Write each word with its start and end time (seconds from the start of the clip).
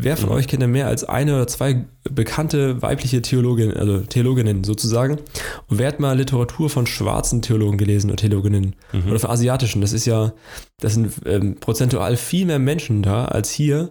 Wer 0.00 0.16
von 0.16 0.28
mhm. 0.28 0.36
euch 0.36 0.46
kennt 0.46 0.62
denn 0.62 0.70
mehr 0.70 0.86
als 0.86 1.02
eine 1.02 1.34
oder 1.34 1.48
zwei 1.48 1.84
bekannte 2.08 2.80
weibliche 2.82 3.20
Theologinnen, 3.20 3.76
also 3.76 3.98
Theologinnen 3.98 4.62
sozusagen? 4.62 5.18
Und 5.66 5.78
wer 5.78 5.88
hat 5.88 5.98
mal 5.98 6.16
Literatur 6.16 6.70
von 6.70 6.86
schwarzen 6.86 7.42
Theologen 7.42 7.78
gelesen 7.78 8.08
oder 8.08 8.16
Theologinnen? 8.16 8.76
Mhm. 8.92 9.10
Oder 9.10 9.18
von 9.18 9.30
asiatischen? 9.30 9.80
Das 9.80 9.92
ist 9.92 10.06
ja, 10.06 10.32
das 10.78 10.94
sind 10.94 11.12
ähm, 11.26 11.56
prozentual 11.56 12.16
viel 12.16 12.46
mehr 12.46 12.60
Menschen 12.60 13.02
da 13.02 13.24
als 13.24 13.50
hier. 13.50 13.90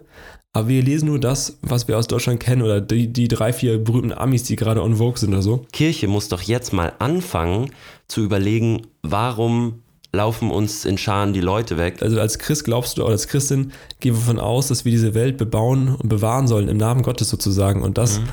Aber 0.54 0.68
wir 0.68 0.82
lesen 0.82 1.08
nur 1.08 1.20
das, 1.20 1.58
was 1.60 1.88
wir 1.88 1.98
aus 1.98 2.06
Deutschland 2.06 2.40
kennen 2.40 2.62
oder 2.62 2.80
die, 2.80 3.12
die 3.12 3.28
drei, 3.28 3.52
vier 3.52 3.76
berühmten 3.76 4.12
Amis, 4.12 4.44
die 4.44 4.56
gerade 4.56 4.82
on 4.82 4.96
Vogue 4.96 5.18
sind 5.18 5.34
oder 5.34 5.42
so. 5.42 5.66
Kirche 5.72 6.08
muss 6.08 6.28
doch 6.28 6.40
jetzt 6.40 6.72
mal 6.72 6.94
anfangen 6.98 7.70
zu 8.08 8.22
überlegen, 8.22 8.86
warum 9.02 9.82
laufen 10.12 10.50
uns 10.50 10.84
in 10.84 10.98
Scharen 10.98 11.32
die 11.32 11.40
Leute 11.40 11.76
weg. 11.76 12.02
Also 12.02 12.20
als 12.20 12.38
Christ 12.38 12.64
glaubst 12.64 12.98
du, 12.98 13.02
oder 13.02 13.12
als 13.12 13.28
Christin 13.28 13.72
gehen 14.00 14.14
wir 14.14 14.20
davon 14.20 14.38
aus, 14.38 14.68
dass 14.68 14.84
wir 14.84 14.92
diese 14.92 15.14
Welt 15.14 15.36
bebauen 15.36 15.94
und 15.94 16.08
bewahren 16.08 16.48
sollen, 16.48 16.68
im 16.68 16.78
Namen 16.78 17.02
Gottes 17.02 17.28
sozusagen. 17.28 17.82
Und 17.82 17.98
das 17.98 18.20
mhm. 18.20 18.28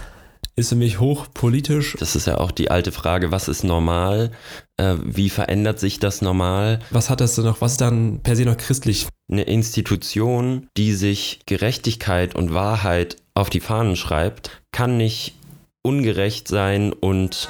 ist 0.56 0.70
für 0.70 0.76
mich 0.76 1.00
hochpolitisch. 1.00 1.98
Das 2.00 2.16
ist 2.16 2.28
ja 2.28 2.38
auch 2.38 2.52
die 2.52 2.72
alte 2.72 2.92
Frage, 2.92 3.32
was 3.32 3.48
ist 3.48 3.64
normal? 3.64 4.32
Äh, 4.78 4.96
wie 5.04 5.30
verändert 5.30 5.80
sich 5.80 6.00
das 6.00 6.22
normal? 6.22 6.80
Was 6.92 7.10
hat 7.10 7.20
das 7.20 7.36
denn 7.36 7.46
noch, 7.46 7.60
was 7.60 7.74
ist 7.74 7.82
dann 7.82 8.22
per 8.22 8.36
se 8.36 8.46
noch 8.46 8.58
christlich? 8.58 9.08
Eine 9.30 9.44
Institution, 9.44 10.68
die 10.78 10.94
sich 10.94 11.42
Gerechtigkeit 11.46 12.36
und 12.36 12.54
Wahrheit 12.54 13.18
auf 13.34 13.50
die 13.50 13.60
Fahnen 13.60 13.96
schreibt, 13.96 14.62
kann 14.72 14.98
nicht 14.98 15.36
ungerecht 15.82 16.48
sein 16.48 16.94
und, 16.94 17.50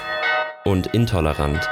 und 0.65 0.87
intolerant. 0.87 1.69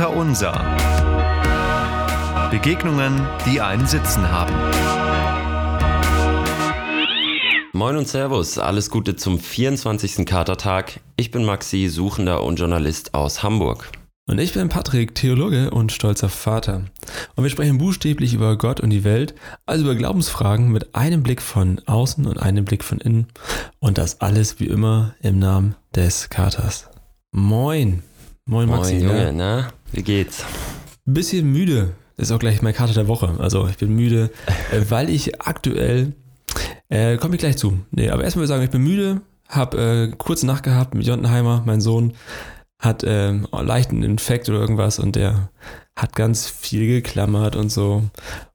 Vater 0.00 0.16
Unser. 0.16 0.52
Begegnungen, 2.50 3.20
die 3.44 3.60
einen 3.60 3.86
Sitzen 3.86 4.30
haben. 4.30 4.54
Moin 7.74 7.98
und 7.98 8.08
Servus, 8.08 8.56
alles 8.56 8.88
Gute 8.88 9.16
zum 9.16 9.38
24. 9.38 10.24
Katertag. 10.24 11.00
Ich 11.18 11.30
bin 11.30 11.44
Maxi, 11.44 11.88
Suchender 11.90 12.42
und 12.44 12.58
Journalist 12.58 13.12
aus 13.12 13.42
Hamburg. 13.42 13.90
Und 14.26 14.38
ich 14.38 14.54
bin 14.54 14.70
Patrick, 14.70 15.14
Theologe 15.14 15.70
und 15.70 15.92
stolzer 15.92 16.30
Vater. 16.30 16.86
Und 17.36 17.44
wir 17.44 17.50
sprechen 17.50 17.76
buchstäblich 17.76 18.32
über 18.32 18.56
Gott 18.56 18.80
und 18.80 18.88
die 18.88 19.04
Welt, 19.04 19.34
also 19.66 19.84
über 19.84 19.96
Glaubensfragen 19.96 20.72
mit 20.72 20.94
einem 20.94 21.22
Blick 21.22 21.42
von 21.42 21.78
außen 21.84 22.26
und 22.26 22.38
einem 22.38 22.64
Blick 22.64 22.84
von 22.84 23.00
innen. 23.00 23.26
Und 23.80 23.98
das 23.98 24.22
alles 24.22 24.60
wie 24.60 24.66
immer 24.66 25.14
im 25.20 25.38
Namen 25.38 25.74
des 25.94 26.30
Katers. 26.30 26.88
Moin. 27.32 28.02
Moin, 28.46 28.68
Maxi. 28.68 28.94
Moin, 28.94 29.04
Junge, 29.04 29.32
na? 29.34 29.68
Wie 29.92 30.02
geht's? 30.02 30.44
Bisschen 31.04 31.50
müde. 31.52 31.92
Das 32.16 32.28
ist 32.28 32.32
auch 32.32 32.38
gleich 32.38 32.62
meine 32.62 32.74
Karte 32.74 32.94
der 32.94 33.08
Woche. 33.08 33.34
Also 33.38 33.66
ich 33.66 33.78
bin 33.78 33.94
müde, 33.94 34.30
weil 34.88 35.10
ich 35.10 35.40
aktuell, 35.40 36.12
äh, 36.88 37.16
komme 37.16 37.34
ich 37.34 37.40
gleich 37.40 37.56
zu. 37.56 37.80
Nee, 37.90 38.10
aber 38.10 38.24
erstmal 38.24 38.42
würde 38.42 38.52
ich 38.52 38.56
sagen, 38.56 38.64
ich 38.64 38.70
bin 38.70 38.82
müde, 38.82 39.20
habe 39.48 40.10
äh, 40.12 40.16
kurze 40.16 40.46
Nacht 40.46 40.62
gehabt 40.62 40.94
mit 40.94 41.06
Jontenheimer, 41.06 41.62
mein 41.66 41.80
Sohn 41.80 42.12
hat 42.78 43.04
äh, 43.04 43.32
leichten 43.32 44.02
Infekt 44.02 44.48
oder 44.48 44.58
irgendwas 44.58 44.98
und 44.98 45.16
der 45.16 45.50
hat 45.96 46.16
ganz 46.16 46.48
viel 46.48 46.86
geklammert 46.86 47.56
und 47.56 47.70
so. 47.70 48.04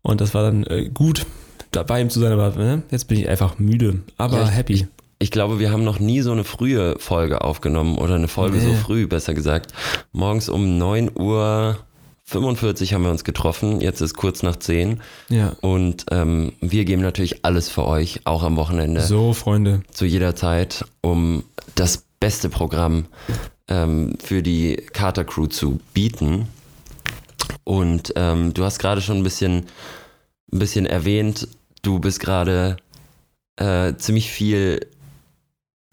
Und 0.01 0.21
das 0.21 0.33
war 0.33 0.43
dann 0.43 0.63
äh, 0.63 0.89
gut, 0.89 1.25
dabei 1.71 2.01
ihm 2.01 2.09
zu 2.09 2.19
sein, 2.19 2.31
aber 2.31 2.51
ne? 2.55 2.83
jetzt 2.89 3.07
bin 3.07 3.19
ich 3.19 3.29
einfach 3.29 3.59
müde, 3.59 4.01
aber 4.17 4.39
ja, 4.39 4.47
happy. 4.47 4.73
Ich, 4.73 4.87
ich 5.25 5.31
glaube, 5.31 5.57
wir 5.57 5.71
haben 5.71 5.83
noch 5.83 5.97
nie 5.97 6.21
so 6.21 6.31
eine 6.31 6.43
frühe 6.43 6.99
Folge 6.99 7.41
aufgenommen 7.41 7.97
oder 7.97 8.13
eine 8.13 8.27
Folge 8.27 8.59
nee. 8.59 8.63
so 8.63 8.73
früh, 8.75 9.07
besser 9.07 9.33
gesagt. 9.33 9.73
Morgens 10.11 10.49
um 10.49 10.77
9 10.77 11.09
Uhr 11.15 11.79
45 12.25 12.93
haben 12.93 13.01
wir 13.01 13.09
uns 13.09 13.23
getroffen, 13.23 13.81
jetzt 13.81 14.01
ist 14.01 14.13
kurz 14.13 14.43
nach 14.43 14.55
10. 14.55 15.01
Ja. 15.29 15.55
Und 15.61 16.05
ähm, 16.11 16.53
wir 16.61 16.85
geben 16.85 17.01
natürlich 17.01 17.43
alles 17.43 17.69
für 17.69 17.87
euch, 17.87 18.21
auch 18.25 18.43
am 18.43 18.55
Wochenende. 18.55 19.01
So, 19.01 19.33
Freunde. 19.33 19.81
Zu 19.89 20.05
jeder 20.05 20.35
Zeit, 20.35 20.85
um 21.01 21.43
das 21.73 22.05
beste 22.19 22.49
Programm 22.49 23.05
ähm, 23.67 24.19
für 24.23 24.43
die 24.43 24.75
Carter 24.93 25.23
Crew 25.23 25.47
zu 25.47 25.79
bieten. 25.95 26.49
Und 27.63 28.13
ähm, 28.15 28.53
du 28.53 28.63
hast 28.63 28.77
gerade 28.77 29.01
schon 29.01 29.17
ein 29.17 29.23
bisschen, 29.23 29.65
ein 30.53 30.59
bisschen 30.59 30.85
erwähnt, 30.85 31.47
du 31.81 31.97
bist 31.97 32.19
gerade 32.19 32.77
äh, 33.55 33.95
ziemlich 33.95 34.29
viel 34.29 34.81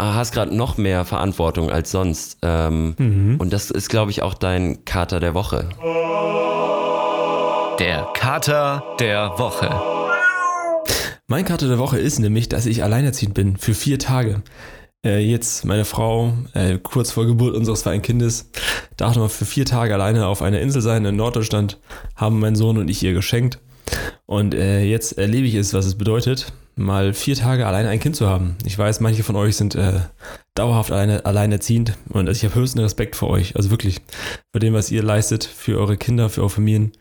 hast 0.00 0.32
gerade 0.32 0.54
noch 0.54 0.78
mehr 0.78 1.04
Verantwortung 1.04 1.70
als 1.70 1.90
sonst. 1.90 2.38
Ähm, 2.42 2.94
mhm. 2.98 3.36
Und 3.38 3.52
das 3.52 3.70
ist, 3.70 3.88
glaube 3.88 4.10
ich, 4.10 4.22
auch 4.22 4.34
dein 4.34 4.84
Kater 4.84 5.20
der 5.20 5.34
Woche. 5.34 5.68
Der 7.78 8.08
Kater 8.14 8.82
der 8.98 9.38
Woche. 9.38 9.70
Mein 11.26 11.44
Kater 11.44 11.68
der 11.68 11.78
Woche 11.78 11.98
ist 11.98 12.18
nämlich, 12.18 12.48
dass 12.48 12.66
ich 12.66 12.82
alleinerziehend 12.82 13.34
bin 13.34 13.56
für 13.56 13.74
vier 13.74 13.98
Tage. 13.98 14.42
Äh, 15.04 15.18
jetzt 15.18 15.64
meine 15.64 15.84
Frau, 15.84 16.32
äh, 16.52 16.78
kurz 16.78 17.10
vor 17.10 17.26
Geburt 17.26 17.56
unseres 17.56 17.80
zweiten 17.80 18.02
Kindes, 18.02 18.50
darf 18.96 19.16
noch 19.16 19.30
für 19.30 19.46
vier 19.46 19.64
Tage 19.64 19.94
alleine 19.94 20.26
auf 20.26 20.42
einer 20.42 20.60
Insel 20.60 20.82
sein 20.82 21.04
in 21.04 21.16
Norddeutschland, 21.16 21.80
haben 22.14 22.38
mein 22.38 22.54
Sohn 22.54 22.78
und 22.78 22.88
ich 22.88 23.02
ihr 23.02 23.12
geschenkt. 23.12 23.58
Und 24.26 24.54
äh, 24.54 24.84
jetzt 24.84 25.18
erlebe 25.18 25.46
ich 25.46 25.54
es, 25.54 25.74
was 25.74 25.86
es 25.86 25.96
bedeutet, 25.96 26.52
mal 26.74 27.12
vier 27.14 27.36
Tage 27.36 27.66
alleine 27.66 27.88
ein 27.88 28.00
Kind 28.00 28.16
zu 28.16 28.28
haben. 28.28 28.56
Ich 28.64 28.78
weiß, 28.78 29.00
manche 29.00 29.22
von 29.22 29.36
euch 29.36 29.56
sind 29.56 29.74
äh, 29.74 30.00
dauerhaft 30.54 30.92
alleine, 30.92 31.24
alleinerziehend 31.24 31.96
und 32.08 32.28
ich 32.28 32.44
habe 32.44 32.54
höchsten 32.54 32.80
Respekt 32.80 33.16
vor 33.16 33.30
euch. 33.30 33.56
Also 33.56 33.70
wirklich, 33.70 34.00
für 34.52 34.60
dem, 34.60 34.74
was 34.74 34.90
ihr 34.90 35.02
leistet, 35.02 35.44
für 35.44 35.78
eure 35.78 35.96
Kinder, 35.96 36.28
für 36.28 36.40
eure 36.40 36.50
Familien. 36.50 36.92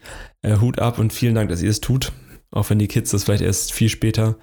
Äh, 0.42 0.58
Hut 0.58 0.80
ab 0.80 1.00
und 1.00 1.14
vielen 1.14 1.36
Dank, 1.36 1.50
dass 1.50 1.62
ihr 1.62 1.70
es 1.70 1.82
tut. 1.82 2.12
Auch 2.52 2.70
wenn 2.70 2.80
die 2.80 2.88
Kids 2.88 3.12
das 3.12 3.24
vielleicht 3.24 3.44
erst 3.44 3.72
viel 3.72 3.90
später 3.90 4.38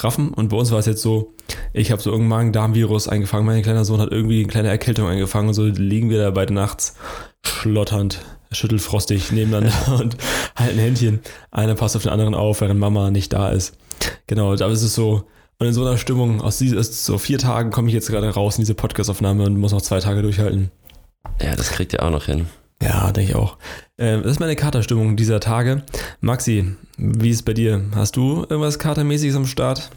raffen. 0.00 0.30
Und 0.30 0.48
bei 0.48 0.56
uns 0.56 0.70
war 0.70 0.78
es 0.78 0.86
jetzt 0.86 1.02
so, 1.02 1.34
ich 1.72 1.92
habe 1.92 2.00
so 2.00 2.10
irgendein 2.10 2.30
Magen-Darm-Virus 2.30 3.08
eingefangen. 3.08 3.46
Mein 3.46 3.62
kleiner 3.62 3.84
Sohn 3.84 4.00
hat 4.00 4.10
irgendwie 4.10 4.40
eine 4.40 4.48
kleine 4.48 4.68
Erkältung 4.68 5.06
eingefangen 5.08 5.52
so 5.52 5.66
liegen 5.66 6.10
wir 6.10 6.18
da 6.18 6.30
beide 6.30 6.54
nachts 6.54 6.96
schlotternd, 7.44 8.20
schüttelfrostig 8.52 9.32
nebeneinander 9.32 9.98
und 10.00 10.16
halten 10.56 10.78
Händchen. 10.78 11.20
Einer 11.50 11.74
passt 11.74 11.96
auf 11.96 12.02
den 12.02 12.12
anderen 12.12 12.34
auf, 12.34 12.60
während 12.60 12.80
Mama 12.80 13.10
nicht 13.10 13.32
da 13.32 13.50
ist. 13.50 13.76
Genau, 14.26 14.54
da 14.56 14.68
ist 14.68 14.82
es 14.82 14.94
so, 14.94 15.26
und 15.58 15.68
in 15.68 15.74
so 15.74 15.86
einer 15.86 15.96
Stimmung, 15.96 16.40
aus 16.40 16.58
diese, 16.58 16.82
so 16.82 17.18
vier 17.18 17.38
Tagen 17.38 17.70
komme 17.70 17.86
ich 17.86 17.94
jetzt 17.94 18.08
gerade 18.08 18.28
raus 18.28 18.56
in 18.56 18.62
diese 18.62 18.74
Podcast-Aufnahme 18.74 19.44
und 19.44 19.56
muss 19.58 19.70
noch 19.70 19.80
zwei 19.80 20.00
Tage 20.00 20.20
durchhalten. 20.22 20.72
Ja, 21.40 21.54
das 21.54 21.70
kriegt 21.70 21.92
ihr 21.92 22.02
auch 22.02 22.10
noch 22.10 22.24
hin. 22.24 22.46
Ja, 22.82 23.12
denke 23.12 23.30
ich 23.30 23.36
auch. 23.36 23.58
Äh, 23.96 24.20
das 24.22 24.32
ist 24.32 24.40
meine 24.40 24.56
Katerstimmung 24.56 25.16
dieser 25.16 25.38
Tage. 25.38 25.84
Maxi, 26.20 26.74
wie 26.96 27.30
ist 27.30 27.36
es 27.36 27.42
bei 27.42 27.54
dir? 27.54 27.80
Hast 27.94 28.16
du 28.16 28.38
irgendwas 28.48 28.80
Katermäßiges 28.80 29.36
am 29.36 29.46
Start? 29.46 29.90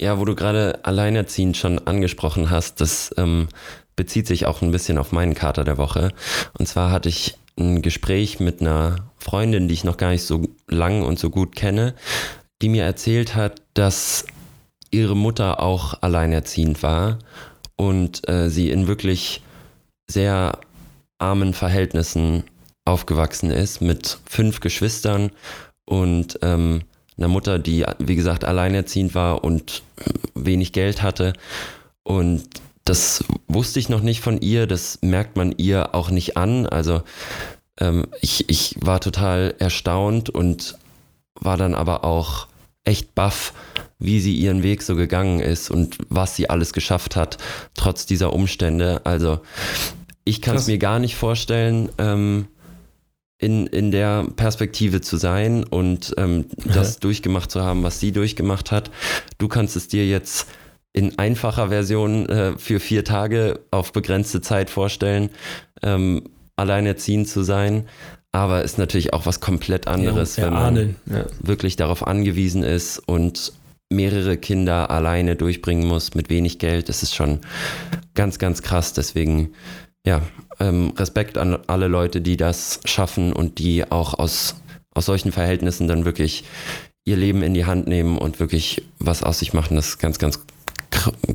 Ja, 0.00 0.20
wo 0.20 0.24
du 0.24 0.36
gerade 0.36 0.84
alleinerziehend 0.84 1.56
schon 1.56 1.80
angesprochen 1.80 2.50
hast, 2.50 2.80
das 2.80 3.12
ähm, 3.18 3.48
bezieht 3.96 4.28
sich 4.28 4.46
auch 4.46 4.62
ein 4.62 4.70
bisschen 4.70 4.98
auf 4.98 5.10
meinen 5.10 5.34
Kater 5.34 5.64
der 5.64 5.78
Woche. 5.78 6.12
Und 6.56 6.66
zwar 6.66 6.92
hatte 6.92 7.08
ich 7.08 7.38
ein 7.58 7.82
Gespräch 7.82 8.40
mit 8.40 8.60
einer 8.60 8.96
Freundin, 9.18 9.68
die 9.68 9.74
ich 9.74 9.84
noch 9.84 9.96
gar 9.96 10.10
nicht 10.10 10.24
so 10.24 10.48
lang 10.68 11.02
und 11.02 11.18
so 11.18 11.30
gut 11.30 11.54
kenne, 11.54 11.94
die 12.60 12.68
mir 12.68 12.84
erzählt 12.84 13.34
hat, 13.34 13.62
dass 13.74 14.26
ihre 14.90 15.16
Mutter 15.16 15.60
auch 15.60 16.02
alleinerziehend 16.02 16.82
war 16.82 17.18
und 17.76 18.28
äh, 18.28 18.48
sie 18.48 18.70
in 18.70 18.86
wirklich 18.86 19.42
sehr 20.10 20.58
armen 21.18 21.54
Verhältnissen 21.54 22.44
aufgewachsen 22.84 23.50
ist 23.50 23.80
mit 23.80 24.18
fünf 24.26 24.60
Geschwistern 24.60 25.30
und 25.84 26.38
ähm, 26.42 26.82
einer 27.16 27.28
Mutter, 27.28 27.58
die 27.58 27.84
wie 27.98 28.16
gesagt 28.16 28.44
alleinerziehend 28.44 29.14
war 29.14 29.44
und 29.44 29.82
wenig 30.34 30.72
Geld 30.72 31.02
hatte. 31.02 31.34
Und 32.02 32.44
das 32.84 33.24
wusste 33.48 33.78
ich 33.78 33.88
noch 33.88 34.02
nicht 34.02 34.20
von 34.20 34.40
ihr, 34.40 34.66
das 34.66 34.98
merkt 35.02 35.36
man 35.36 35.52
ihr 35.56 35.94
auch 35.94 36.10
nicht 36.10 36.36
an. 36.36 36.66
Also 36.66 37.02
ähm, 37.78 38.06
ich, 38.20 38.48
ich 38.48 38.76
war 38.80 39.00
total 39.00 39.54
erstaunt 39.58 40.30
und 40.30 40.76
war 41.34 41.56
dann 41.56 41.74
aber 41.74 42.04
auch 42.04 42.48
echt 42.84 43.14
baff, 43.14 43.52
wie 43.98 44.20
sie 44.20 44.34
ihren 44.34 44.62
Weg 44.62 44.82
so 44.82 44.96
gegangen 44.96 45.40
ist 45.40 45.70
und 45.70 45.98
was 46.08 46.34
sie 46.34 46.50
alles 46.50 46.72
geschafft 46.72 47.14
hat, 47.14 47.38
trotz 47.74 48.06
dieser 48.06 48.32
Umstände. 48.32 49.00
Also 49.04 49.40
ich 50.24 50.42
kann 50.42 50.56
es 50.56 50.66
mir 50.66 50.78
gar 50.78 50.98
nicht 50.98 51.14
vorstellen, 51.14 51.88
ähm, 51.98 52.46
in, 53.38 53.66
in 53.66 53.90
der 53.90 54.24
Perspektive 54.36 55.00
zu 55.00 55.16
sein 55.16 55.64
und 55.64 56.14
ähm, 56.16 56.46
das 56.64 57.00
durchgemacht 57.00 57.50
zu 57.50 57.62
haben, 57.62 57.82
was 57.82 57.98
sie 57.98 58.12
durchgemacht 58.12 58.70
hat. 58.70 58.90
Du 59.38 59.48
kannst 59.48 59.74
es 59.74 59.88
dir 59.88 60.06
jetzt 60.06 60.46
in 60.92 61.18
einfacher 61.18 61.68
Version 61.68 62.28
äh, 62.28 62.58
für 62.58 62.80
vier 62.80 63.04
Tage 63.04 63.60
auf 63.70 63.92
begrenzte 63.92 64.40
Zeit 64.40 64.70
vorstellen, 64.70 65.30
ähm, 65.82 66.24
alleinerziehend 66.56 67.28
zu 67.28 67.42
sein. 67.42 67.88
Aber 68.30 68.62
ist 68.62 68.78
natürlich 68.78 69.12
auch 69.12 69.26
was 69.26 69.40
komplett 69.40 69.86
anderes, 69.86 70.36
ja, 70.36 70.46
wenn 70.46 70.52
man 70.54 70.96
ja. 71.06 71.26
wirklich 71.40 71.76
darauf 71.76 72.06
angewiesen 72.06 72.62
ist 72.62 72.98
und 72.98 73.52
mehrere 73.90 74.38
Kinder 74.38 74.90
alleine 74.90 75.36
durchbringen 75.36 75.86
muss 75.86 76.14
mit 76.14 76.30
wenig 76.30 76.58
Geld. 76.58 76.88
Das 76.88 77.02
ist 77.02 77.14
schon 77.14 77.40
ganz, 78.14 78.38
ganz 78.38 78.62
krass. 78.62 78.94
Deswegen, 78.94 79.52
ja, 80.06 80.22
ähm, 80.60 80.94
Respekt 80.96 81.36
an 81.36 81.58
alle 81.66 81.88
Leute, 81.88 82.22
die 82.22 82.38
das 82.38 82.80
schaffen 82.86 83.34
und 83.34 83.58
die 83.58 83.90
auch 83.90 84.14
aus, 84.14 84.56
aus 84.94 85.06
solchen 85.06 85.30
Verhältnissen 85.30 85.86
dann 85.86 86.06
wirklich 86.06 86.44
ihr 87.04 87.16
Leben 87.16 87.42
in 87.42 87.52
die 87.52 87.66
Hand 87.66 87.86
nehmen 87.86 88.16
und 88.16 88.40
wirklich 88.40 88.82
was 88.98 89.22
aus 89.22 89.40
sich 89.40 89.52
machen. 89.52 89.76
Das 89.76 89.88
ist 89.88 89.98
ganz, 89.98 90.18
ganz 90.18 90.40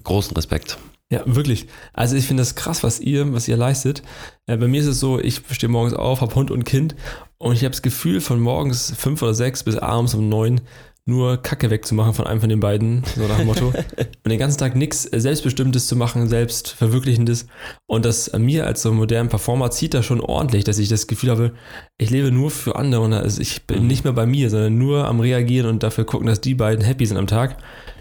großen 0.03 0.35
Respekt. 0.35 0.77
Ja, 1.09 1.23
wirklich. 1.25 1.67
Also 1.93 2.17
ich 2.17 2.25
finde 2.27 2.41
das 2.41 2.55
krass, 2.55 2.83
was 2.83 2.99
ihr, 2.99 3.31
was 3.33 3.47
ihr 3.47 3.55
leistet. 3.55 4.03
Äh, 4.45 4.57
bei 4.57 4.67
mir 4.67 4.81
ist 4.81 4.87
es 4.87 4.99
so, 4.99 5.19
ich 5.19 5.41
stehe 5.51 5.71
morgens 5.71 5.93
auf, 5.93 6.19
habe 6.19 6.35
Hund 6.35 6.51
und 6.51 6.65
Kind 6.65 6.95
und 7.37 7.53
ich 7.53 7.61
habe 7.61 7.71
das 7.71 7.81
Gefühl, 7.81 8.19
von 8.19 8.41
morgens 8.41 8.93
fünf 8.97 9.21
oder 9.21 9.33
sechs 9.33 9.63
bis 9.63 9.77
abends 9.77 10.13
um 10.15 10.27
neun 10.27 10.61
nur 11.07 11.37
Kacke 11.37 11.69
wegzumachen 11.69 12.13
von 12.13 12.27
einem 12.27 12.41
von 12.41 12.49
den 12.49 12.59
beiden, 12.59 13.03
so 13.15 13.25
nach 13.27 13.37
dem 13.37 13.47
Motto. 13.47 13.67
und 14.23 14.29
den 14.29 14.37
ganzen 14.37 14.57
Tag 14.57 14.75
nichts 14.75 15.03
Selbstbestimmtes 15.03 15.87
zu 15.87 15.95
machen, 15.95 16.27
Selbstverwirklichendes. 16.27 17.47
Und 17.85 18.03
das 18.03 18.27
an 18.29 18.43
mir 18.43 18.67
als 18.67 18.81
so 18.81 18.91
modernen 18.91 19.29
Performer 19.29 19.71
zieht 19.71 19.93
da 19.93 20.03
schon 20.03 20.19
ordentlich, 20.19 20.65
dass 20.65 20.77
ich 20.77 20.89
das 20.89 21.07
Gefühl 21.07 21.31
habe, 21.31 21.53
ich 21.97 22.09
lebe 22.09 22.29
nur 22.29 22.51
für 22.51 22.75
andere 22.75 23.01
und 23.01 23.13
also 23.13 23.41
ich 23.41 23.65
bin 23.65 23.83
mhm. 23.83 23.87
nicht 23.87 24.03
mehr 24.03 24.13
bei 24.13 24.25
mir, 24.25 24.49
sondern 24.49 24.77
nur 24.77 25.07
am 25.07 25.21
Reagieren 25.21 25.69
und 25.69 25.81
dafür 25.81 26.03
gucken, 26.03 26.27
dass 26.27 26.41
die 26.41 26.55
beiden 26.55 26.83
happy 26.83 27.05
sind 27.05 27.17
am 27.17 27.27
Tag. 27.27 27.57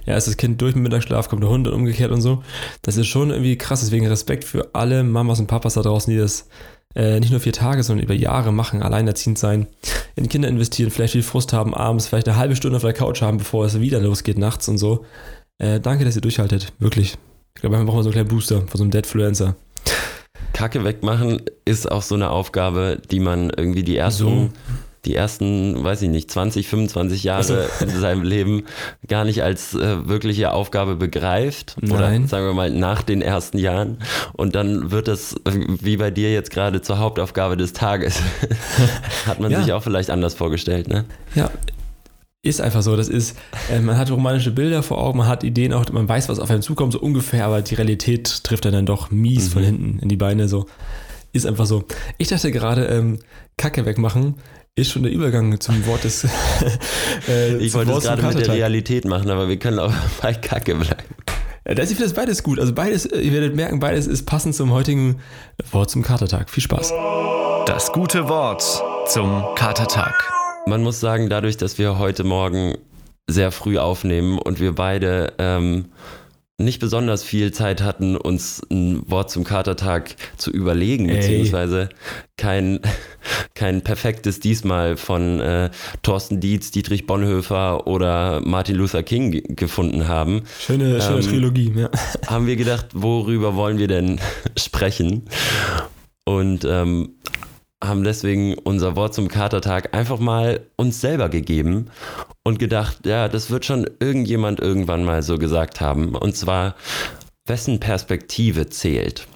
Ja, 0.06 0.16
ist 0.16 0.28
das 0.28 0.36
Kind 0.36 0.60
durch 0.62 0.74
mit 0.74 0.84
Mittagsschlaf, 0.84 1.28
kommt 1.28 1.42
der 1.42 1.50
Hund 1.50 1.66
und 1.66 1.74
umgekehrt 1.74 2.12
und 2.12 2.20
so. 2.20 2.42
Das 2.82 2.96
ist 2.96 3.08
schon 3.08 3.30
irgendwie 3.30 3.58
krass. 3.58 3.80
Deswegen 3.80 4.06
Respekt 4.06 4.44
für 4.44 4.70
alle 4.72 5.02
Mamas 5.02 5.40
und 5.40 5.48
Papas 5.48 5.74
da 5.74 5.82
draußen, 5.82 6.12
die 6.12 6.18
das 6.18 6.48
äh, 6.94 7.20
nicht 7.20 7.30
nur 7.30 7.40
vier 7.40 7.52
Tage, 7.52 7.82
sondern 7.82 8.04
über 8.04 8.14
Jahre 8.14 8.52
machen, 8.52 8.82
alleinerziehend 8.82 9.38
sein, 9.38 9.66
in 10.14 10.28
Kinder 10.28 10.48
investieren, 10.48 10.90
vielleicht 10.90 11.12
viel 11.12 11.22
Frust 11.22 11.52
haben 11.52 11.74
abends, 11.74 12.06
vielleicht 12.06 12.26
eine 12.26 12.38
halbe 12.38 12.56
Stunde 12.56 12.76
auf 12.76 12.82
der 12.82 12.94
Couch 12.94 13.20
haben, 13.20 13.36
bevor 13.36 13.66
es 13.66 13.78
wieder 13.80 14.00
losgeht 14.00 14.38
nachts 14.38 14.68
und 14.68 14.78
so. 14.78 15.04
Äh, 15.58 15.78
danke, 15.80 16.04
dass 16.04 16.16
ihr 16.16 16.22
durchhaltet, 16.22 16.72
wirklich. 16.78 17.18
Ich 17.54 17.60
glaube, 17.60 17.76
braucht 17.76 17.86
mal 17.86 18.02
so 18.02 18.08
einen 18.08 18.12
kleinen 18.12 18.28
Booster 18.28 18.60
von 18.62 18.78
so 18.78 18.84
einem 18.84 18.90
Deadfluencer. 18.90 19.56
Kacke 20.52 20.84
wegmachen 20.84 21.42
ist 21.66 21.90
auch 21.90 22.00
so 22.00 22.14
eine 22.14 22.30
Aufgabe, 22.30 23.00
die 23.10 23.20
man 23.20 23.50
irgendwie 23.50 23.82
die 23.82 23.96
ersten 23.96 24.24
so 24.24 24.50
die 25.06 25.14
ersten, 25.14 25.82
weiß 25.82 26.02
ich 26.02 26.10
nicht, 26.10 26.30
20, 26.30 26.68
25 26.68 27.24
Jahre 27.24 27.38
also. 27.38 27.84
in 27.84 27.90
seinem 28.00 28.22
Leben 28.22 28.64
gar 29.06 29.24
nicht 29.24 29.42
als 29.42 29.74
äh, 29.74 30.08
wirkliche 30.08 30.52
Aufgabe 30.52 30.96
begreift. 30.96 31.76
Nein. 31.80 31.92
Oder 31.92 32.28
sagen 32.28 32.46
wir 32.46 32.54
mal 32.54 32.70
nach 32.70 33.02
den 33.02 33.22
ersten 33.22 33.58
Jahren. 33.58 33.98
Und 34.32 34.54
dann 34.54 34.90
wird 34.90 35.08
das, 35.08 35.36
wie 35.44 35.96
bei 35.96 36.10
dir 36.10 36.32
jetzt 36.32 36.50
gerade, 36.50 36.82
zur 36.82 36.98
Hauptaufgabe 36.98 37.56
des 37.56 37.72
Tages. 37.72 38.20
hat 39.26 39.40
man 39.40 39.50
ja. 39.50 39.62
sich 39.62 39.72
auch 39.72 39.82
vielleicht 39.82 40.10
anders 40.10 40.34
vorgestellt, 40.34 40.88
ne? 40.88 41.04
Ja, 41.34 41.50
ist 42.42 42.60
einfach 42.60 42.82
so. 42.82 42.96
Das 42.96 43.08
ist, 43.08 43.36
äh, 43.70 43.80
man 43.80 43.98
hat 43.98 44.10
romanische 44.10 44.50
Bilder 44.50 44.82
vor 44.82 44.98
Augen, 44.98 45.18
man 45.18 45.26
hat 45.26 45.44
Ideen 45.44 45.72
auch, 45.72 45.90
man 45.90 46.08
weiß, 46.08 46.28
was 46.28 46.38
auf 46.38 46.50
einen 46.50 46.62
zukommt, 46.62 46.92
so 46.92 47.00
ungefähr, 47.00 47.44
aber 47.46 47.62
die 47.62 47.74
Realität 47.74 48.44
trifft 48.44 48.64
dann, 48.64 48.72
dann 48.72 48.86
doch 48.86 49.10
mies 49.10 49.48
mhm. 49.48 49.52
von 49.52 49.62
hinten 49.62 49.98
in 50.00 50.08
die 50.08 50.16
Beine. 50.16 50.48
So 50.48 50.66
ist 51.36 51.46
einfach 51.46 51.66
so. 51.66 51.84
Ich 52.18 52.28
dachte 52.28 52.50
gerade, 52.50 52.86
ähm, 52.86 53.18
Kacke 53.56 53.86
wegmachen 53.86 54.36
ist 54.74 54.90
schon 54.90 55.02
der 55.02 55.12
Übergang 55.12 55.58
zum 55.60 55.86
Wort 55.86 56.04
des. 56.04 56.24
äh, 57.28 57.56
ich 57.56 57.72
wollte 57.74 57.92
es 57.92 58.04
gerade 58.04 58.22
mit 58.22 58.46
der 58.46 58.54
Realität 58.54 59.04
machen, 59.04 59.30
aber 59.30 59.48
wir 59.48 59.58
können 59.58 59.78
auch 59.78 59.92
bei 60.22 60.34
Kacke 60.34 60.74
bleiben. 60.74 61.14
Ja, 61.66 61.74
das, 61.74 61.90
ich 61.90 61.96
finde 61.96 62.10
das 62.10 62.14
beides 62.14 62.42
gut. 62.42 62.60
Also 62.60 62.72
beides, 62.72 63.06
ihr 63.06 63.32
werdet 63.32 63.56
merken, 63.56 63.80
beides 63.80 64.06
ist 64.06 64.24
passend 64.26 64.54
zum 64.54 64.72
heutigen 64.72 65.20
Wort 65.72 65.90
zum 65.90 66.02
Katertag. 66.02 66.50
Viel 66.50 66.62
Spaß. 66.62 66.92
Das 67.66 67.92
gute 67.92 68.28
Wort 68.28 68.62
zum 69.08 69.44
Katertag. 69.56 70.14
Man 70.66 70.82
muss 70.82 71.00
sagen, 71.00 71.28
dadurch, 71.28 71.56
dass 71.56 71.78
wir 71.78 71.98
heute 71.98 72.22
Morgen 72.22 72.76
sehr 73.28 73.50
früh 73.50 73.78
aufnehmen 73.78 74.38
und 74.38 74.60
wir 74.60 74.74
beide 74.74 75.32
ähm, 75.38 75.86
nicht 76.58 76.80
besonders 76.80 77.22
viel 77.22 77.52
Zeit 77.52 77.82
hatten, 77.82 78.16
uns 78.16 78.62
ein 78.70 79.08
Wort 79.10 79.30
zum 79.30 79.44
Katertag 79.44 80.16
zu 80.38 80.50
überlegen, 80.50 81.08
Ey. 81.08 81.16
beziehungsweise 81.16 81.90
kein, 82.38 82.80
kein 83.54 83.82
perfektes 83.82 84.40
diesmal 84.40 84.96
von 84.96 85.40
äh, 85.40 85.70
Thorsten 86.02 86.40
Dietz, 86.40 86.70
Dietrich 86.70 87.06
Bonhoeffer 87.06 87.86
oder 87.86 88.40
Martin 88.40 88.76
Luther 88.76 89.02
King 89.02 89.42
gefunden 89.54 90.08
haben. 90.08 90.44
Schöne, 90.58 91.00
schöne 91.02 91.20
ähm, 91.20 91.28
Trilogie, 91.28 91.72
ja. 91.76 91.90
Haben 92.26 92.46
wir 92.46 92.56
gedacht, 92.56 92.86
worüber 92.94 93.54
wollen 93.54 93.78
wir 93.78 93.88
denn 93.88 94.18
sprechen? 94.56 95.28
Und 96.24 96.64
ähm, 96.64 97.16
haben 97.82 98.04
deswegen 98.04 98.54
unser 98.54 98.96
Wort 98.96 99.14
zum 99.14 99.28
Katertag 99.28 99.94
einfach 99.94 100.18
mal 100.18 100.60
uns 100.76 101.00
selber 101.00 101.28
gegeben 101.28 101.86
und 102.42 102.58
gedacht, 102.58 103.04
ja, 103.04 103.28
das 103.28 103.50
wird 103.50 103.64
schon 103.64 103.86
irgendjemand 104.00 104.60
irgendwann 104.60 105.04
mal 105.04 105.22
so 105.22 105.38
gesagt 105.38 105.80
haben. 105.80 106.14
Und 106.14 106.36
zwar, 106.36 106.74
wessen 107.46 107.78
Perspektive 107.80 108.68
zählt? 108.68 109.26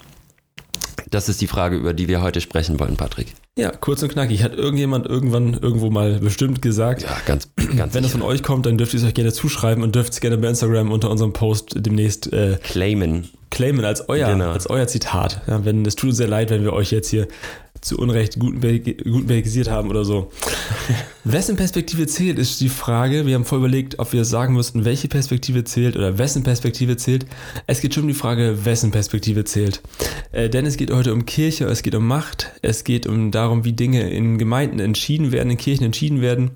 Das 1.10 1.28
ist 1.28 1.40
die 1.40 1.46
Frage, 1.46 1.76
über 1.76 1.92
die 1.92 2.08
wir 2.08 2.22
heute 2.22 2.40
sprechen 2.40 2.78
wollen, 2.78 2.96
Patrick. 2.96 3.34
Ja, 3.58 3.72
kurz 3.72 4.02
und 4.02 4.10
knackig. 4.10 4.42
Hat 4.42 4.54
irgendjemand 4.54 5.06
irgendwann 5.06 5.54
irgendwo 5.54 5.90
mal 5.90 6.20
bestimmt 6.20 6.62
gesagt. 6.62 7.02
Ja, 7.02 7.16
ganz, 7.26 7.50
ganz 7.76 7.94
Wenn 7.94 8.04
es 8.04 8.12
von 8.12 8.22
euch 8.22 8.42
kommt, 8.42 8.66
dann 8.66 8.78
dürft 8.78 8.94
ihr 8.94 9.00
es 9.00 9.06
euch 9.06 9.14
gerne 9.14 9.32
zuschreiben 9.32 9.82
und 9.82 9.94
dürft 9.94 10.12
es 10.12 10.20
gerne 10.20 10.38
bei 10.38 10.48
Instagram 10.48 10.92
unter 10.92 11.10
unserem 11.10 11.32
Post 11.32 11.74
demnächst 11.76 12.32
äh, 12.32 12.58
claimen. 12.62 13.28
Claimen 13.50 13.84
als 13.84 14.08
euer, 14.08 14.30
genau. 14.30 14.52
als 14.52 14.70
euer 14.70 14.86
Zitat. 14.86 15.42
Ja, 15.48 15.64
wenn, 15.64 15.84
es 15.84 15.96
tut 15.96 16.10
uns 16.10 16.18
sehr 16.18 16.28
leid, 16.28 16.50
wenn 16.50 16.62
wir 16.62 16.72
euch 16.72 16.92
jetzt 16.92 17.10
hier 17.10 17.26
zu 17.80 17.98
Unrecht 17.98 18.38
gutenbergisiert 18.38 19.70
haben 19.70 19.88
oder 19.88 20.04
so. 20.04 20.30
wessen 21.24 21.56
Perspektive 21.56 22.06
zählt, 22.06 22.38
ist 22.38 22.60
die 22.60 22.68
Frage. 22.68 23.26
Wir 23.26 23.34
haben 23.34 23.44
vorher 23.44 23.66
überlegt, 23.66 23.98
ob 23.98 24.12
wir 24.12 24.24
sagen 24.24 24.54
müssten, 24.54 24.84
welche 24.84 25.08
Perspektive 25.08 25.64
zählt 25.64 25.96
oder 25.96 26.18
wessen 26.18 26.42
Perspektive 26.42 26.96
zählt. 26.96 27.26
Es 27.66 27.80
geht 27.80 27.94
schon 27.94 28.04
um 28.04 28.08
die 28.08 28.14
Frage, 28.14 28.64
wessen 28.64 28.90
Perspektive 28.90 29.44
zählt. 29.44 29.80
Äh, 30.32 30.50
denn 30.50 30.66
es 30.66 30.76
geht 30.76 30.90
heute 30.90 31.12
um 31.12 31.26
Kirche, 31.26 31.64
es 31.66 31.82
geht 31.82 31.94
um 31.94 32.06
Macht, 32.06 32.52
es 32.62 32.84
geht 32.84 33.06
um 33.06 33.30
darum, 33.30 33.64
wie 33.64 33.72
Dinge 33.72 34.10
in 34.10 34.38
Gemeinden 34.38 34.80
entschieden 34.80 35.32
werden, 35.32 35.50
in 35.50 35.58
Kirchen 35.58 35.84
entschieden 35.84 36.20
werden 36.20 36.52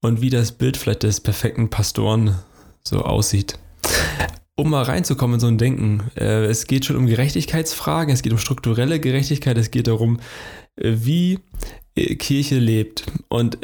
und 0.00 0.20
wie 0.20 0.30
das 0.30 0.52
Bild 0.52 0.76
vielleicht 0.76 1.02
des 1.02 1.20
perfekten 1.20 1.70
Pastoren 1.70 2.36
so 2.82 3.02
aussieht 3.02 3.58
um 4.60 4.70
mal 4.70 4.82
reinzukommen 4.82 5.34
in 5.34 5.40
so 5.40 5.46
ein 5.46 5.58
Denken. 5.58 6.02
Äh, 6.16 6.44
es 6.44 6.66
geht 6.66 6.84
schon 6.84 6.96
um 6.96 7.06
Gerechtigkeitsfragen, 7.06 8.12
es 8.12 8.22
geht 8.22 8.32
um 8.32 8.38
strukturelle 8.38 9.00
Gerechtigkeit, 9.00 9.56
es 9.58 9.70
geht 9.70 9.86
darum, 9.86 10.20
äh, 10.76 10.92
wie 10.96 11.38
äh, 11.94 12.14
Kirche 12.16 12.58
lebt. 12.58 13.04
Und 13.28 13.58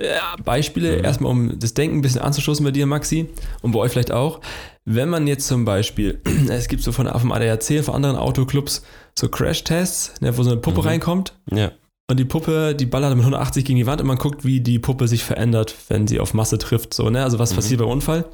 Beispiele, 0.44 0.98
mhm. 0.98 1.04
erstmal 1.04 1.30
um 1.30 1.58
das 1.58 1.74
Denken 1.74 1.98
ein 1.98 2.02
bisschen 2.02 2.20
anzustoßen 2.20 2.64
bei 2.64 2.72
dir, 2.72 2.86
Maxi, 2.86 3.28
und 3.62 3.72
bei 3.72 3.78
euch 3.78 3.92
vielleicht 3.92 4.12
auch. 4.12 4.40
Wenn 4.84 5.08
man 5.08 5.26
jetzt 5.26 5.46
zum 5.46 5.64
Beispiel, 5.64 6.20
es 6.48 6.68
gibt 6.68 6.82
so 6.82 6.92
von 6.92 7.06
vom 7.08 7.32
ADAC, 7.32 7.84
von 7.84 7.94
anderen 7.94 8.16
Autoclubs, 8.16 8.82
so 9.18 9.28
Crash-Tests, 9.28 10.20
ne, 10.20 10.36
wo 10.36 10.42
so 10.42 10.50
eine 10.50 10.60
Puppe 10.60 10.80
mhm. 10.80 10.88
reinkommt. 10.88 11.34
Ja. 11.52 11.72
Und 12.08 12.20
die 12.20 12.24
Puppe, 12.24 12.76
die 12.76 12.86
ballert 12.86 13.10
mit 13.10 13.20
180 13.20 13.64
gegen 13.64 13.78
die 13.78 13.86
Wand 13.86 14.00
und 14.00 14.06
man 14.06 14.18
guckt, 14.18 14.44
wie 14.44 14.60
die 14.60 14.78
Puppe 14.78 15.08
sich 15.08 15.24
verändert, 15.24 15.74
wenn 15.88 16.06
sie 16.06 16.20
auf 16.20 16.34
Masse 16.34 16.56
trifft. 16.56 16.94
So, 16.94 17.10
ne? 17.10 17.24
Also 17.24 17.40
was 17.40 17.50
mhm. 17.50 17.56
passiert 17.56 17.80
beim 17.80 17.88
Unfall. 17.88 18.26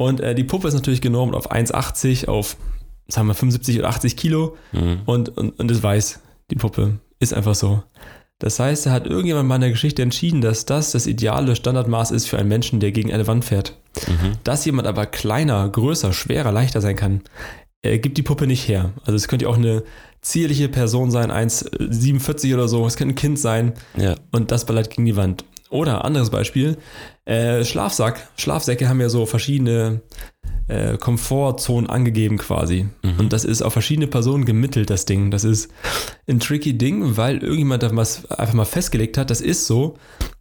Und 0.00 0.20
äh, 0.20 0.34
die 0.34 0.44
Puppe 0.44 0.66
ist 0.66 0.72
natürlich 0.72 1.02
genormt 1.02 1.34
auf 1.34 1.52
1,80, 1.52 2.26
auf, 2.26 2.56
sagen 3.08 3.28
wir, 3.28 3.34
75 3.34 3.80
oder 3.80 3.90
80 3.90 4.16
Kilo. 4.16 4.56
Mhm. 4.72 5.02
Und, 5.04 5.36
und, 5.36 5.60
und 5.60 5.70
es 5.70 5.82
weiß, 5.82 6.20
die 6.50 6.54
Puppe 6.54 7.00
ist 7.18 7.34
einfach 7.34 7.54
so. 7.54 7.82
Das 8.38 8.58
heißt, 8.58 8.86
da 8.86 8.92
hat 8.92 9.06
irgendjemand 9.06 9.46
mal 9.46 9.56
in 9.56 9.60
der 9.60 9.70
Geschichte 9.70 10.00
entschieden, 10.00 10.40
dass 10.40 10.64
das 10.64 10.92
das 10.92 11.06
ideale 11.06 11.54
Standardmaß 11.54 12.12
ist 12.12 12.28
für 12.28 12.38
einen 12.38 12.48
Menschen, 12.48 12.80
der 12.80 12.92
gegen 12.92 13.12
eine 13.12 13.26
Wand 13.26 13.44
fährt. 13.44 13.76
Mhm. 14.08 14.38
Dass 14.42 14.64
jemand 14.64 14.88
aber 14.88 15.04
kleiner, 15.04 15.68
größer, 15.68 16.14
schwerer, 16.14 16.50
leichter 16.50 16.80
sein 16.80 16.96
kann, 16.96 17.20
äh, 17.82 17.98
gibt 17.98 18.16
die 18.16 18.22
Puppe 18.22 18.46
nicht 18.46 18.66
her. 18.68 18.92
Also 19.02 19.16
es 19.16 19.28
könnte 19.28 19.50
auch 19.50 19.58
eine 19.58 19.82
zierliche 20.22 20.70
Person 20.70 21.10
sein, 21.10 21.30
1,47 21.30 22.54
oder 22.54 22.68
so, 22.68 22.86
es 22.86 22.96
könnte 22.96 23.12
ein 23.12 23.16
Kind 23.16 23.38
sein 23.38 23.74
ja. 23.98 24.14
und 24.32 24.50
das 24.50 24.64
ballert 24.64 24.88
gegen 24.88 25.04
die 25.04 25.16
Wand. 25.16 25.44
Oder 25.70 26.04
anderes 26.04 26.30
Beispiel, 26.30 26.76
äh, 27.24 27.64
Schlafsack. 27.64 28.28
Schlafsäcke 28.36 28.88
haben 28.88 29.00
ja 29.00 29.08
so 29.08 29.24
verschiedene 29.24 30.02
äh, 30.66 30.98
Komfortzonen 30.98 31.88
angegeben 31.88 32.38
quasi. 32.38 32.88
Mhm. 33.02 33.20
Und 33.20 33.32
das 33.32 33.44
ist 33.44 33.62
auf 33.62 33.72
verschiedene 33.72 34.08
Personen 34.08 34.44
gemittelt, 34.44 34.90
das 34.90 35.04
Ding. 35.04 35.30
Das 35.30 35.44
ist 35.44 35.70
ein 36.28 36.40
tricky 36.40 36.76
Ding, 36.76 37.16
weil 37.16 37.38
irgendjemand 37.38 37.84
da 37.84 37.94
was 37.94 38.28
einfach 38.30 38.54
mal 38.54 38.64
festgelegt 38.64 39.16
hat. 39.16 39.30
Das 39.30 39.40
ist 39.40 39.66
so, 39.66 39.96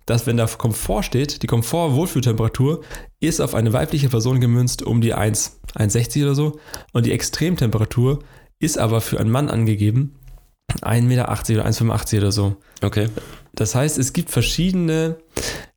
dass 0.08 0.26
wenn 0.26 0.38
da 0.38 0.48
Komfort 0.48 1.04
steht, 1.04 1.44
die 1.44 1.48
Komfort-Wohlfühltemperatur 1.48 2.82
ist 3.20 3.40
auf 3.40 3.54
eine 3.54 3.72
weibliche 3.72 4.10
Person 4.10 4.42
gemünzt 4.42 4.82
um 4.82 5.02
die 5.02 5.14
1, 5.14 5.60
1,60 5.76 6.24
oder 6.24 6.36
so. 6.36 6.60
Und 6.92 7.06
die 7.06 7.12
Extremtemperatur 7.12 8.20
ist 8.58 8.80
aber 8.80 9.02
für 9.02 9.20
einen 9.20 9.30
Mann 9.30 9.50
angegeben 9.50 10.16
1,80 10.82 11.02
Meter 11.04 11.24
oder 11.24 11.66
1,85 11.66 12.18
oder 12.18 12.32
so. 12.32 12.56
Okay. 12.82 13.10
Das 13.60 13.76
heißt, 13.76 13.98
es 13.98 14.14
gibt 14.14 14.30
verschiedene 14.30 15.18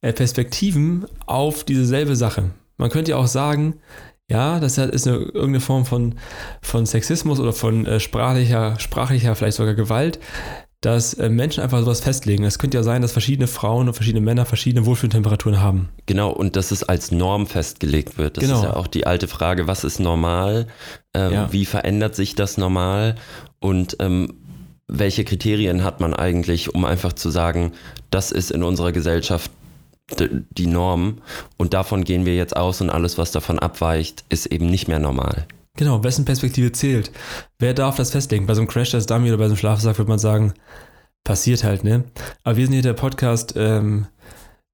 äh, 0.02 0.12
Perspektiven 0.12 1.04
auf 1.26 1.64
dieselbe 1.64 2.14
Sache. 2.14 2.50
Man 2.76 2.90
könnte 2.90 3.10
ja 3.10 3.16
auch 3.16 3.26
sagen, 3.26 3.80
ja, 4.30 4.60
das 4.60 4.78
ist 4.78 5.08
eine, 5.08 5.16
irgendeine 5.16 5.60
Form 5.60 5.84
von, 5.84 6.14
von 6.62 6.86
Sexismus 6.86 7.40
oder 7.40 7.52
von 7.52 7.84
äh, 7.84 7.98
sprachlicher, 7.98 8.78
sprachlicher, 8.78 9.34
vielleicht 9.34 9.56
sogar 9.56 9.74
Gewalt, 9.74 10.20
dass 10.80 11.14
äh, 11.14 11.28
Menschen 11.28 11.60
einfach 11.62 11.80
sowas 11.80 12.00
festlegen. 12.00 12.44
Es 12.44 12.60
könnte 12.60 12.76
ja 12.76 12.84
sein, 12.84 13.02
dass 13.02 13.10
verschiedene 13.10 13.48
Frauen 13.48 13.88
und 13.88 13.94
verschiedene 13.94 14.24
Männer 14.24 14.46
verschiedene 14.46 14.86
Wohlfühltemperaturen 14.86 15.60
haben. 15.60 15.88
Genau, 16.06 16.30
und 16.30 16.54
dass 16.54 16.70
es 16.70 16.84
als 16.84 17.10
Norm 17.10 17.48
festgelegt 17.48 18.16
wird. 18.16 18.36
Das 18.36 18.44
genau. 18.44 18.58
ist 18.58 18.64
ja 18.64 18.76
auch 18.76 18.86
die 18.86 19.08
alte 19.08 19.26
Frage, 19.26 19.66
was 19.66 19.82
ist 19.82 19.98
normal? 19.98 20.68
Ähm, 21.14 21.32
ja. 21.32 21.52
Wie 21.52 21.64
verändert 21.64 22.14
sich 22.14 22.36
das 22.36 22.58
normal? 22.58 23.16
Und 23.58 23.96
ähm, 24.00 24.41
welche 24.92 25.25
Kriterien 25.25 25.84
hat 25.84 26.00
man 26.00 26.14
eigentlich, 26.14 26.75
um 26.75 26.84
einfach 26.84 27.12
zu 27.12 27.30
sagen, 27.30 27.72
das 28.11 28.30
ist 28.30 28.50
in 28.50 28.62
unserer 28.62 28.92
Gesellschaft 28.92 29.50
die 30.18 30.66
Norm 30.66 31.18
und 31.56 31.72
davon 31.72 32.04
gehen 32.04 32.26
wir 32.26 32.37
jetzt 32.37 32.56
aus 32.56 32.80
und 32.80 32.90
alles, 32.90 33.16
was 33.16 33.32
davon 33.32 33.58
abweicht, 33.58 34.25
ist 34.28 34.46
eben 34.46 34.66
nicht 34.66 34.88
mehr 34.88 34.99
normal. 34.99 35.46
Genau, 35.76 36.04
wessen 36.04 36.26
Perspektive 36.26 36.72
zählt? 36.72 37.11
Wer 37.58 37.72
darf 37.72 37.96
das 37.96 38.11
festlegen? 38.11 38.46
Bei 38.46 38.54
so 38.54 38.61
einem 38.61 38.68
Crash-Test-Dummy 38.68 39.28
oder 39.28 39.38
bei 39.38 39.44
so 39.44 39.52
einem 39.52 39.56
Schlafsack 39.56 39.96
würde 39.96 40.11
man 40.11 40.18
sagen, 40.18 40.52
passiert 41.25 41.64
halt, 41.64 41.82
ne? 41.84 42.04
Aber 42.44 42.58
wir 42.58 42.66
sind 42.66 42.75
hier 42.75 42.82
der 42.82 42.92
Podcast, 42.92 43.54
ähm, 43.56 44.06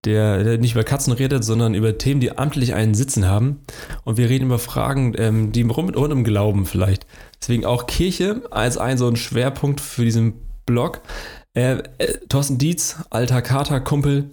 der, 0.04 0.42
der, 0.42 0.58
nicht 0.58 0.74
über 0.74 0.84
Katzen 0.84 1.12
redet, 1.12 1.44
sondern 1.44 1.74
über 1.74 1.98
Themen, 1.98 2.20
die 2.20 2.36
amtlich 2.36 2.74
einen 2.74 2.94
Sitzen 2.94 3.26
haben. 3.26 3.60
Und 4.04 4.16
wir 4.16 4.28
reden 4.28 4.46
über 4.46 4.58
Fragen, 4.58 5.14
ähm, 5.18 5.52
die 5.52 5.62
rund, 5.62 5.96
rund 5.96 6.12
um 6.12 6.24
Glauben 6.24 6.66
vielleicht. 6.66 7.06
Deswegen 7.40 7.64
auch 7.64 7.86
Kirche 7.86 8.42
als 8.50 8.78
ein 8.78 8.98
so 8.98 9.08
ein 9.08 9.16
Schwerpunkt 9.16 9.80
für 9.80 10.04
diesen 10.04 10.34
Blog. 10.66 11.00
Äh, 11.54 11.82
äh, 11.98 12.18
Thorsten 12.28 12.58
Dietz, 12.58 12.96
alter 13.10 13.42
Kater-Kumpel, 13.42 14.30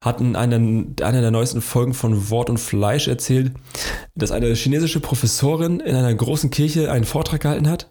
hat 0.00 0.20
in 0.20 0.36
einer, 0.36 0.56
einer 0.56 1.20
der 1.20 1.30
neuesten 1.30 1.60
Folgen 1.60 1.94
von 1.94 2.30
Wort 2.30 2.50
und 2.50 2.58
Fleisch 2.58 3.08
erzählt, 3.08 3.52
dass 4.14 4.30
eine 4.30 4.54
chinesische 4.54 5.00
Professorin 5.00 5.80
in 5.80 5.96
einer 5.96 6.14
großen 6.14 6.50
Kirche 6.50 6.92
einen 6.92 7.04
Vortrag 7.04 7.40
gehalten 7.40 7.68
hat 7.68 7.90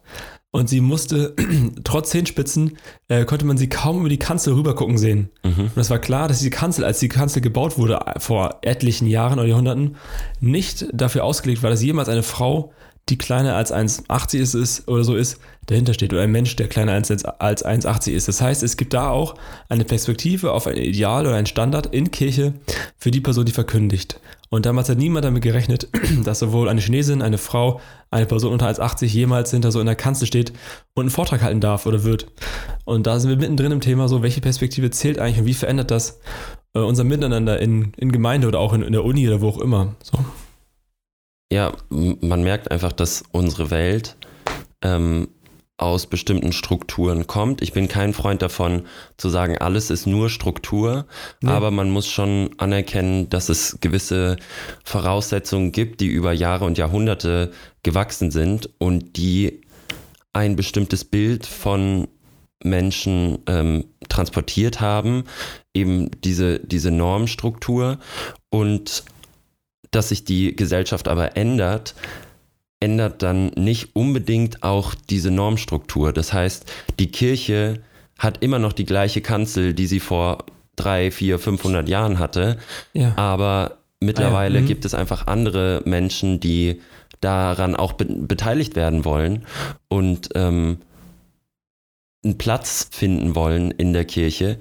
und 0.51 0.69
sie 0.69 0.79
musste, 0.79 1.35
trotz 1.83 2.11
Zehenspitzen, 2.11 2.77
äh, 3.09 3.25
konnte 3.25 3.45
man 3.45 3.57
sie 3.57 3.67
kaum 3.67 3.99
über 3.99 4.09
die 4.09 4.19
Kanzel 4.19 4.53
rübergucken 4.53 4.97
sehen. 4.97 5.29
Mhm. 5.43 5.71
Und 5.75 5.77
es 5.77 5.89
war 5.89 5.99
klar, 5.99 6.27
dass 6.27 6.39
die 6.39 6.49
Kanzel, 6.49 6.85
als 6.85 6.99
die 6.99 7.09
Kanzel 7.09 7.41
gebaut 7.41 7.77
wurde, 7.77 7.99
vor 8.17 8.59
etlichen 8.61 9.07
Jahren 9.07 9.39
oder 9.39 9.47
Jahrhunderten, 9.47 9.97
nicht 10.39 10.87
dafür 10.93 11.25
ausgelegt 11.25 11.63
war, 11.63 11.69
dass 11.69 11.83
jemals 11.83 12.09
eine 12.09 12.23
Frau 12.23 12.71
die 13.09 13.17
kleiner 13.17 13.55
als 13.55 13.73
1,80 13.73 14.37
ist, 14.37 14.53
ist 14.53 14.87
oder 14.87 15.03
so 15.03 15.15
ist, 15.15 15.39
dahinter 15.67 15.93
steht. 15.93 16.11
Oder 16.11 16.23
ein 16.23 16.31
Mensch, 16.31 16.55
der 16.55 16.67
kleiner 16.67 16.93
als 16.93 17.09
1,80 17.09 18.11
ist. 18.11 18.27
Das 18.27 18.41
heißt, 18.41 18.63
es 18.63 18.75
gibt 18.75 18.93
da 18.93 19.09
auch 19.09 19.35
eine 19.69 19.85
Perspektive 19.85 20.51
auf 20.51 20.67
ein 20.67 20.75
Ideal 20.75 21.25
oder 21.25 21.35
ein 21.35 21.45
Standard 21.45 21.93
in 21.93 22.11
Kirche 22.11 22.53
für 22.97 23.11
die 23.11 23.21
Person, 23.21 23.45
die 23.45 23.51
verkündigt. 23.51 24.19
Und 24.49 24.65
damals 24.65 24.87
hat 24.89 24.97
niemand 24.97 25.25
damit 25.25 25.43
gerechnet, 25.43 25.89
dass 26.23 26.39
sowohl 26.39 26.69
eine 26.69 26.81
Chinesin, 26.81 27.21
eine 27.21 27.37
Frau, 27.37 27.81
eine 28.11 28.25
Person 28.25 28.53
unter 28.53 28.67
1,80 28.67 29.05
jemals 29.05 29.51
hinter 29.51 29.71
so 29.71 29.79
in 29.79 29.85
der 29.85 29.95
Kanzel 29.95 30.27
steht 30.27 30.51
und 30.93 31.03
einen 31.03 31.09
Vortrag 31.09 31.41
halten 31.41 31.61
darf 31.61 31.85
oder 31.85 32.03
wird. 32.03 32.27
Und 32.85 33.07
da 33.07 33.19
sind 33.19 33.29
wir 33.29 33.37
mittendrin 33.37 33.71
im 33.71 33.81
Thema 33.81 34.07
so, 34.07 34.21
welche 34.21 34.41
Perspektive 34.41 34.89
zählt 34.89 35.19
eigentlich 35.19 35.39
und 35.39 35.45
wie 35.45 35.53
verändert 35.53 35.91
das 35.91 36.19
äh, 36.73 36.79
unser 36.79 37.03
Miteinander 37.03 37.59
in, 37.59 37.91
in 37.97 38.11
Gemeinde 38.11 38.47
oder 38.47 38.59
auch 38.59 38.73
in, 38.73 38.83
in 38.83 38.93
der 38.93 39.03
Uni 39.03 39.27
oder 39.27 39.41
wo 39.41 39.49
auch 39.49 39.59
immer. 39.59 39.95
So. 40.01 40.19
Ja, 41.51 41.73
man 41.89 42.43
merkt 42.43 42.71
einfach, 42.71 42.91
dass 42.91 43.23
unsere 43.31 43.71
Welt 43.71 44.17
ähm, 44.81 45.29
aus 45.77 46.07
bestimmten 46.07 46.51
Strukturen 46.51 47.27
kommt. 47.27 47.61
Ich 47.61 47.71
bin 47.71 47.87
kein 47.87 48.13
Freund 48.13 48.41
davon 48.41 48.83
zu 49.15 49.29
sagen, 49.29 49.57
alles 49.59 49.91
ist 49.91 50.07
nur 50.07 50.29
Struktur, 50.29 51.05
nee. 51.41 51.51
aber 51.51 51.69
man 51.69 51.91
muss 51.91 52.07
schon 52.07 52.49
anerkennen, 52.57 53.29
dass 53.29 53.47
es 53.49 53.77
gewisse 53.79 54.37
Voraussetzungen 54.83 55.71
gibt, 55.71 56.01
die 56.01 56.07
über 56.07 56.33
Jahre 56.33 56.65
und 56.65 56.79
Jahrhunderte 56.79 57.51
gewachsen 57.83 58.31
sind 58.31 58.69
und 58.79 59.17
die 59.17 59.61
ein 60.33 60.55
bestimmtes 60.55 61.05
Bild 61.05 61.45
von 61.45 62.07
Menschen 62.63 63.39
ähm, 63.45 63.85
transportiert 64.09 64.81
haben, 64.81 65.25
eben 65.75 66.09
diese, 66.23 66.59
diese 66.59 66.89
Normstruktur 66.89 67.99
und 68.49 69.03
dass 69.91 70.09
sich 70.09 70.25
die 70.25 70.55
Gesellschaft 70.55 71.07
aber 71.07 71.37
ändert, 71.37 71.95
ändert 72.79 73.23
dann 73.23 73.47
nicht 73.55 73.95
unbedingt 73.95 74.63
auch 74.63 74.93
diese 75.09 75.31
Normstruktur. 75.31 76.13
Das 76.13 76.33
heißt, 76.33 76.71
die 76.99 77.11
Kirche 77.11 77.81
hat 78.19 78.43
immer 78.43 78.59
noch 78.59 78.73
die 78.73 78.85
gleiche 78.85 79.21
Kanzel, 79.21 79.73
die 79.73 79.87
sie 79.87 79.99
vor 79.99 80.45
drei, 80.75 81.11
vier, 81.11 81.39
500 81.39 81.89
Jahren 81.89 82.19
hatte. 82.19 82.57
Ja. 82.93 83.13
Aber 83.15 83.77
mittlerweile 83.99 84.59
ah, 84.59 84.61
ja. 84.61 84.67
gibt 84.67 84.85
es 84.85 84.93
einfach 84.93 85.27
andere 85.27 85.81
Menschen, 85.85 86.39
die 86.39 86.81
daran 87.21 87.75
auch 87.75 87.93
be 87.93 88.05
beteiligt 88.05 88.75
werden 88.75 89.05
wollen 89.05 89.45
und 89.87 90.29
ähm, 90.35 90.77
einen 92.23 92.37
Platz 92.37 92.89
finden 92.91 93.35
wollen 93.35 93.71
in 93.71 93.93
der 93.93 94.05
Kirche. 94.05 94.59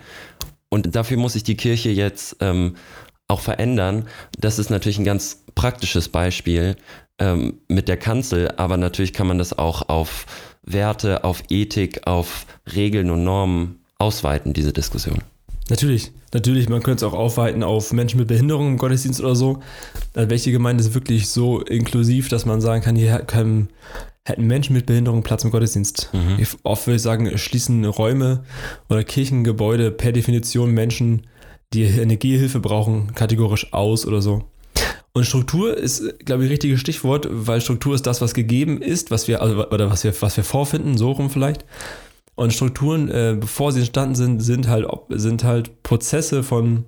Und 0.69 0.97
dafür 0.97 1.17
muss 1.17 1.35
sich 1.35 1.45
die 1.45 1.57
Kirche 1.57 1.91
jetzt 1.91 2.37
ähm, 2.41 2.77
auch 3.29 3.41
verändern. 3.41 4.07
Das 4.39 4.59
ist 4.59 4.71
natürlich 4.71 4.99
ein 4.99 5.05
ganz 5.05 5.43
praktisches 5.55 6.09
Beispiel 6.09 6.77
ähm, 7.19 7.59
mit 7.69 7.89
der 7.89 7.97
Kanzel, 7.97 8.53
aber 8.57 8.77
natürlich 8.77 9.13
kann 9.13 9.27
man 9.27 9.39
das 9.39 9.57
auch 9.57 9.89
auf 9.89 10.27
Werte, 10.63 11.25
auf 11.25 11.43
Ethik, 11.49 12.07
auf 12.07 12.47
Regeln 12.75 13.11
und 13.11 13.25
Normen 13.25 13.81
ausweiten, 13.99 14.53
diese 14.53 14.73
Diskussion. 14.73 15.23
Natürlich, 15.69 16.13
natürlich, 16.33 16.69
man 16.69 16.83
könnte 16.83 17.05
es 17.05 17.13
auch 17.13 17.17
aufweiten 17.17 17.65
auf 17.65 17.93
Menschen 17.93 18.19
mit 18.21 18.29
Behinderung 18.29 18.69
im 18.69 18.79
Gottesdienst 18.79 19.21
oder 19.21 19.35
so. 19.35 19.61
Welche 20.15 20.53
Gemeinde 20.53 20.83
ist 20.83 20.95
wirklich 20.95 21.29
so 21.29 21.61
inklusiv, 21.61 22.29
dass 22.29 22.47
man 22.47 22.61
sagen 22.61 22.83
kann, 22.83 22.95
hier 22.95 23.19
können, 23.21 23.71
hätten 24.25 24.47
Menschen 24.47 24.75
mit 24.75 24.87
Behinderung 24.87 25.25
Platz 25.25 25.43
im 25.43 25.51
Gottesdienst? 25.51 26.11
Mhm. 26.13 26.39
Oft 26.63 26.87
würde 26.87 26.97
ich 26.97 27.03
sagen, 27.03 27.37
schließen 27.37 27.85
Räume 27.85 28.45
oder 28.89 29.03
Kirchengebäude 29.03 29.91
per 29.91 30.13
Definition 30.13 30.71
Menschen 30.71 31.27
die 31.73 31.87
eine 32.01 32.17
Gehhilfe 32.17 32.61
brauchen, 32.61 33.15
kategorisch 33.15 33.73
aus 33.73 34.07
oder 34.07 34.23
so. 34.23 34.45
Und 35.13 35.25
Struktur 35.25 35.77
ist, 35.77 36.19
glaube 36.27 36.45
ich, 36.45 36.51
richtiges 36.51 36.81
Stichwort, 36.81 37.27
weil 37.31 37.61
Struktur 37.63 37.95
ist 37.95 38.07
das, 38.07 38.21
was 38.21 38.35
gegeben 38.35 38.83
ist, 38.83 39.11
was 39.11 39.29
wir, 39.29 39.41
also, 39.41 39.67
oder 39.71 39.91
was 39.91 40.05
wir, 40.05 40.15
was 40.21 40.37
wir 40.37 40.45
vorfinden, 40.45 40.99
so 40.99 41.13
rum 41.13 41.31
vielleicht. 41.31 41.65
Und 42.35 42.53
Strukturen, 42.53 43.09
äh, 43.09 43.35
bevor 43.41 43.73
sie 43.73 43.79
entstanden 43.79 44.15
sind, 44.15 44.41
sind 44.41 44.69
halt, 44.69 44.87
sind 45.09 45.43
halt 45.43 45.83
Prozesse 45.83 46.43
von 46.43 46.85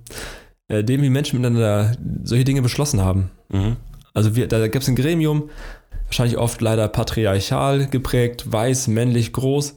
äh, 0.67 0.83
dem, 0.83 1.01
wie 1.01 1.09
Menschen 1.09 1.41
miteinander 1.41 1.97
solche 2.23 2.43
Dinge 2.43 2.61
beschlossen 2.61 3.01
haben. 3.01 3.31
Mhm. 3.49 3.77
Also 4.13 4.35
wir, 4.35 4.47
da 4.47 4.67
gibt 4.67 4.83
es 4.83 4.89
ein 4.89 4.95
Gremium, 4.95 5.49
wahrscheinlich 6.05 6.37
oft 6.37 6.61
leider 6.61 6.87
patriarchal 6.87 7.87
geprägt, 7.87 8.51
weiß, 8.51 8.87
männlich, 8.89 9.33
groß. 9.33 9.73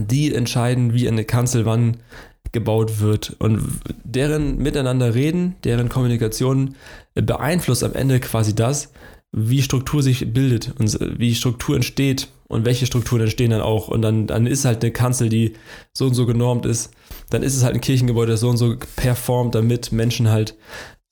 Die 0.00 0.34
entscheiden, 0.34 0.92
wie 0.92 1.06
eine 1.06 1.24
Kanzel 1.24 1.66
wann 1.66 1.98
gebaut 2.54 3.00
wird 3.00 3.36
und 3.38 3.60
deren 4.04 4.56
Miteinander 4.56 5.14
reden, 5.14 5.56
deren 5.64 5.90
Kommunikation 5.90 6.76
beeinflusst 7.14 7.84
am 7.84 7.92
Ende 7.92 8.20
quasi 8.20 8.54
das, 8.54 8.92
wie 9.32 9.60
Struktur 9.60 10.02
sich 10.02 10.32
bildet 10.32 10.72
und 10.78 10.98
wie 11.18 11.34
Struktur 11.34 11.76
entsteht 11.76 12.28
und 12.46 12.64
welche 12.64 12.86
Strukturen 12.86 13.22
entstehen 13.22 13.50
dann 13.50 13.60
auch. 13.60 13.88
Und 13.88 14.00
dann, 14.02 14.26
dann 14.26 14.46
ist 14.46 14.64
halt 14.64 14.82
eine 14.82 14.92
Kanzel, 14.92 15.28
die 15.28 15.54
so 15.92 16.06
und 16.06 16.14
so 16.14 16.24
genormt 16.24 16.64
ist. 16.66 16.92
Dann 17.30 17.42
ist 17.42 17.56
es 17.56 17.64
halt 17.64 17.74
ein 17.74 17.80
Kirchengebäude, 17.80 18.32
das 18.32 18.40
so 18.40 18.48
und 18.48 18.56
so 18.56 18.76
performt, 18.96 19.54
damit 19.54 19.92
Menschen 19.92 20.30
halt 20.30 20.56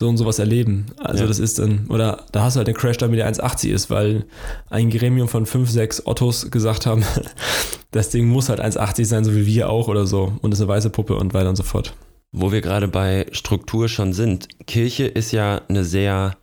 so 0.03 0.09
und 0.09 0.17
sowas 0.17 0.41
erleben. 0.41 0.87
Also 0.99 1.23
ja. 1.23 1.29
das 1.29 1.39
ist 1.39 1.61
dann, 1.61 1.87
oder 1.89 2.27
da 2.33 2.43
hast 2.43 2.57
du 2.57 2.59
halt 2.59 2.67
den 2.67 2.75
Crash, 2.75 2.97
damit 2.97 3.21
der 3.21 3.33
1,80 3.33 3.69
ist, 3.69 3.89
weil 3.89 4.25
ein 4.69 4.91
Gremium 4.91 5.29
von 5.29 5.47
5, 5.47 5.71
6 5.71 6.07
Ottos 6.07 6.51
gesagt 6.51 6.87
haben, 6.87 7.05
das 7.93 8.11
Ding 8.11 8.27
muss 8.27 8.49
halt 8.49 8.61
1,80 8.61 9.05
sein, 9.05 9.25
so 9.25 9.37
wie 9.37 9.47
wir 9.47 9.71
auch 9.71 9.87
oder 9.87 10.05
so. 10.05 10.33
Und 10.43 10.53
ist 10.53 10.61
eine 10.61 10.67
weiße 10.67 10.91
Puppe 10.91 11.15
und 11.15 11.35
weiter 11.35 11.51
und 11.51 11.57
so 11.57 11.63
fort. 11.63 11.95
Wo 12.33 12.51
wir 12.51 12.63
gerade 12.63 12.89
bei 12.89 13.27
Struktur 13.31 13.89
schon 13.89 14.13
sind. 14.13 14.49
Kirche 14.67 15.05
ist 15.05 15.31
ja 15.31 15.61
eine 15.69 15.85
sehr 15.85 16.37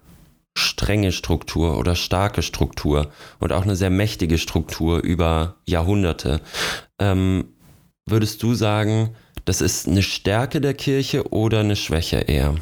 strenge 0.57 1.11
Struktur 1.11 1.77
oder 1.77 1.95
starke 1.95 2.41
Struktur 2.41 3.11
und 3.39 3.51
auch 3.51 3.63
eine 3.63 3.75
sehr 3.75 3.89
mächtige 3.89 4.37
Struktur 4.37 4.99
über 4.99 5.57
Jahrhunderte. 5.65 6.39
Ähm, 6.97 7.45
würdest 8.05 8.41
du 8.41 8.53
sagen, 8.53 9.09
das 9.43 9.59
ist 9.59 9.85
eine 9.87 10.01
Stärke 10.01 10.61
der 10.61 10.75
Kirche 10.75 11.33
oder 11.33 11.59
eine 11.59 11.75
Schwäche 11.75 12.19
eher? 12.19 12.55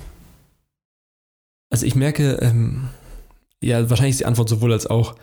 Also 1.69 1.85
ich 1.85 1.95
merke, 1.95 2.39
ähm, 2.41 2.89
ja, 3.61 3.89
wahrscheinlich 3.89 4.13
ist 4.13 4.19
die 4.21 4.25
Antwort 4.25 4.49
sowohl 4.49 4.73
als 4.73 4.87
auch. 4.87 5.15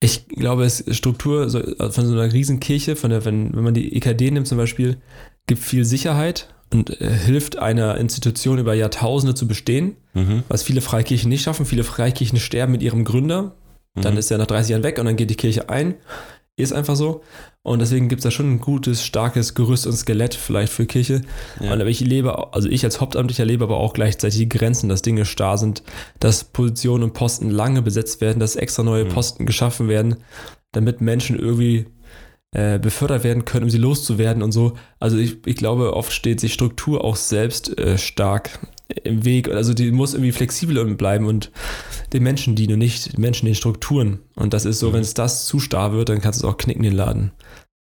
Ich 0.00 0.28
glaube, 0.28 0.64
es 0.64 0.84
Struktur 0.90 1.48
so, 1.48 1.60
von 1.60 2.06
so 2.06 2.12
einer 2.12 2.32
Riesenkirche, 2.32 2.96
von 2.96 3.10
der, 3.10 3.24
wenn, 3.24 3.54
wenn 3.54 3.64
man 3.64 3.74
die 3.74 3.96
EKD 3.96 4.30
nimmt 4.30 4.46
zum 4.46 4.58
Beispiel, 4.58 4.98
gibt 5.46 5.62
viel 5.62 5.84
Sicherheit 5.84 6.54
und 6.72 7.00
äh, 7.00 7.10
hilft 7.10 7.58
einer 7.58 7.96
Institution 7.96 8.58
über 8.58 8.74
Jahrtausende 8.74 9.34
zu 9.34 9.48
bestehen, 9.48 9.96
mhm. 10.12 10.42
was 10.48 10.62
viele 10.62 10.80
Freikirchen 10.80 11.30
nicht 11.30 11.42
schaffen. 11.42 11.64
Viele 11.64 11.84
Freikirchen 11.84 12.38
sterben 12.38 12.72
mit 12.72 12.82
ihrem 12.82 13.04
Gründer, 13.04 13.54
dann 13.94 14.14
mhm. 14.14 14.18
ist 14.18 14.30
er 14.30 14.38
nach 14.38 14.46
30 14.46 14.72
Jahren 14.72 14.82
weg 14.82 14.98
und 14.98 15.06
dann 15.06 15.16
geht 15.16 15.30
die 15.30 15.36
Kirche 15.36 15.70
ein. 15.70 15.94
Ist 16.58 16.72
einfach 16.72 16.96
so. 16.96 17.22
Und 17.62 17.80
deswegen 17.80 18.08
gibt 18.08 18.20
es 18.20 18.22
da 18.24 18.30
schon 18.30 18.50
ein 18.50 18.60
gutes, 18.60 19.04
starkes 19.04 19.54
Gerüst 19.54 19.86
und 19.86 19.92
Skelett 19.92 20.34
vielleicht 20.34 20.72
für 20.72 20.86
Kirche. 20.86 21.20
Ja. 21.60 21.72
Und 21.72 21.86
ich 21.86 22.00
lebe, 22.00 22.54
also 22.54 22.68
ich 22.68 22.82
als 22.82 23.00
Hauptamtlicher 23.00 23.44
lebe 23.44 23.64
aber 23.64 23.76
auch 23.76 23.92
gleichzeitig 23.92 24.38
die 24.38 24.48
Grenzen, 24.48 24.88
dass 24.88 25.02
Dinge 25.02 25.26
starr 25.26 25.58
sind, 25.58 25.82
dass 26.18 26.44
Positionen 26.44 27.04
und 27.04 27.12
Posten 27.12 27.50
lange 27.50 27.82
besetzt 27.82 28.22
werden, 28.22 28.40
dass 28.40 28.56
extra 28.56 28.82
neue 28.82 29.04
mhm. 29.04 29.10
Posten 29.10 29.44
geschaffen 29.44 29.88
werden, 29.88 30.16
damit 30.72 31.02
Menschen 31.02 31.38
irgendwie 31.38 31.86
äh, 32.52 32.78
befördert 32.78 33.22
werden 33.22 33.44
können, 33.44 33.64
um 33.64 33.70
sie 33.70 33.76
loszuwerden 33.76 34.42
und 34.42 34.52
so. 34.52 34.72
Also 34.98 35.18
ich, 35.18 35.46
ich 35.46 35.56
glaube, 35.56 35.92
oft 35.92 36.10
steht 36.10 36.40
sich 36.40 36.54
Struktur 36.54 37.04
auch 37.04 37.16
selbst 37.16 37.78
äh, 37.78 37.98
stark 37.98 38.60
im 39.04 39.24
Weg. 39.24 39.48
Also 39.48 39.74
die 39.74 39.90
muss 39.90 40.14
irgendwie 40.14 40.32
flexibel 40.32 40.84
bleiben 40.94 41.26
und 41.26 41.50
den 42.12 42.22
Menschen 42.22 42.54
dienen 42.54 42.74
und 42.74 42.78
nicht 42.78 43.12
den 43.14 43.20
Menschen 43.20 43.46
den 43.46 43.54
Strukturen. 43.54 44.20
Und 44.34 44.54
das 44.54 44.64
ist 44.64 44.78
so, 44.78 44.90
mhm. 44.90 44.94
wenn 44.94 45.00
es 45.02 45.14
das 45.14 45.46
zu 45.46 45.60
starr 45.60 45.92
wird, 45.92 46.08
dann 46.08 46.20
kannst 46.20 46.42
du 46.42 46.46
es 46.46 46.52
auch 46.52 46.58
knicken, 46.58 46.82
den 46.82 46.94
Laden. 46.94 47.32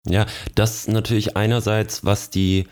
Ja, 0.06 0.26
das 0.54 0.87
natürlich 0.88 1.37
einerseits, 1.37 2.04
was 2.04 2.30
die 2.30 2.66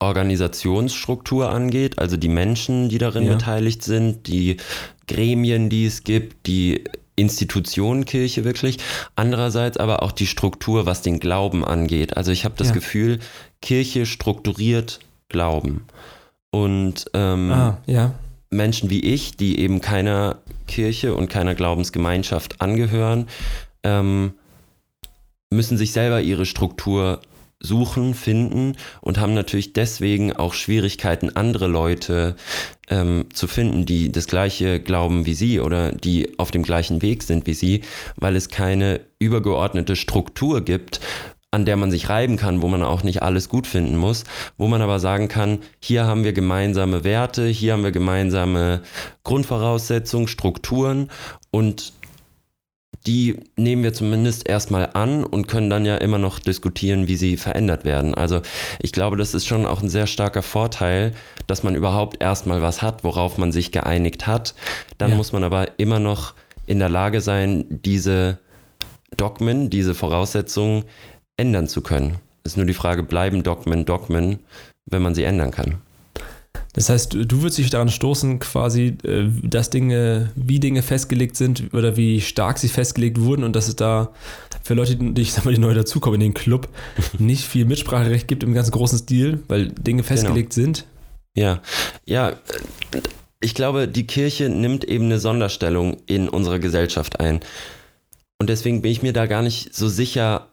Organisationsstruktur 0.00 1.50
angeht, 1.50 1.98
also 1.98 2.16
die 2.16 2.28
Menschen, 2.28 2.88
die 2.88 2.98
darin 2.98 3.24
Ja. 3.24 3.34
beteiligt 3.34 3.82
sind, 3.82 4.26
die 4.26 4.58
Gremien, 5.06 5.68
die 5.70 5.86
es 5.86 6.04
gibt, 6.04 6.46
die 6.46 6.84
Institution 7.16 8.04
Kirche 8.04 8.44
wirklich. 8.44 8.78
Andererseits 9.16 9.76
aber 9.76 10.02
auch 10.02 10.12
die 10.12 10.26
Struktur, 10.26 10.86
was 10.86 11.02
den 11.02 11.18
Glauben 11.18 11.64
angeht. 11.64 12.16
Also 12.16 12.30
ich 12.30 12.44
habe 12.44 12.54
das 12.56 12.68
Ja. 12.68 12.74
Gefühl, 12.74 13.18
Kirche 13.60 14.06
strukturiert 14.06 15.00
Glauben. 15.28 15.82
Und 16.50 17.10
ähm, 17.14 17.52
Ah, 17.52 17.78
ja. 17.86 18.14
Menschen 18.50 18.90
wie 18.90 19.00
ich, 19.00 19.36
die 19.36 19.60
eben 19.60 19.80
keiner 19.80 20.38
Kirche 20.66 21.14
und 21.14 21.28
keiner 21.28 21.54
Glaubensgemeinschaft 21.54 22.60
angehören, 22.60 23.26
ähm, 23.82 24.32
müssen 25.50 25.76
sich 25.76 25.92
selber 25.92 26.20
ihre 26.20 26.46
Struktur 26.46 27.20
suchen, 27.60 28.14
finden 28.14 28.76
und 29.00 29.18
haben 29.18 29.34
natürlich 29.34 29.72
deswegen 29.72 30.32
auch 30.32 30.54
Schwierigkeiten, 30.54 31.34
andere 31.34 31.66
Leute 31.66 32.36
ähm, 32.88 33.26
zu 33.32 33.48
finden, 33.48 33.84
die 33.84 34.12
das 34.12 34.28
gleiche 34.28 34.80
glauben 34.80 35.26
wie 35.26 35.34
sie 35.34 35.58
oder 35.60 35.92
die 35.92 36.38
auf 36.38 36.50
dem 36.52 36.62
gleichen 36.62 37.02
Weg 37.02 37.22
sind 37.24 37.46
wie 37.46 37.54
sie, 37.54 37.82
weil 38.16 38.36
es 38.36 38.48
keine 38.48 39.00
übergeordnete 39.18 39.96
Struktur 39.96 40.60
gibt, 40.64 41.00
an 41.50 41.64
der 41.64 41.76
man 41.76 41.90
sich 41.90 42.08
reiben 42.10 42.36
kann, 42.36 42.60
wo 42.60 42.68
man 42.68 42.82
auch 42.82 43.02
nicht 43.02 43.22
alles 43.22 43.48
gut 43.48 43.66
finden 43.66 43.96
muss, 43.96 44.24
wo 44.58 44.68
man 44.68 44.82
aber 44.82 44.98
sagen 44.98 45.28
kann, 45.28 45.60
hier 45.80 46.04
haben 46.06 46.24
wir 46.24 46.32
gemeinsame 46.34 47.04
Werte, 47.04 47.46
hier 47.46 47.72
haben 47.72 47.84
wir 47.84 47.92
gemeinsame 47.92 48.82
Grundvoraussetzungen, 49.24 50.28
Strukturen 50.28 51.10
und 51.50 51.92
die 53.06 53.40
nehmen 53.56 53.82
wir 53.82 53.94
zumindest 53.94 54.46
erstmal 54.46 54.90
an 54.92 55.24
und 55.24 55.46
können 55.48 55.70
dann 55.70 55.86
ja 55.86 55.96
immer 55.96 56.18
noch 56.18 56.38
diskutieren, 56.40 57.08
wie 57.08 57.16
sie 57.16 57.38
verändert 57.38 57.84
werden. 57.84 58.14
Also 58.14 58.42
ich 58.80 58.92
glaube, 58.92 59.16
das 59.16 59.32
ist 59.32 59.46
schon 59.46 59.64
auch 59.64 59.82
ein 59.82 59.88
sehr 59.88 60.06
starker 60.06 60.42
Vorteil, 60.42 61.14
dass 61.46 61.62
man 61.62 61.74
überhaupt 61.74 62.22
erstmal 62.22 62.60
was 62.60 62.82
hat, 62.82 63.04
worauf 63.04 63.38
man 63.38 63.52
sich 63.52 63.72
geeinigt 63.72 64.26
hat. 64.26 64.54
Dann 64.98 65.12
Ja. 65.12 65.16
muss 65.16 65.32
man 65.32 65.44
aber 65.44 65.78
immer 65.78 66.00
noch 66.00 66.34
in 66.66 66.80
der 66.80 66.90
Lage 66.90 67.22
sein, 67.22 67.64
diese 67.70 68.38
Dogmen, 69.16 69.70
diese 69.70 69.94
Voraussetzungen 69.94 70.84
ändern 71.38 71.68
zu 71.68 71.80
können. 71.80 72.16
Es 72.44 72.52
ist 72.52 72.56
nur 72.56 72.66
die 72.66 72.74
Frage, 72.74 73.02
bleiben 73.02 73.42
Dogmen 73.42 73.86
Dogmen, 73.86 74.40
wenn 74.86 75.02
man 75.02 75.14
sie 75.14 75.24
ändern 75.24 75.50
kann. 75.50 75.76
Das 76.74 76.90
heißt, 76.90 77.14
du 77.14 77.42
würdest 77.42 77.58
dich 77.58 77.70
daran 77.70 77.88
stoßen, 77.88 78.38
quasi, 78.38 78.96
äh, 79.02 79.28
dass 79.42 79.70
Dinge, 79.70 80.30
wie 80.36 80.60
Dinge 80.60 80.82
festgelegt 80.82 81.36
sind 81.36 81.74
oder 81.74 81.96
wie 81.96 82.20
stark 82.20 82.58
sie 82.58 82.68
festgelegt 82.68 83.20
wurden 83.20 83.42
und 83.42 83.56
dass 83.56 83.68
es 83.68 83.76
da 83.76 84.10
für 84.62 84.74
Leute, 84.74 84.96
die, 84.96 85.20
ich 85.20 85.32
sag 85.32 85.44
mal, 85.44 85.54
die 85.54 85.60
neu 85.60 85.74
dazukommen 85.74 86.20
in 86.20 86.28
den 86.28 86.34
Club, 86.34 86.68
nicht 87.18 87.44
viel 87.44 87.64
Mitspracherecht 87.64 88.28
gibt 88.28 88.42
im 88.42 88.54
ganz 88.54 88.70
großen 88.70 88.98
Stil, 88.98 89.42
weil 89.48 89.68
Dinge 89.68 90.02
festgelegt 90.02 90.52
sind. 90.52 90.84
Ja, 91.34 91.62
ja, 92.04 92.30
äh, 92.30 92.34
ich 93.40 93.54
glaube, 93.54 93.88
die 93.88 94.06
Kirche 94.06 94.48
nimmt 94.48 94.84
eben 94.84 95.06
eine 95.06 95.20
Sonderstellung 95.20 95.96
in 96.06 96.28
unserer 96.28 96.58
Gesellschaft 96.58 97.20
ein. 97.20 97.40
Und 98.40 98.50
deswegen 98.50 98.82
bin 98.82 98.92
ich 98.92 99.02
mir 99.02 99.12
da 99.12 99.26
gar 99.26 99.42
nicht 99.42 99.74
so 99.74 99.88
sicher, 99.88 100.48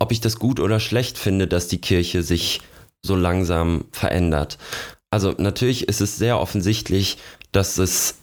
ob 0.00 0.10
ich 0.10 0.20
das 0.20 0.38
gut 0.40 0.58
oder 0.58 0.80
schlecht 0.80 1.16
finde, 1.18 1.46
dass 1.46 1.68
die 1.68 1.80
Kirche 1.80 2.24
sich 2.24 2.60
so 3.02 3.14
langsam 3.14 3.84
verändert. 3.92 4.58
Also 5.10 5.34
natürlich 5.38 5.88
ist 5.88 6.00
es 6.00 6.16
sehr 6.16 6.40
offensichtlich, 6.40 7.18
dass 7.52 7.78
es 7.78 8.16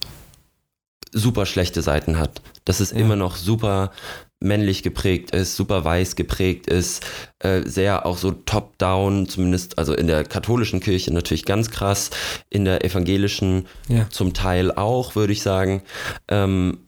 super 1.13 1.45
schlechte 1.45 1.81
Seiten 1.81 2.17
hat. 2.19 2.41
Dass 2.65 2.79
es 2.79 2.91
Ja. 2.91 2.97
immer 2.97 3.15
noch 3.15 3.35
super 3.37 3.91
männlich 4.39 4.83
geprägt 4.83 5.31
ist, 5.31 5.55
super 5.55 5.83
weiß 5.83 6.15
geprägt 6.15 6.67
ist, 6.67 7.03
äh, 7.39 7.61
sehr 7.63 8.05
auch 8.05 8.17
so 8.17 8.31
top-down, 8.31 9.27
zumindest 9.27 9.79
also 9.79 9.93
in 9.95 10.05
der 10.05 10.23
katholischen 10.25 10.79
Kirche 10.79 11.11
natürlich 11.11 11.45
ganz 11.45 11.71
krass, 11.71 12.11
in 12.49 12.63
der 12.65 12.85
evangelischen 12.85 13.65
Ja. 13.87 14.07
zum 14.11 14.33
Teil 14.33 14.71
auch, 14.71 15.15
würde 15.15 15.33
ich 15.33 15.41
sagen, 15.41 15.81
ähm, 16.27 16.79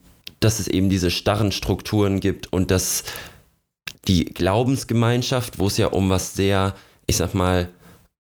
dass 0.41 0.60
es 0.60 0.67
eben 0.67 0.89
diese 0.89 1.10
starren 1.10 1.52
Strukturen 1.52 2.19
gibt 2.19 2.54
und 2.54 2.69
dass 2.71 3.04
die 4.10 4.26
Glaubensgemeinschaft, 4.26 5.60
wo 5.60 5.67
es 5.67 5.78
ja 5.78 5.88
um 5.88 6.10
was 6.10 6.34
sehr, 6.34 6.74
ich 7.06 7.17
sag 7.17 7.36
mal, 7.36 7.69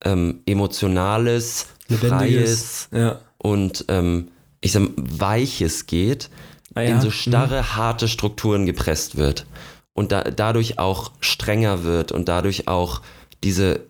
ähm, 0.05 0.41
emotionales, 0.45 1.65
freies 1.89 2.87
Ja. 2.93 3.19
und 3.39 3.85
ähm, 3.87 4.29
ich 4.61 4.71
sag 4.71 4.83
weiches 4.95 5.87
geht, 5.87 6.29
Ah, 6.75 6.81
ja. 6.81 6.89
in 6.91 7.01
so 7.01 7.07
Mhm. 7.07 7.11
starre, 7.11 7.75
harte 7.75 8.07
Strukturen 8.07 8.67
gepresst 8.67 9.17
wird 9.17 9.47
und 9.93 10.11
da, 10.11 10.21
dadurch 10.23 10.77
auch 10.77 11.11
strenger 11.21 11.83
wird 11.83 12.11
und 12.11 12.29
dadurch 12.29 12.67
auch 12.67 13.01
diese 13.43 13.81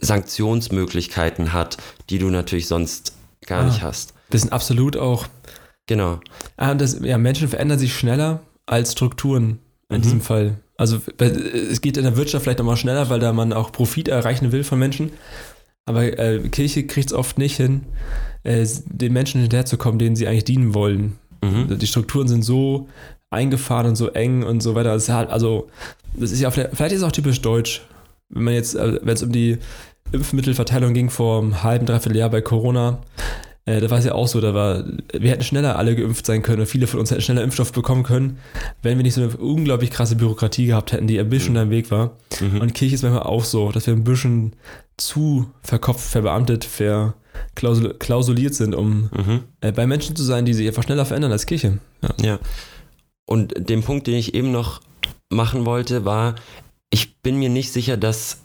Sanktionsmöglichkeiten 0.00 1.52
hat, 1.52 1.76
die 2.10 2.18
du 2.20 2.30
natürlich 2.30 2.68
sonst 2.68 3.12
gar 3.46 3.62
Ah. 3.62 3.64
nicht 3.64 3.82
hast. 3.82 4.14
Das 4.30 4.42
sind 4.42 4.52
absolut 4.52 4.96
auch. 4.96 5.26
Genau. 5.86 6.20
Ah, 6.56 6.74
das, 6.74 6.98
ja, 7.02 7.18
Menschen 7.18 7.48
verändern 7.48 7.78
sich 7.80 7.94
schneller 7.96 8.40
als 8.66 8.92
Strukturen 8.92 9.58
in 9.88 9.98
Mhm. 9.98 10.02
diesem 10.02 10.20
Fall. 10.20 10.58
Also 10.78 11.00
äh, 11.20 11.24
es 11.24 11.82
geht 11.82 11.98
in 11.98 12.04
der 12.04 12.16
Wirtschaft 12.16 12.44
vielleicht 12.44 12.60
nochmal 12.60 12.78
schneller, 12.78 13.10
weil 13.10 13.20
da 13.20 13.34
man 13.34 13.52
auch 13.52 13.70
Profit 13.72 14.08
erreichen 14.08 14.52
will 14.52 14.64
von 14.64 14.78
Menschen. 14.78 15.10
Aber 15.84 16.02
äh, 16.18 16.40
Kirche 16.48 16.86
kriegt 16.86 17.08
es 17.08 17.12
oft 17.12 17.36
nicht 17.36 17.56
hin, 17.56 17.82
äh, 18.44 18.66
den 18.86 19.12
Menschen 19.12 19.40
hinterherzukommen, 19.40 19.98
denen 19.98 20.16
sie 20.16 20.26
eigentlich 20.26 20.44
dienen 20.44 20.72
wollen. 20.74 21.18
Mhm. 21.42 21.78
Die 21.78 21.86
Strukturen 21.86 22.28
sind 22.28 22.42
so 22.42 22.88
eingefahren 23.30 23.88
und 23.88 23.96
so 23.96 24.08
eng 24.08 24.42
und 24.42 24.62
so 24.62 24.74
weiter. 24.74 24.94
Das 24.94 25.04
ist 25.04 25.14
halt, 25.14 25.30
also, 25.30 25.68
das 26.14 26.30
ist 26.30 26.40
ja 26.40 26.50
vielleicht, 26.50 26.76
vielleicht 26.76 26.92
ist 26.92 27.00
es 27.00 27.06
auch 27.06 27.12
typisch 27.12 27.42
deutsch. 27.42 27.82
Wenn 28.28 28.44
man 28.44 28.54
jetzt, 28.54 28.74
äh, 28.74 29.00
wenn 29.02 29.14
es 29.14 29.22
um 29.22 29.32
die 29.32 29.58
Impfmittelverteilung 30.12 30.94
ging 30.94 31.10
vor 31.10 31.42
einem 31.42 31.62
halben, 31.62 31.86
dreiviertel 31.86 32.16
Jahr 32.16 32.30
bei 32.30 32.40
Corona, 32.40 32.98
äh, 33.68 33.80
da 33.80 33.90
war 33.90 33.98
es 33.98 34.04
ja 34.04 34.12
auch 34.14 34.26
so, 34.28 34.40
da 34.40 34.54
war, 34.54 34.84
wir 35.12 35.30
hätten 35.30 35.42
schneller 35.42 35.76
alle 35.76 35.94
geimpft 35.94 36.24
sein 36.26 36.42
können, 36.42 36.64
viele 36.66 36.86
von 36.86 37.00
uns 37.00 37.10
hätten 37.10 37.20
schneller 37.20 37.42
Impfstoff 37.42 37.72
bekommen 37.72 38.02
können, 38.02 38.38
wenn 38.82 38.96
wir 38.96 39.02
nicht 39.02 39.14
so 39.14 39.20
eine 39.22 39.36
unglaublich 39.36 39.90
krasse 39.90 40.16
Bürokratie 40.16 40.66
gehabt 40.66 40.92
hätten, 40.92 41.06
die 41.06 41.18
ein 41.20 41.28
bisschen 41.28 41.54
Mhm. 41.54 41.60
im 41.60 41.70
Weg 41.70 41.90
war. 41.90 42.12
Mhm. 42.40 42.60
Und 42.60 42.74
Kirche 42.74 42.94
ist 42.94 43.02
manchmal 43.02 43.24
auch 43.24 43.44
so, 43.44 43.70
dass 43.70 43.86
wir 43.86 43.94
ein 43.94 44.04
bisschen 44.04 44.54
zu 44.96 45.46
verkopft, 45.62 46.08
verbeamtet, 46.08 46.64
verklausuliert 46.64 48.54
sind, 48.54 48.74
um 48.74 49.10
Mhm. 49.14 49.40
äh, 49.60 49.72
bei 49.72 49.86
Menschen 49.86 50.16
zu 50.16 50.22
sein, 50.22 50.44
die 50.44 50.54
sich 50.54 50.66
einfach 50.66 50.82
schneller 50.82 51.04
verändern 51.04 51.32
als 51.32 51.46
Kirche. 51.46 51.78
Ja. 52.02 52.10
Ja. 52.22 52.38
Und 53.26 53.54
den 53.68 53.82
Punkt, 53.82 54.06
den 54.06 54.14
ich 54.14 54.34
eben 54.34 54.50
noch 54.52 54.80
machen 55.30 55.66
wollte, 55.66 56.04
war, 56.04 56.34
ich 56.90 57.18
bin 57.20 57.38
mir 57.38 57.50
nicht 57.50 57.72
sicher, 57.72 57.96
dass 57.98 58.38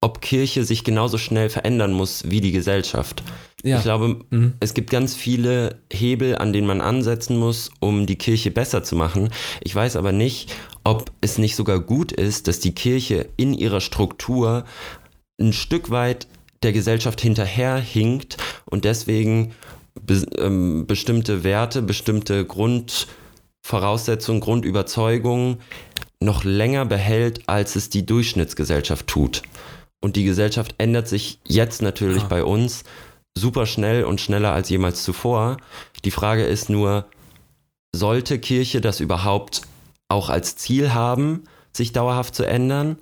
ob 0.00 0.20
Kirche 0.20 0.64
sich 0.64 0.84
genauso 0.84 1.18
schnell 1.18 1.50
verändern 1.50 1.92
muss 1.92 2.22
wie 2.30 2.40
die 2.40 2.52
Gesellschaft. 2.52 3.22
Ja. 3.64 3.78
Ich 3.78 3.82
glaube, 3.82 4.20
Mhm. 4.30 4.52
es 4.60 4.74
gibt 4.74 4.90
ganz 4.90 5.16
viele 5.16 5.80
Hebel, 5.92 6.36
an 6.38 6.52
denen 6.52 6.68
man 6.68 6.80
ansetzen 6.80 7.36
muss, 7.36 7.70
um 7.80 8.06
die 8.06 8.16
Kirche 8.16 8.52
besser 8.52 8.84
zu 8.84 8.94
machen. 8.94 9.30
Ich 9.60 9.74
weiß 9.74 9.96
aber 9.96 10.12
nicht, 10.12 10.54
ob 10.84 11.10
es 11.20 11.38
nicht 11.38 11.56
sogar 11.56 11.80
gut 11.80 12.12
ist, 12.12 12.46
dass 12.46 12.60
die 12.60 12.74
Kirche 12.74 13.28
in 13.36 13.52
ihrer 13.54 13.80
Struktur 13.80 14.64
ein 15.40 15.52
Stück 15.52 15.90
weit 15.90 16.28
der 16.62 16.72
Gesellschaft 16.72 17.20
hinterherhinkt 17.20 18.36
und 18.66 18.84
deswegen 18.84 19.52
be 20.00 20.24
ähm, 20.38 20.86
bestimmte 20.86 21.42
Werte, 21.42 21.82
bestimmte 21.82 22.44
Grundvoraussetzungen, 22.44 24.40
Grundüberzeugungen 24.40 25.58
noch 26.20 26.44
länger 26.44 26.84
behält, 26.84 27.42
als 27.48 27.76
es 27.76 27.90
die 27.90 28.04
Durchschnittsgesellschaft 28.06 29.06
tut. 29.06 29.42
Und 30.00 30.16
die 30.16 30.24
Gesellschaft 30.24 30.74
ändert 30.78 31.08
sich 31.08 31.40
jetzt 31.44 31.82
natürlich 31.82 32.22
Ah. 32.24 32.28
bei 32.28 32.44
uns 32.44 32.84
super 33.36 33.66
schnell 33.66 34.04
und 34.04 34.20
schneller 34.20 34.52
als 34.52 34.68
jemals 34.68 35.02
zuvor. 35.02 35.56
Die 36.04 36.10
Frage 36.10 36.44
ist 36.44 36.70
nur, 36.70 37.06
sollte 37.94 38.38
Kirche 38.38 38.80
das 38.80 39.00
überhaupt 39.00 39.62
auch 40.08 40.28
als 40.28 40.56
Ziel 40.56 40.94
haben, 40.94 41.44
sich 41.72 41.92
dauerhaft 41.92 42.34
zu 42.34 42.44
ändern, 42.44 42.98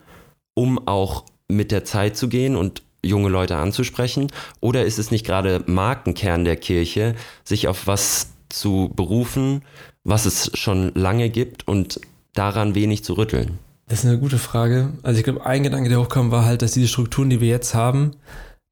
um 0.54 0.86
auch 0.88 1.24
mit 1.48 1.70
der 1.70 1.84
Zeit 1.84 2.16
zu 2.16 2.28
gehen 2.28 2.56
und 2.56 2.82
junge 3.04 3.28
Leute 3.28 3.56
anzusprechen? 3.56 4.32
Oder 4.60 4.84
ist 4.84 4.98
es 4.98 5.10
nicht 5.10 5.24
gerade 5.24 5.62
Markenkern 5.66 6.44
der 6.44 6.56
Kirche, 6.56 7.14
sich 7.44 7.68
auf 7.68 7.86
was 7.86 8.30
zu 8.48 8.90
berufen, 8.94 9.62
was 10.04 10.24
es 10.26 10.50
schon 10.54 10.92
lange 10.94 11.30
gibt 11.30 11.68
und 11.68 12.00
daran 12.34 12.74
wenig 12.74 13.04
zu 13.04 13.14
rütteln? 13.14 13.58
Das 13.88 14.00
ist 14.00 14.06
eine 14.06 14.18
gute 14.18 14.38
Frage. 14.38 14.90
Also 15.02 15.18
ich 15.18 15.24
glaube, 15.24 15.46
ein 15.46 15.62
Gedanke, 15.62 15.88
der 15.88 16.00
hochkam, 16.00 16.30
war 16.30 16.44
halt, 16.44 16.62
dass 16.62 16.72
diese 16.72 16.88
Strukturen, 16.88 17.30
die 17.30 17.40
wir 17.40 17.48
jetzt 17.48 17.74
haben, 17.74 18.12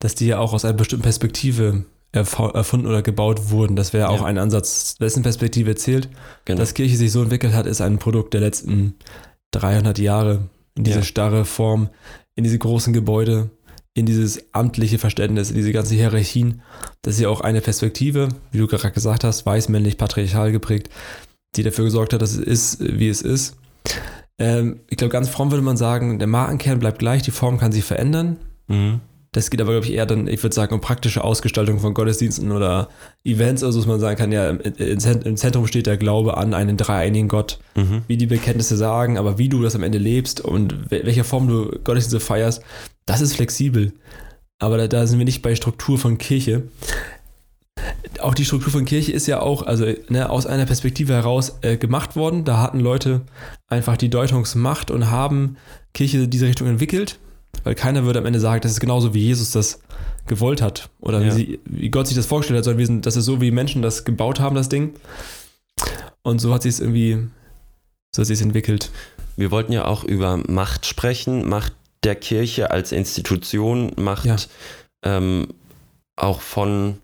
dass 0.01 0.15
die 0.15 0.27
ja 0.27 0.39
auch 0.39 0.53
aus 0.53 0.65
einer 0.65 0.75
bestimmten 0.75 1.05
Perspektive 1.05 1.85
erf- 2.13 2.53
erfunden 2.55 2.87
oder 2.87 3.01
gebaut 3.03 3.51
wurden. 3.51 3.77
Das 3.77 3.93
wäre 3.93 4.09
auch 4.09 4.21
Ja. 4.23 4.27
ein 4.27 4.39
Ansatz, 4.39 4.97
wessen 4.99 5.23
Perspektive 5.23 5.77
zählt. 5.77 6.09
Genau. 6.45 6.59
Dass 6.59 6.75
Kirche 6.75 6.97
sich 6.97 7.13
so 7.13 7.23
entwickelt 7.23 7.55
hat, 7.55 7.67
ist 7.67 7.81
ein 7.81 7.99
Produkt 7.99 8.35
der 8.35 8.41
letzten 8.41 8.95
300 9.53 9.99
Jahre. 9.99 10.49
In 10.77 10.83
diese 10.83 10.99
Ja. 10.99 11.05
starre 11.05 11.45
Form, 11.45 11.91
in 12.35 12.43
diese 12.43 12.59
großen 12.59 12.93
Gebäude, 12.93 13.51
in 13.97 14.07
dieses 14.07 14.53
amtliche 14.53 14.99
Verständnis, 14.99 15.51
in 15.51 15.57
diese 15.57 15.71
ganzen 15.71 15.95
Hierarchien. 15.95 16.63
Das 17.03 17.15
ist 17.15 17.21
ja 17.21 17.29
auch 17.29 17.41
eine 17.41 17.61
Perspektive, 17.61 18.31
wie 18.51 18.59
du 18.59 18.67
gerade 18.67 18.91
gesagt 18.91 19.23
hast, 19.23 19.47
weiß, 19.47 19.69
männlich, 19.69 19.97
patriarchal 19.97 20.51
geprägt, 20.51 20.89
die 21.55 21.63
dafür 21.63 21.85
gesorgt 21.85 22.13
hat, 22.13 22.21
dass 22.23 22.33
es 22.33 22.39
ist, 22.41 22.81
wie 22.99 23.09
es 23.09 23.23
ist. 23.23 23.55
Ähm, 24.39 24.81
ich 24.91 24.97
glaube, 24.97 25.13
ganz 25.13 25.29
fromm 25.29 25.51
würde 25.51 25.63
man 25.63 25.77
sagen, 25.77 26.19
der 26.19 26.29
Markenkern 26.29 26.79
bleibt 26.79 26.99
gleich, 26.99 27.23
die 27.23 27.31
Form 27.31 27.59
kann 27.59 27.73
sich 27.73 27.85
verändern. 27.85 28.37
Mhm. 28.69 29.01
Das 29.33 29.51
geht 29.51 29.61
aber, 29.61 29.73
glaube 29.73 29.87
ich, 29.87 29.93
eher 29.93 30.07
dann, 30.07 30.29
ich 30.29 30.41
würde 30.45 30.55
sagen, 30.55 30.75
um 30.75 30.81
praktische 30.81 31.25
Ausgestaltung 31.25 31.81
von 31.81 31.93
Gottesdiensten 31.93 32.53
oder 32.53 32.89
Events, 33.25 33.65
also 33.65 33.81
dass 33.81 33.87
man 33.89 33.99
sagen 33.99 34.17
kann, 34.17 34.31
ja, 34.31 34.49
im 34.51 35.37
Zentrum 35.37 35.67
steht 35.67 35.87
der 35.87 35.97
Glaube 35.97 36.37
an 36.37 36.55
einen 36.55 36.77
dreieinigen 36.77 37.27
Gott, 37.29 37.59
Mhm. 37.75 38.03
wie 38.07 38.17
die 38.17 38.27
Bekenntnisse 38.27 38.77
sagen, 38.77 39.19
aber 39.19 39.37
wie 39.37 39.49
du 39.49 39.61
das 39.61 39.75
am 39.75 39.83
Ende 39.83 39.99
lebst 39.99 40.41
und 40.41 40.89
wel- 40.91 41.05
welcher 41.05 41.25
Form 41.25 41.49
du 41.49 41.65
Gottesdienste 41.83 42.21
feierst, 42.21 42.63
das 43.07 43.21
ist 43.21 43.35
flexibel. 43.35 43.93
Aber 44.61 44.79
da, 44.79 44.87
da 44.87 45.07
sind 45.09 45.19
wir 45.19 45.25
nicht 45.25 45.43
bei 45.43 45.57
Struktur 45.57 45.99
von 45.99 46.17
Kirche. 46.17 46.63
Auch 48.21 48.35
die 48.35 48.45
Struktur 48.45 48.73
von 48.73 48.85
Kirche 48.85 49.13
ist 49.13 49.27
ja 49.27 49.41
auch 49.41 49.63
also, 49.63 49.87
ne, 50.09 50.31
aus 50.31 50.47
einer 50.47 50.65
Perspektive 50.67 51.13
heraus 51.13 51.59
äh, 51.63 51.77
gemacht 51.77 52.17
worden. 52.17 52.45
Da 52.45 52.59
hatten 52.61 52.81
Leute 52.81 53.23
einfach 53.69 53.97
die 53.97 54.09
Deutungsmacht 54.09 54.91
und 54.91 55.11
haben 55.11 55.57
Kirche 55.93 56.19
in 56.19 56.31
diese 56.31 56.47
Richtung 56.47 56.69
entwickelt, 56.69 57.19
weil 57.65 57.75
keiner 57.75 58.05
würde 58.05 58.21
am 58.21 58.27
Ende 58.27 58.41
sagen, 58.41 58.61
das 58.63 58.73
ist 58.73 58.81
genauso 58.81 59.13
wie 59.15 59.21
Jesus 59.21 59.51
das 59.51 59.81
gewollt 60.27 60.63
hat 60.63 60.89
oder 61.01 61.21
wie, 61.21 61.27
Ja. 61.27 61.33
sie, 61.33 61.61
wie 61.67 61.91
Gott 61.91 62.07
sich 62.07 62.17
das 62.17 62.27
vorgestellt 62.27 62.59
hat, 62.59 62.65
sondern 62.65 62.79
wir 62.79 62.87
sind, 62.87 63.05
das 63.07 63.17
ist 63.17 63.25
so, 63.27 63.41
wie 63.41 63.51
Menschen 63.51 63.83
das 63.83 64.05
gebaut 64.05 64.41
haben, 64.41 64.55
das 64.57 64.69
Ding. 64.69 64.95
Und 66.23 66.41
so 66.41 66.55
hat 66.55 66.63
sich 66.63 66.75
es 66.75 66.81
irgendwie, 66.81 67.19
so 68.15 68.21
hat 68.21 68.27
sich 68.29 68.41
entwickelt. 68.41 68.91
Wir 69.37 69.51
wollten 69.51 69.73
ja 69.73 69.85
auch 69.85 70.05
über 70.05 70.37
Macht 70.49 70.87
sprechen, 70.87 71.47
Macht 71.49 71.75
der 72.05 72.15
Kirche 72.15 72.71
als 72.71 72.93
Institution, 72.93 73.93
Macht 73.97 74.25
Ja. 74.27 74.37
ähm, 75.05 75.49
auch 76.17 76.41
von, 76.41 76.99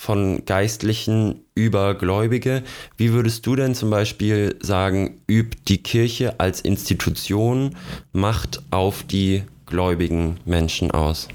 von 0.00 0.46
Geistlichen 0.46 1.44
über 1.54 1.94
Gläubige. 1.94 2.62
Wie 2.96 3.12
würdest 3.12 3.44
du 3.44 3.54
denn 3.54 3.74
zum 3.74 3.90
Beispiel 3.90 4.56
sagen, 4.62 5.20
übt 5.28 5.58
die 5.68 5.82
Kirche 5.82 6.40
als 6.40 6.62
Institution 6.62 7.76
Macht 8.12 8.62
auf 8.70 9.02
die 9.02 9.42
gläubigen 9.66 10.38
Menschen 10.46 10.90
aus? 10.90 11.28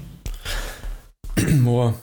Boah. 1.62 1.94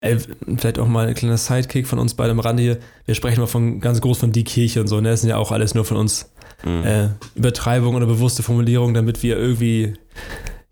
Ey, 0.00 0.16
vielleicht 0.56 0.78
auch 0.78 0.86
mal 0.86 1.06
ein 1.08 1.14
kleiner 1.14 1.36
Sidekick 1.36 1.86
von 1.86 1.98
uns 1.98 2.14
beiden 2.14 2.30
am 2.32 2.40
Rande 2.40 2.62
hier. 2.62 2.78
Wir 3.04 3.14
sprechen 3.14 3.40
mal 3.40 3.46
von 3.46 3.80
ganz 3.80 4.00
groß 4.00 4.16
von 4.20 4.32
die 4.32 4.44
Kirche 4.44 4.80
und 4.80 4.86
so. 4.86 5.02
Ne? 5.02 5.10
Das 5.10 5.20
sind 5.20 5.28
ja 5.28 5.36
auch 5.36 5.52
alles 5.52 5.74
nur 5.74 5.84
von 5.84 5.98
uns 5.98 6.30
Mhm. 6.64 6.82
äh, 6.84 7.08
Übertreibungen 7.36 7.96
oder 7.96 8.06
bewusste 8.06 8.42
Formulierungen, 8.42 8.94
damit 8.94 9.22
wir 9.22 9.36
irgendwie 9.36 9.94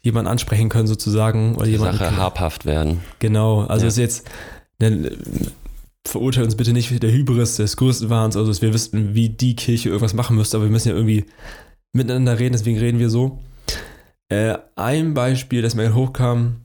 jemanden 0.00 0.28
ansprechen 0.30 0.68
können 0.68 0.87
sozusagen 0.88 1.54
oder 1.54 1.66
Die 1.66 1.72
jemanden 1.72 1.98
Sache 1.98 2.16
habhaft 2.16 2.64
werden. 2.64 3.02
Genau, 3.18 3.61
also 3.61 3.85
Ja. 3.85 3.88
ist 3.88 3.98
jetzt, 3.98 4.28
ne, 4.80 5.16
verurteilt 6.06 6.46
uns 6.46 6.56
bitte 6.56 6.72
nicht 6.72 7.02
der 7.02 7.12
Hybris 7.12 7.56
des 7.56 7.76
Größtenwahns, 7.76 8.36
also 8.36 8.50
dass 8.50 8.62
wir 8.62 8.72
wüssten, 8.72 9.14
wie 9.14 9.28
die 9.28 9.56
Kirche 9.56 9.88
irgendwas 9.88 10.14
machen 10.14 10.36
müsste, 10.36 10.56
aber 10.56 10.66
wir 10.66 10.72
müssen 10.72 10.88
ja 10.88 10.94
irgendwie 10.94 11.24
miteinander 11.92 12.38
reden, 12.38 12.52
deswegen 12.52 12.78
reden 12.78 12.98
wir 12.98 13.10
so. 13.10 13.38
Äh, 14.28 14.58
ein 14.76 15.14
Beispiel, 15.14 15.62
das 15.62 15.74
mir 15.74 15.94
hochkam, 15.94 16.62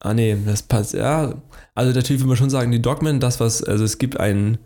ah 0.00 0.14
nee, 0.14 0.36
das 0.44 0.62
passt, 0.62 0.94
ja, 0.94 1.34
also 1.74 1.92
natürlich 1.92 2.20
will 2.22 2.28
man 2.28 2.36
schon 2.36 2.50
sagen, 2.50 2.72
die 2.72 2.82
Dogmen, 2.82 3.20
das 3.20 3.40
was, 3.40 3.62
also 3.62 3.84
es 3.84 3.98
gibt 3.98 4.18
einen, 4.18 4.58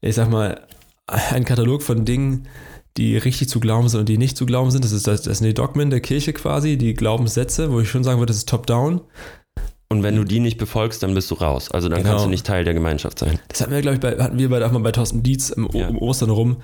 ich 0.00 0.14
sag 0.14 0.30
mal, 0.30 0.66
einen 1.06 1.44
Katalog 1.44 1.82
von 1.82 2.04
Dingen, 2.04 2.48
die 2.96 3.16
richtig 3.16 3.48
zu 3.48 3.60
glauben 3.60 3.88
sind 3.88 4.00
und 4.00 4.08
die 4.08 4.18
nicht 4.18 4.36
zu 4.36 4.46
glauben 4.46 4.70
sind. 4.70 4.84
Das 4.84 4.92
ist 4.92 5.06
das, 5.06 5.22
das 5.22 5.38
sind 5.38 5.46
die 5.46 5.54
Dogmen 5.54 5.90
der 5.90 6.00
Kirche 6.00 6.32
quasi, 6.32 6.76
die 6.76 6.94
Glaubenssätze, 6.94 7.72
wo 7.72 7.80
ich 7.80 7.88
schon 7.88 8.04
sagen 8.04 8.20
würde, 8.20 8.30
das 8.30 8.38
ist 8.38 8.48
top-down. 8.48 9.00
Und 9.92 10.02
wenn 10.02 10.16
du 10.16 10.24
die 10.24 10.40
nicht 10.40 10.58
befolgst, 10.58 11.02
dann 11.02 11.14
bist 11.14 11.30
du 11.30 11.34
raus. 11.34 11.70
Also 11.70 11.88
dann 11.88 11.98
Genau. 11.98 12.10
kannst 12.10 12.24
du 12.24 12.30
nicht 12.30 12.46
Teil 12.46 12.64
der 12.64 12.74
Gemeinschaft 12.74 13.18
sein. 13.18 13.38
Das 13.48 13.60
hatten 13.60 13.72
wir, 13.72 13.80
glaube 13.82 13.94
ich, 13.96 14.00
bei, 14.00 14.16
hatten 14.22 14.38
wir 14.38 14.66
auch 14.66 14.72
mal 14.72 14.78
bei 14.80 14.90
Thorsten 14.92 15.22
Dietz 15.22 15.50
im, 15.50 15.68
Ja. 15.72 15.88
um 15.88 15.98
Ostern 15.98 16.30
rum. 16.30 16.56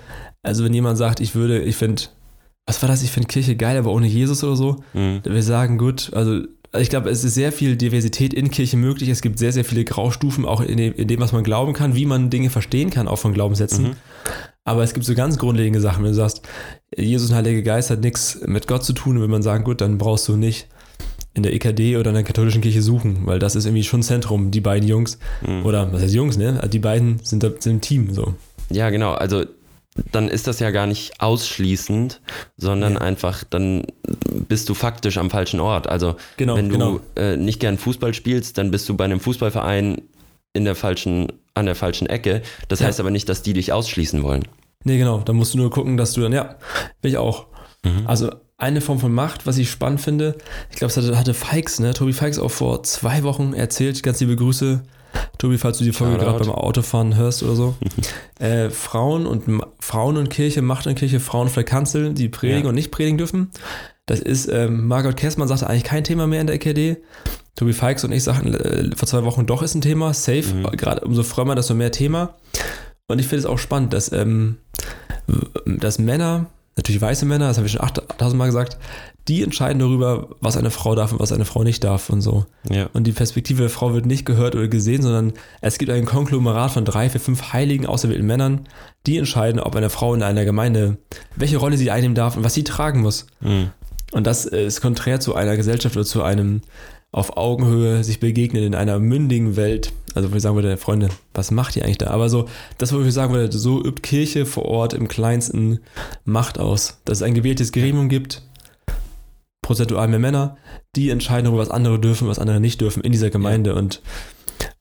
Also, 0.43 0.65
wenn 0.65 0.73
jemand 0.73 0.97
sagt, 0.99 1.21
ich 1.21 1.35
würde, 1.35 1.61
ich 1.61 1.77
finde, 1.77 2.03
was 2.67 2.81
war 2.83 2.89
das? 2.89 3.03
Ich 3.03 3.11
finde 3.11 3.29
Kirche 3.29 3.55
geil, 3.55 3.77
aber 3.77 3.93
ohne 3.93 4.07
Jesus 4.07 4.43
oder 4.43 4.57
so. 4.57 4.77
Mhm. 4.95 5.21
Wir 5.25 5.43
sagen, 5.43 5.79
gut, 5.79 6.11
also, 6.15 6.41
ich 6.79 6.91
glaube, 6.91 7.11
es 7.11 7.25
ist 7.25 7.35
sehr 7.35 7.53
viel 7.53 7.77
Diversität 7.77 8.35
in 8.35 8.51
Kirche 8.51 8.77
möglich. 8.77 9.09
Es 9.09 9.23
gibt 9.23 9.39
sehr, 9.39 9.53
sehr 9.53 9.65
viele 9.65 9.85
Graustufen, 9.85 10.45
auch 10.45 10.61
in 10.61 10.77
dem, 10.77 10.93
in 10.95 11.09
dem, 11.09 11.21
was 11.21 11.33
man 11.33 11.45
glauben 11.45 11.73
kann, 11.73 11.95
wie 11.95 12.07
man 12.07 12.31
Dinge 12.31 12.51
verstehen 12.51 12.91
kann, 12.91 13.09
auch 13.09 13.19
von 13.19 13.33
Glaubenssätzen. 13.33 13.85
Mhm. 13.85 13.93
Aber 14.65 14.83
es 14.83 14.93
gibt 14.93 15.07
so 15.07 15.15
ganz 15.15 15.39
grundlegende 15.39 15.81
Sachen, 15.81 16.03
wenn 16.05 16.11
du 16.11 16.17
sagst, 16.17 16.43
Jesus 16.95 17.31
und 17.31 17.37
Heilige 17.37 17.63
Geist 17.63 17.91
hat 17.91 18.01
nichts 18.01 18.39
mit 18.47 18.67
Gott 18.67 18.85
zu 18.85 18.93
tun, 18.93 19.17
und 19.17 19.23
wenn 19.23 19.31
man 19.31 19.43
sagen, 19.43 19.65
gut, 19.65 19.81
dann 19.81 19.97
brauchst 19.97 20.29
du 20.29 20.37
nicht 20.37 20.69
in 21.35 21.43
der 21.43 21.53
EKD 21.55 21.97
oder 21.97 22.11
in 22.11 22.15
der 22.15 22.25
katholischen 22.25 22.63
Kirche 22.63 22.83
suchen, 22.83 23.21
weil 23.27 23.39
das 23.39 23.55
ist 23.55 23.65
irgendwie 23.67 23.85
schon 23.85 24.03
Zentrum, 24.03 24.51
die 24.51 24.61
beiden 24.61 24.89
Jungs. 24.89 25.19
Mhm. 25.47 25.65
Oder 25.65 25.93
was 25.93 26.03
heißt 26.03 26.15
Jungs, 26.15 26.37
ne? 26.37 26.61
Die 26.73 26.79
beiden 26.81 27.21
sind, 27.23 27.43
da- 27.43 27.51
sind 27.59 27.73
im 27.75 27.81
Team 27.81 28.13
so. 28.15 28.35
Ja, 28.71 28.91
genau. 28.91 29.13
Also 29.13 29.45
dann 30.13 30.29
ist 30.29 30.47
das 30.47 30.61
ja 30.61 30.71
gar 30.71 30.87
nicht 30.87 31.21
ausschließend, 31.21 32.21
sondern 32.57 32.93
Nee. 32.95 32.99
einfach, 33.01 33.43
dann 33.45 33.83
bist 34.49 34.69
du 34.69 34.75
faktisch 34.75 35.19
am 35.19 35.31
falschen 35.31 35.61
Ort. 35.61 35.89
Also 35.89 36.17
Genau, 36.37 36.57
wenn 36.57 36.69
du 36.69 36.73
genau. 36.79 37.01
äh, 37.17 37.37
nicht 37.37 37.59
gern 37.61 37.79
Fußball 37.79 38.15
spielst, 38.15 38.59
dann 38.59 38.71
bist 38.71 38.89
du 38.89 38.97
bei 38.97 39.05
einem 39.05 39.19
Fußballverein 39.21 40.03
in 40.55 40.65
der 40.65 40.75
falschen, 40.77 41.33
an 41.55 41.67
der 41.67 41.75
falschen 41.75 42.07
Ecke. 42.09 42.43
Das 42.69 42.81
Ja. 42.81 42.87
heißt 42.87 43.01
aber 43.01 43.11
nicht, 43.11 43.29
dass 43.29 43.43
die 43.43 43.53
dich 43.55 43.73
ausschließen 43.73 44.23
wollen. 44.23 44.45
Nee, 44.85 44.99
genau. 44.99 45.19
Da 45.19 45.33
musst 45.33 45.55
du 45.55 45.59
nur 45.59 45.71
gucken, 45.71 45.97
dass 45.97 46.13
du 46.13 46.21
dann, 46.21 46.33
ja, 46.33 46.57
will 47.03 47.11
ich 47.11 47.17
auch. 47.17 47.47
Mhm. 47.85 48.07
Also 48.07 48.31
eine 48.59 48.81
Form 48.81 48.99
von 48.99 49.13
Macht, 49.13 49.47
was 49.47 49.57
ich 49.57 49.71
spannend 49.71 50.01
finde, 50.01 50.37
ich 50.71 50.77
glaube, 50.77 50.91
es 50.91 50.97
hatte, 50.97 51.17
hatte 51.17 51.33
Fikes, 51.33 51.79
ne? 51.81 51.95
Tobi 51.95 52.13
Fikes 52.13 52.39
auch 52.41 52.51
vor 52.51 52.83
zwei 52.83 53.23
Wochen 53.23 53.55
erzählt. 53.55 54.03
Ganz 54.03 54.19
liebe 54.21 54.35
Grüße. 54.37 54.83
Tobi, 55.39 55.57
falls 55.59 55.79
du 55.79 55.85
die 55.85 55.93
Folge 55.93 56.19
gerade 56.19 56.39
beim 56.41 56.51
Autofahren 56.51 57.17
hörst 57.17 57.43
oder 57.45 57.55
so. 57.55 57.77
äh, 58.41 58.69
Frauen 58.69 59.27
und 59.27 59.47
Ma- 59.49 59.69
Frauen 59.79 60.17
und 60.17 60.29
Kirche, 60.29 60.61
Macht 60.61 60.87
und 60.89 60.97
Kirche, 60.97 61.21
Frauen 61.21 61.49
der 61.55 61.65
Kanzel, 61.65 62.13
die 62.13 62.29
predigen 62.29 62.65
Ja. 62.65 62.69
und 62.69 62.75
nicht 62.75 62.91
predigen 62.91 63.17
dürfen. 63.17 63.51
Das 64.07 64.21
ist, 64.21 64.49
ähm, 64.51 64.87
Margot 64.89 65.17
Kessmann 65.17 65.49
sagte 65.49 65.69
eigentlich 65.69 65.85
kein 65.85 66.03
Thema 66.05 66.27
mehr 66.27 66.41
in 66.41 66.47
der 66.49 66.57
EKD. 66.57 66.97
Tobi 67.55 67.73
Fikes 67.73 68.05
und 68.05 68.13
ich 68.13 68.25
sagten 68.25 68.55
äh, 68.55 68.91
vor 68.97 69.07
zwei 69.09 69.25
Wochen 69.25 69.47
doch 69.47 69.63
ist 69.63 69.75
ein 69.75 69.81
Thema, 69.83 70.13
safe. 70.15 70.53
Mhm. 70.55 70.65
Gerade 70.77 71.03
umso 71.07 71.23
frömmer, 71.23 71.55
desto 71.55 71.75
mehr 71.75 71.93
Thema. 71.93 72.35
Und 73.07 73.21
ich 73.21 73.27
finde 73.29 73.41
es 73.41 73.47
auch 73.47 73.59
spannend, 73.59 73.93
dass, 73.93 74.13
ähm, 74.13 74.59
dass 75.65 75.99
Männer, 75.99 76.47
natürlich 76.79 77.03
weiße 77.03 77.27
Männer, 77.27 77.49
das 77.49 77.59
habe 77.59 77.67
ich 77.67 77.73
schon 77.75 77.83
8000 77.83 78.39
Mal 78.39 78.47
gesagt, 78.47 78.79
die 79.29 79.43
entscheiden 79.43 79.79
darüber, 79.79 80.29
was 80.41 80.57
eine 80.57 80.71
Frau 80.71 80.95
darf 80.95 81.13
und 81.13 81.21
was 81.21 81.33
eine 81.33 81.45
Frau 81.45 81.63
nicht 81.63 81.85
darf 81.85 82.09
und 82.09 82.23
so. 82.23 82.47
Ja. 82.71 82.89
Und 82.95 83.07
die 83.07 83.13
Perspektive 83.13 83.61
der 83.61 83.71
Frau 83.71 83.93
wird 83.93 84.07
nicht 84.07 84.25
gehört 84.25 84.55
oder 84.55 84.69
gesehen, 84.69 85.03
sondern 85.03 85.35
es 85.61 85.77
gibt 85.77 85.91
ein 85.91 86.07
Konglomerat 86.07 86.71
von 86.71 86.87
drei, 86.87 87.11
vier, 87.11 87.21
fünf 87.21 87.53
heiligen, 87.53 87.85
auserwählten 87.85 88.27
Männern, 88.27 88.63
die 89.07 89.19
entscheiden, 89.19 89.61
ob 89.61 89.77
eine 89.77 89.91
Frau 89.91 90.15
in 90.15 90.23
einer 90.23 90.47
Gemeinde, 90.47 90.97
welche 91.37 91.59
Rolle 91.59 91.77
sie 91.77 91.91
einnehmen 91.91 92.15
darf 92.15 92.37
und 92.37 92.45
was 92.45 92.55
sie 92.55 92.65
tragen 92.65 93.03
muss. 93.03 93.27
Mhm. 93.41 93.71
Und 94.13 94.27
das 94.27 94.47
ist 94.47 94.81
konträr 94.81 95.21
zu 95.21 95.35
einer 95.35 95.57
Gesellschaft 95.57 95.95
oder 95.95 96.07
zu 96.07 96.23
einem 96.23 96.63
auf 97.11 97.37
Augenhöhe 97.37 98.05
sich 98.05 98.21
begegnen 98.21 98.63
in 98.63 98.75
einer 98.75 98.99
mündigen 98.99 99.57
Welt. 99.57 99.93
Also 100.15 100.31
wo 100.31 100.37
ich 100.37 100.43
sagen 100.43 100.57
würde, 100.57 100.77
Freunde, 100.77 101.09
was 101.33 101.51
macht 101.51 101.77
ihr 101.77 101.85
eigentlich 101.85 101.99
da? 101.99 102.09
Aber 102.09 102.29
so, 102.29 102.49
das, 102.77 102.93
wo 102.93 103.01
ich 103.01 103.15
sagen 103.15 103.33
würde, 103.33 103.57
so 103.57 103.83
übt 103.83 104.03
Kirche 104.03 104.47
vor 104.47 104.67
Ort 104.67 104.93
im 104.93 105.09
kleinsten 105.09 105.81
Macht 106.25 106.59
aus. 106.59 107.01
Dass 107.05 107.19
es 107.19 107.23
ein 107.23 107.35
gewähltes 107.35 107.73
Gremium 107.73 108.09
gibt, 108.09 108.43
prozentual 109.63 110.09
mehr 110.09 110.19
Männer, 110.19 110.57
die 110.97 111.11
entscheiden 111.11 111.45
darüber, 111.45 111.63
was 111.63 111.71
andere 111.71 111.99
dürfen, 111.99 112.29
was 112.29 112.39
andere 112.39 112.61
nicht 112.61 112.81
dürfen 112.81 113.03
in 113.03 113.13
dieser 113.13 113.31
Gemeinde. 113.31 113.75
Und 113.75 114.03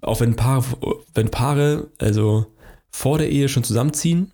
auch 0.01 0.19
wenn 0.19 0.35
Paare, 0.35 0.63
wenn 1.13 1.29
Paare 1.29 1.91
also 1.99 2.47
vor 2.89 3.17
der 3.17 3.29
Ehe 3.29 3.47
schon 3.47 3.63
zusammenziehen, 3.63 4.31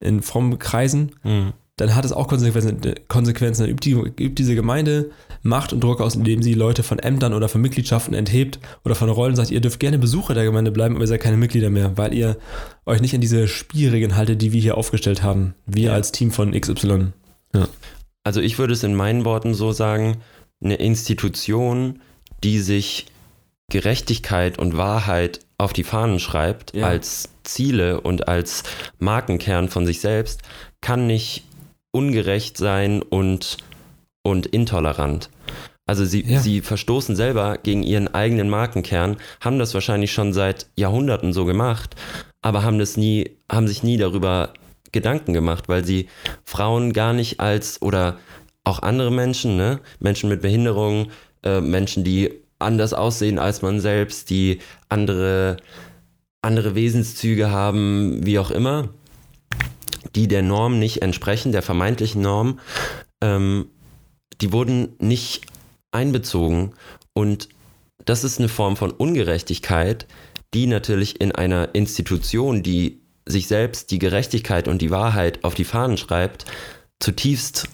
in 0.00 0.22
frommen 0.22 0.58
Kreisen, 0.58 1.12
Mhm. 1.22 1.52
Dann 1.80 1.94
hat 1.94 2.04
es 2.04 2.12
auch 2.12 2.28
Konsequenzen. 2.28 2.78
Konsequenzen. 3.08 3.62
Dann 3.62 3.70
übt, 3.70 3.88
die, 3.88 3.92
übt 3.94 4.34
diese 4.36 4.54
Gemeinde 4.54 5.10
Macht 5.42 5.72
und 5.72 5.82
Druck 5.82 6.00
aus, 6.00 6.14
indem 6.16 6.42
sie 6.42 6.52
Leute 6.54 6.82
von 6.82 6.98
Ämtern 6.98 7.32
oder 7.32 7.48
von 7.48 7.60
Mitgliedschaften 7.62 8.12
enthebt 8.14 8.58
oder 8.84 8.94
von 8.94 9.08
Rollen 9.08 9.34
sagt, 9.36 9.50
ihr 9.50 9.60
dürft 9.60 9.80
gerne 9.80 9.98
Besucher 9.98 10.34
der 10.34 10.44
Gemeinde 10.44 10.70
bleiben, 10.70 10.94
aber 10.96 11.04
ihr 11.04 11.08
seid 11.08 11.22
keine 11.22 11.38
Mitglieder 11.38 11.70
mehr, 11.70 11.96
weil 11.96 12.12
ihr 12.12 12.36
euch 12.84 13.00
nicht 13.00 13.14
an 13.14 13.22
diese 13.22 13.48
Spielregeln 13.48 14.16
haltet, 14.16 14.42
die 14.42 14.52
wir 14.52 14.60
hier 14.60 14.76
aufgestellt 14.76 15.22
haben. 15.22 15.54
Wir 15.66 15.84
Ja. 15.88 15.92
als 15.94 16.12
Team 16.12 16.30
von 16.30 16.52
XY. 16.52 17.12
Also 18.22 18.40
ich 18.42 18.58
würde 18.58 18.74
es 18.74 18.82
in 18.82 18.94
meinen 18.94 19.24
Worten 19.24 19.54
so 19.54 19.72
sagen, 19.72 20.18
eine 20.62 20.74
Institution, 20.74 22.00
die 22.44 22.58
sich 22.60 23.06
Gerechtigkeit 23.70 24.58
und 24.58 24.76
Wahrheit 24.76 25.40
auf 25.56 25.72
die 25.72 25.84
Fahnen 25.84 26.18
schreibt 26.18 26.74
Ja. 26.74 26.86
als 26.86 27.30
Ziele 27.44 28.00
und 28.00 28.28
als 28.28 28.62
Markenkern 28.98 29.68
von 29.68 29.86
sich 29.86 30.00
selbst, 30.00 30.42
kann 30.80 31.06
nicht 31.06 31.44
ungerecht 31.92 32.56
sein 32.56 33.02
und, 33.02 33.58
und 34.22 34.46
intolerant. 34.46 35.30
Also 35.86 36.04
sie, 36.04 36.24
Ja. 36.24 36.40
sie 36.40 36.60
verstoßen 36.60 37.16
selber 37.16 37.58
gegen 37.62 37.82
ihren 37.82 38.08
eigenen 38.14 38.48
Markenkern, 38.48 39.16
haben 39.40 39.58
das 39.58 39.74
wahrscheinlich 39.74 40.12
schon 40.12 40.32
seit 40.32 40.68
Jahrhunderten 40.76 41.32
so 41.32 41.44
gemacht, 41.44 41.96
aber 42.42 42.62
haben 42.62 42.78
das 42.78 42.96
nie, 42.96 43.30
haben 43.50 43.66
sich 43.66 43.82
nie 43.82 43.96
darüber 43.96 44.52
Gedanken 44.92 45.32
gemacht, 45.32 45.68
weil 45.68 45.84
sie 45.84 46.08
Frauen 46.44 46.92
gar 46.92 47.12
nicht 47.12 47.40
als 47.40 47.82
oder 47.82 48.18
auch 48.64 48.80
andere 48.82 49.10
Menschen, 49.10 49.56
ne, 49.56 49.80
Menschen 49.98 50.28
mit 50.28 50.42
Behinderung, 50.42 51.10
äh, 51.42 51.60
Menschen, 51.60 52.04
die 52.04 52.30
anders 52.58 52.92
aussehen 52.92 53.38
als 53.38 53.62
man 53.62 53.80
selbst, 53.80 54.30
die 54.30 54.58
andere, 54.88 55.56
andere 56.42 56.74
Wesenszüge 56.74 57.50
haben, 57.50 58.24
wie 58.24 58.38
auch 58.38 58.50
immer, 58.50 58.90
die 60.14 60.28
der 60.28 60.42
Norm 60.42 60.78
nicht 60.78 61.02
entsprechen, 61.02 61.52
der 61.52 61.62
vermeintlichen 61.62 62.22
Norm, 62.22 62.58
ähm, 63.20 63.66
die 64.40 64.52
wurden 64.52 64.96
nicht 64.98 65.46
einbezogen. 65.92 66.72
Und 67.12 67.48
das 68.04 68.24
ist 68.24 68.38
eine 68.38 68.48
Form 68.48 68.76
von 68.76 68.90
Ungerechtigkeit, 68.90 70.06
die 70.54 70.66
natürlich 70.66 71.20
in 71.20 71.32
einer 71.32 71.74
Institution, 71.74 72.62
die 72.62 73.00
sich 73.26 73.46
selbst 73.46 73.90
die 73.90 73.98
Gerechtigkeit 73.98 74.66
und 74.66 74.82
die 74.82 74.90
Wahrheit 74.90 75.44
auf 75.44 75.54
die 75.54 75.64
Fahnen 75.64 75.96
schreibt, 75.96 76.46
zutiefst 76.98 77.68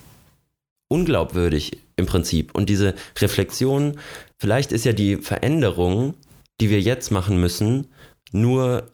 unglaubwürdig 0.88 1.78
im 1.96 2.06
Prinzip. 2.06 2.54
Und 2.54 2.68
diese 2.68 2.94
Reflexion, 3.18 3.98
vielleicht 4.38 4.72
ist 4.72 4.84
ja 4.84 4.92
die 4.92 5.16
Veränderung, 5.16 6.14
die 6.60 6.70
wir 6.70 6.80
jetzt 6.80 7.10
machen 7.10 7.40
müssen, 7.40 7.88
nur 8.32 8.90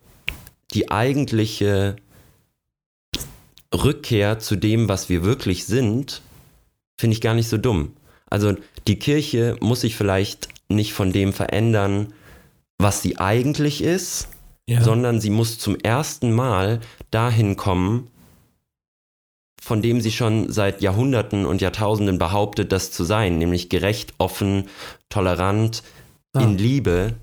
die 0.73 0.91
eigentliche 0.91 1.97
Rückkehr 3.73 4.39
zu 4.39 4.57
dem, 4.57 4.89
was 4.89 5.09
wir 5.09 5.25
wirklich 5.25 5.65
sind, 5.65 6.23
finde 6.99 7.15
ich 7.15 7.21
gar 7.21 7.35
nicht 7.35 7.49
so 7.49 7.59
dumm. 7.59 7.93
Also 8.29 8.55
die 8.87 8.99
Kirche 8.99 9.57
muss 9.61 9.83
sich 9.83 9.97
vielleicht 9.97 10.49
nicht 10.69 10.93
von 10.93 11.13
dem 11.13 11.33
verändern, 11.33 12.13
was 12.79 13.03
sie 13.03 13.19
eigentlich 13.19 13.83
ist, 13.83 14.29
ja. 14.67 14.83
sondern 14.83 15.21
sie 15.21 15.31
muss 15.31 15.59
zum 15.59 15.77
ersten 15.77 16.33
Mal 16.33 16.81
dahin 17.11 17.57
kommen, 17.57 18.09
von 19.61 19.83
dem 19.83 20.01
sie 20.01 20.11
schon 20.11 20.51
seit 20.51 20.83
Jahrhunderten 20.83 21.47
und 21.47 21.61
Jahrtausenden 21.61 22.19
behauptet, 22.19 22.73
das 22.73 22.91
zu 22.91 23.05
sein, 23.05 23.39
nämlich 23.39 23.69
gerecht, 23.69 24.15
offen, 24.19 24.69
tolerant, 25.09 25.83
ah. 26.33 26.41
in 26.41 26.59
Liebe. 26.59 27.15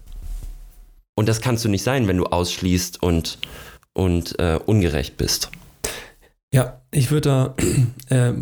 Und 1.15 1.27
das 1.27 1.41
kannst 1.41 1.65
du 1.65 1.69
nicht 1.69 1.83
sein, 1.83 2.07
wenn 2.07 2.17
du 2.17 2.25
ausschließt 2.25 3.03
und, 3.03 3.39
und 3.93 4.39
äh, 4.39 4.57
ungerecht 4.65 5.17
bist. 5.17 5.51
Ja, 6.53 6.81
ich 6.91 7.11
würde 7.11 7.29
da 7.29 7.55
äh, 8.09 8.33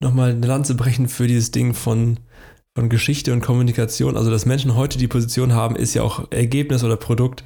nochmal 0.00 0.30
eine 0.30 0.46
Lanze 0.46 0.74
brechen 0.74 1.08
für 1.08 1.26
dieses 1.26 1.50
Ding 1.50 1.74
von, 1.74 2.18
von 2.74 2.88
Geschichte 2.88 3.32
und 3.32 3.40
Kommunikation. 3.40 4.16
Also, 4.16 4.30
dass 4.30 4.46
Menschen 4.46 4.76
heute 4.76 4.98
die 4.98 5.08
Position 5.08 5.52
haben, 5.52 5.76
ist 5.76 5.94
ja 5.94 6.02
auch 6.02 6.30
Ergebnis 6.30 6.84
oder 6.84 6.96
Produkt 6.96 7.42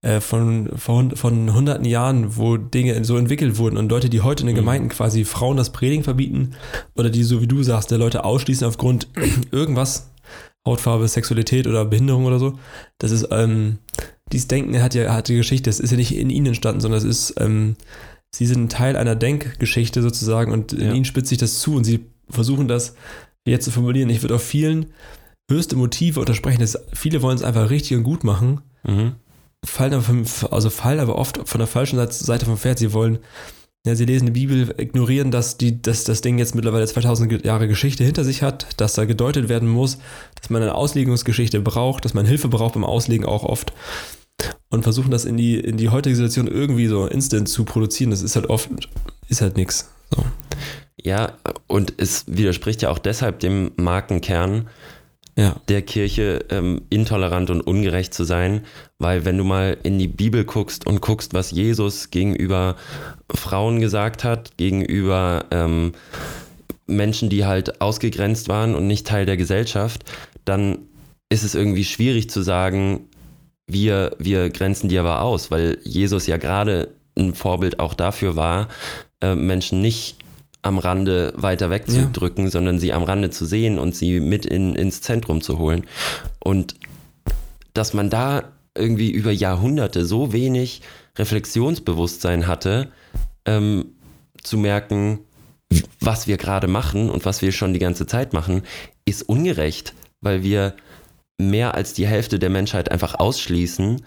äh, 0.00 0.20
von, 0.20 0.70
von, 0.76 1.16
von 1.16 1.52
hunderten 1.52 1.84
Jahren, 1.84 2.36
wo 2.36 2.56
Dinge 2.56 3.04
so 3.04 3.16
entwickelt 3.16 3.58
wurden 3.58 3.76
und 3.76 3.90
Leute, 3.90 4.08
die 4.08 4.20
heute 4.20 4.42
in 4.42 4.46
den 4.46 4.54
mhm. 4.54 4.60
Gemeinden 4.60 4.88
quasi 4.88 5.24
Frauen 5.24 5.56
das 5.56 5.72
Predigen 5.72 6.04
verbieten 6.04 6.54
oder 6.94 7.10
die, 7.10 7.24
so 7.24 7.42
wie 7.42 7.48
du 7.48 7.62
sagst, 7.62 7.90
der 7.90 7.98
Leute 7.98 8.24
ausschließen 8.24 8.66
aufgrund 8.66 9.08
irgendwas, 9.50 10.10
Hautfarbe, 10.66 11.08
Sexualität 11.08 11.66
oder 11.66 11.84
Behinderung 11.84 12.26
oder 12.26 12.38
so. 12.38 12.58
Das 12.98 13.10
ist, 13.10 13.28
ähm, 13.30 13.78
dieses 14.32 14.48
Denken 14.48 14.80
hat 14.82 14.94
ja, 14.94 15.12
hat 15.12 15.28
die 15.28 15.36
Geschichte, 15.36 15.68
das 15.68 15.80
ist 15.80 15.90
ja 15.90 15.96
nicht 15.96 16.14
in 16.14 16.30
ihnen 16.30 16.46
entstanden, 16.46 16.80
sondern 16.80 16.98
es 16.98 17.04
ist, 17.04 17.34
ähm, 17.40 17.76
sie 18.34 18.46
sind 18.46 18.64
ein 18.64 18.68
Teil 18.68 18.96
einer 18.96 19.16
Denkgeschichte 19.16 20.02
sozusagen 20.02 20.52
und 20.52 20.72
in 20.72 20.80
ja. 20.80 20.92
ihnen 20.92 21.04
spitzt 21.04 21.28
sich 21.28 21.38
das 21.38 21.60
zu 21.60 21.74
und 21.74 21.84
sie 21.84 22.06
versuchen 22.28 22.68
das 22.68 22.94
jetzt 23.46 23.64
zu 23.64 23.70
formulieren. 23.70 24.10
Ich 24.10 24.22
würde 24.22 24.34
auf 24.34 24.42
vielen 24.42 24.86
höchste 25.50 25.76
Motive 25.76 26.20
untersprechen, 26.20 26.60
dass 26.60 26.78
viele 26.92 27.22
wollen 27.22 27.36
es 27.36 27.42
einfach 27.42 27.70
richtig 27.70 27.96
und 27.96 28.04
gut 28.04 28.24
machen. 28.24 28.60
Mhm 28.84 29.14
fallen 29.64 29.94
aber, 29.94 30.02
vom, 30.02 30.24
also 30.50 30.70
fallen 30.70 31.00
aber 31.00 31.16
oft 31.16 31.40
von 31.48 31.58
der 31.58 31.66
falschen 31.66 31.98
Seite 32.10 32.46
vom 32.46 32.56
Pferd. 32.56 32.78
Sie 32.78 32.92
wollen, 32.92 33.18
ja, 33.86 33.94
sie 33.94 34.04
lesen 34.04 34.26
die 34.26 34.32
Bibel, 34.32 34.74
ignorieren, 34.76 35.30
dass, 35.30 35.56
die, 35.56 35.80
dass 35.80 36.04
das 36.04 36.20
Ding 36.20 36.38
jetzt 36.38 36.54
mittlerweile 36.54 36.86
2000 36.86 37.44
Jahre 37.44 37.68
Geschichte 37.68 38.04
hinter 38.04 38.24
sich 38.24 38.42
hat, 38.42 38.66
dass 38.76 38.94
da 38.94 39.04
gedeutet 39.04 39.48
werden 39.48 39.68
muss, 39.68 39.98
dass 40.40 40.50
man 40.50 40.62
eine 40.62 40.74
Auslegungsgeschichte 40.74 41.60
braucht, 41.60 42.04
dass 42.04 42.14
man 42.14 42.26
Hilfe 42.26 42.48
braucht 42.48 42.74
beim 42.74 42.84
Auslegen 42.84 43.26
auch 43.26 43.44
oft 43.44 43.72
und 44.70 44.82
versuchen 44.82 45.10
das 45.10 45.24
in 45.24 45.36
die, 45.36 45.58
in 45.58 45.76
die 45.76 45.88
heutige 45.88 46.14
Situation 46.14 46.46
irgendwie 46.46 46.86
so 46.86 47.06
instant 47.06 47.48
zu 47.48 47.64
produzieren. 47.64 48.10
Das 48.10 48.22
ist 48.22 48.36
halt 48.36 48.48
oft, 48.50 48.70
ist 49.28 49.40
halt 49.40 49.56
nichts. 49.56 49.90
So. 50.14 50.24
Ja, 51.00 51.32
und 51.66 51.94
es 51.96 52.24
widerspricht 52.26 52.82
ja 52.82 52.90
auch 52.90 52.98
deshalb 52.98 53.40
dem 53.40 53.72
Markenkern, 53.76 54.68
ja. 55.36 55.56
der 55.68 55.82
Kirche 55.82 56.44
ähm, 56.50 56.82
intolerant 56.90 57.50
und 57.50 57.60
ungerecht 57.60 58.12
zu 58.12 58.24
sein, 58.24 58.62
weil 58.98 59.24
wenn 59.24 59.38
du 59.38 59.44
mal 59.44 59.76
in 59.84 59.98
die 59.98 60.08
Bibel 60.08 60.44
guckst 60.44 60.86
und 60.86 61.00
guckst, 61.00 61.32
was 61.32 61.52
Jesus 61.52 62.10
gegenüber 62.10 62.76
Frauen 63.32 63.80
gesagt 63.80 64.24
hat, 64.24 64.56
gegenüber 64.56 65.44
ähm, 65.52 65.92
Menschen, 66.88 67.28
die 67.28 67.46
halt 67.46 67.80
ausgegrenzt 67.80 68.48
waren 68.48 68.74
und 68.74 68.88
nicht 68.88 69.06
Teil 69.06 69.26
der 69.26 69.36
Gesellschaft, 69.36 70.04
dann 70.44 70.78
ist 71.28 71.44
es 71.44 71.54
irgendwie 71.54 71.84
schwierig 71.84 72.30
zu 72.30 72.42
sagen, 72.42 73.06
wir, 73.68 74.16
wir 74.18 74.50
grenzen 74.50 74.88
die 74.88 74.98
aber 74.98 75.22
aus, 75.22 75.50
weil 75.50 75.78
Jesus 75.84 76.26
ja 76.26 76.36
gerade 76.36 76.94
ein 77.16 77.34
Vorbild 77.34 77.80
auch 77.80 77.94
dafür 77.94 78.36
war, 78.36 78.68
äh, 79.20 79.34
Menschen 79.34 79.80
nicht 79.80 80.16
am 80.62 80.78
Rande 80.78 81.32
weiter 81.36 81.70
wegzudrücken, 81.70 82.44
ja. 82.44 82.50
sondern 82.50 82.78
sie 82.78 82.92
am 82.92 83.04
Rande 83.04 83.30
zu 83.30 83.46
sehen 83.46 83.78
und 83.78 83.94
sie 83.94 84.20
mit 84.20 84.44
in, 84.44 84.74
ins 84.74 85.00
Zentrum 85.00 85.40
zu 85.40 85.58
holen. 85.58 85.84
Und 86.40 86.74
dass 87.74 87.94
man 87.94 88.10
da 88.10 88.52
irgendwie 88.76 89.10
über 89.10 89.30
Jahrhunderte 89.30 90.04
so 90.04 90.32
wenig 90.32 90.82
Reflexionsbewusstsein 91.16 92.46
hatte, 92.46 92.88
ähm, 93.44 93.86
zu 94.42 94.56
merken, 94.56 95.20
was 96.00 96.26
wir 96.26 96.36
gerade 96.36 96.68
machen 96.68 97.10
und 97.10 97.24
was 97.24 97.42
wir 97.42 97.52
schon 97.52 97.72
die 97.72 97.78
ganze 97.78 98.06
Zeit 98.06 98.32
machen, 98.32 98.62
ist 99.04 99.22
ungerecht, 99.22 99.94
weil 100.20 100.42
wir 100.42 100.74
mehr 101.38 101.74
als 101.74 101.94
die 101.94 102.06
Hälfte 102.06 102.38
der 102.38 102.50
Menschheit 102.50 102.90
einfach 102.90 103.14
ausschließen 103.14 104.02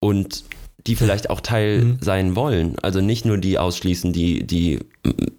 und 0.00 0.44
die 0.86 0.96
vielleicht 0.96 1.30
auch 1.30 1.40
Teil 1.40 1.82
mhm. 1.82 1.98
sein 2.00 2.36
wollen. 2.36 2.76
Also 2.82 3.00
nicht 3.00 3.24
nur 3.24 3.38
die 3.38 3.58
ausschließen, 3.58 4.12
die, 4.12 4.46
die 4.46 4.80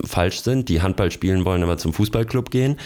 falsch 0.04 0.40
sind, 0.40 0.70
die 0.70 0.82
Handball 0.82 1.12
spielen 1.12 1.46
wollen, 1.46 1.62
aber 1.62 1.78
zum 1.78 1.94
Fußballclub 1.94 2.50
gehen, 2.50 2.78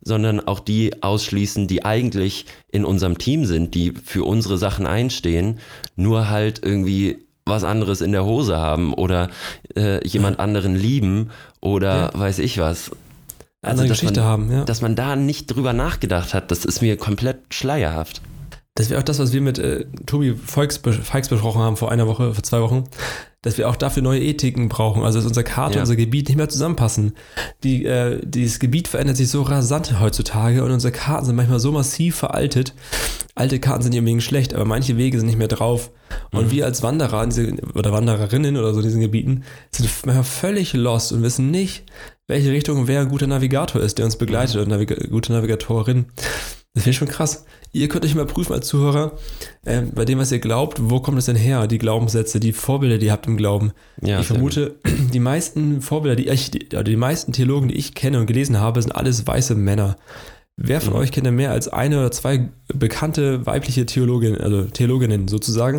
sondern 0.00 0.40
auch 0.40 0.60
die 0.60 1.02
ausschließen, 1.02 1.66
die 1.66 1.84
eigentlich 1.84 2.46
in 2.72 2.84
unserem 2.84 3.18
Team 3.18 3.44
sind, 3.44 3.74
die 3.74 3.92
für 3.92 4.24
unsere 4.24 4.56
Sachen 4.56 4.86
einstehen, 4.86 5.58
nur 5.94 6.30
halt 6.30 6.64
irgendwie 6.64 7.18
was 7.44 7.64
anderes 7.64 8.00
in 8.00 8.12
der 8.12 8.24
Hose 8.24 8.56
haben 8.56 8.92
oder 8.92 9.30
äh, 9.76 10.06
jemand 10.06 10.40
anderen 10.40 10.74
lieben 10.74 11.30
oder 11.60 12.10
ja. 12.12 12.18
weiß 12.18 12.40
ich 12.40 12.58
was. 12.58 12.90
Also, 13.66 13.82
Andere 13.82 13.88
Geschichte 13.88 14.20
man, 14.20 14.28
haben, 14.28 14.52
ja. 14.52 14.64
Dass 14.64 14.80
man 14.80 14.94
da 14.94 15.16
nicht 15.16 15.46
drüber 15.46 15.72
nachgedacht 15.72 16.34
hat, 16.34 16.50
das 16.50 16.64
ist 16.64 16.82
mir 16.82 16.96
komplett 16.96 17.38
schleierhaft. 17.50 18.22
Das 18.76 18.90
wäre 18.90 19.00
auch 19.00 19.04
das, 19.04 19.18
was 19.18 19.32
wir 19.32 19.40
mit 19.40 19.58
äh, 19.58 19.86
Tobi 20.04 20.34
Feix, 20.34 20.76
Feix 20.76 21.28
besprochen 21.28 21.62
haben 21.62 21.76
vor 21.76 21.90
einer 21.90 22.06
Woche, 22.06 22.34
vor 22.34 22.42
zwei 22.42 22.60
Wochen, 22.60 22.84
dass 23.40 23.56
wir 23.56 23.70
auch 23.70 23.76
dafür 23.76 24.02
neue 24.02 24.20
Ethiken 24.20 24.68
brauchen, 24.68 25.02
also 25.02 25.18
dass 25.18 25.26
unser 25.26 25.44
Karte, 25.44 25.76
ja. 25.76 25.80
unser 25.80 25.96
Gebiet 25.96 26.28
nicht 26.28 26.36
mehr 26.36 26.50
zusammenpassen. 26.50 27.14
Die, 27.62 27.86
äh, 27.86 28.20
dieses 28.22 28.58
Gebiet 28.58 28.86
verändert 28.86 29.16
sich 29.16 29.30
so 29.30 29.42
rasant 29.42 29.98
heutzutage 29.98 30.62
und 30.62 30.70
unsere 30.70 30.92
Karten 30.92 31.24
sind 31.24 31.36
manchmal 31.36 31.58
so 31.58 31.72
massiv 31.72 32.16
veraltet. 32.16 32.74
Alte 33.34 33.58
Karten 33.60 33.82
sind 33.82 33.92
nicht 33.92 34.00
unbedingt 34.00 34.22
schlecht, 34.22 34.52
aber 34.52 34.66
manche 34.66 34.98
Wege 34.98 35.18
sind 35.18 35.26
nicht 35.26 35.38
mehr 35.38 35.48
drauf. 35.48 35.90
Und 36.32 36.46
mhm. 36.46 36.50
wir 36.50 36.66
als 36.66 36.82
Wanderer 36.82 37.24
diese, 37.26 37.54
oder 37.74 37.92
Wandererinnen 37.92 38.58
oder 38.58 38.74
so 38.74 38.80
in 38.80 38.86
diesen 38.86 39.00
Gebieten 39.00 39.44
sind 39.70 39.88
manchmal 40.04 40.24
völlig 40.24 40.74
lost 40.74 41.12
und 41.12 41.22
wissen 41.22 41.50
nicht, 41.50 41.84
welche 42.26 42.50
Richtung 42.50 42.88
wer 42.88 43.00
ein 43.00 43.08
guter 43.08 43.26
Navigator 43.26 43.80
ist, 43.80 43.96
der 43.96 44.04
uns 44.04 44.16
begleitet, 44.16 44.56
mhm. 44.56 44.60
oder 44.62 44.70
Navig 44.70 45.10
gute 45.10 45.32
Navigatorin. 45.32 46.06
Das 46.76 46.82
finde 46.82 46.90
ich 46.90 46.98
schon 46.98 47.08
krass. 47.08 47.46
Ihr 47.72 47.88
könnt 47.88 48.04
euch 48.04 48.14
mal 48.14 48.26
prüfen 48.26 48.52
als 48.52 48.66
Zuhörer, 48.66 49.12
äh, 49.64 49.80
bei 49.80 50.04
dem, 50.04 50.18
was 50.18 50.30
ihr 50.30 50.40
glaubt, 50.40 50.76
wo 50.78 51.00
kommt 51.00 51.16
es 51.16 51.24
denn 51.24 51.34
her, 51.34 51.66
die 51.66 51.78
Glaubenssätze, 51.78 52.38
die 52.38 52.52
Vorbilder, 52.52 52.98
die 52.98 53.06
ihr 53.06 53.12
habt 53.12 53.26
im 53.26 53.38
Glauben. 53.38 53.72
Ja, 54.02 54.20
ich 54.20 54.26
vermute, 54.26 54.74
die 55.14 55.18
meisten 55.18 55.80
Vorbilder, 55.80 56.16
die 56.16 56.28
ich, 56.28 56.50
die, 56.50 56.68
die 56.68 56.96
meisten 56.96 57.32
Theologen, 57.32 57.68
die 57.68 57.76
ich 57.76 57.94
kenne 57.94 58.20
und 58.20 58.26
gelesen 58.26 58.60
habe, 58.60 58.82
sind 58.82 58.92
alles 58.92 59.26
weiße 59.26 59.54
Männer. 59.54 59.96
Wer 60.58 60.82
von 60.82 60.92
mhm. 60.92 60.98
euch 60.98 61.12
kennt 61.12 61.26
denn 61.26 61.36
mehr 61.36 61.50
als 61.50 61.68
eine 61.68 61.98
oder 61.98 62.10
zwei 62.10 62.50
bekannte 62.74 63.46
weibliche 63.46 63.86
Theologinnen, 63.86 64.38
also 64.38 64.64
Theologinnen 64.64 65.28
sozusagen? 65.28 65.78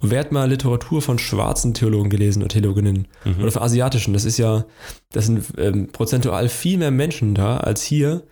Und 0.00 0.10
wer 0.10 0.20
hat 0.20 0.30
mal 0.30 0.50
Literatur 0.50 1.00
von 1.00 1.18
schwarzen 1.18 1.72
Theologen 1.72 2.10
gelesen 2.10 2.42
oder 2.42 2.50
Theologinnen? 2.50 3.08
Mhm. 3.24 3.40
Oder 3.40 3.50
von 3.50 3.62
asiatischen? 3.62 4.12
Das 4.12 4.26
ist 4.26 4.36
ja, 4.36 4.66
das 5.10 5.24
sind 5.24 5.42
ähm, 5.56 5.88
prozentual 5.90 6.50
viel 6.50 6.76
mehr 6.76 6.90
Menschen 6.90 7.34
da 7.34 7.56
als 7.56 7.82
hier. 7.82 8.24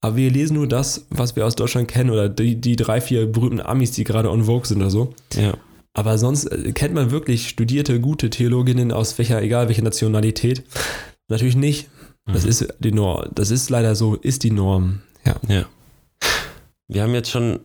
Aber 0.00 0.16
wir 0.16 0.30
lesen 0.30 0.54
nur 0.54 0.66
das, 0.66 1.06
was 1.10 1.36
wir 1.36 1.46
aus 1.46 1.56
Deutschland 1.56 1.88
kennen 1.88 2.10
oder 2.10 2.28
die, 2.28 2.60
die 2.60 2.76
drei, 2.76 3.00
vier 3.00 3.26
berühmten 3.30 3.60
Amis, 3.60 3.92
die 3.92 4.04
gerade 4.04 4.30
on 4.30 4.44
Vogue 4.44 4.66
sind 4.66 4.78
oder 4.78 4.90
so. 4.90 5.14
Ja. 5.34 5.54
Aber 5.92 6.18
sonst 6.18 6.46
äh, 6.46 6.72
kennt 6.72 6.94
man 6.94 7.10
wirklich 7.10 7.48
studierte, 7.48 8.00
gute 8.00 8.30
Theologinnen 8.30 8.92
aus 8.92 9.18
welcher, 9.18 9.42
egal 9.42 9.68
welche 9.68 9.82
Nationalität. 9.82 10.62
Natürlich 11.28 11.56
nicht. 11.56 11.88
Das 12.26 12.44
mhm. 12.44 12.48
ist 12.48 12.74
die 12.78 12.92
Norm. 12.92 13.30
Das 13.34 13.50
ist 13.50 13.70
leider 13.70 13.94
so, 13.94 14.14
ist 14.14 14.42
die 14.42 14.50
Norm. 14.50 15.02
Ja. 15.24 15.36
ja. 15.48 15.66
Wir 16.88 17.02
haben 17.02 17.14
jetzt 17.14 17.30
schon 17.30 17.60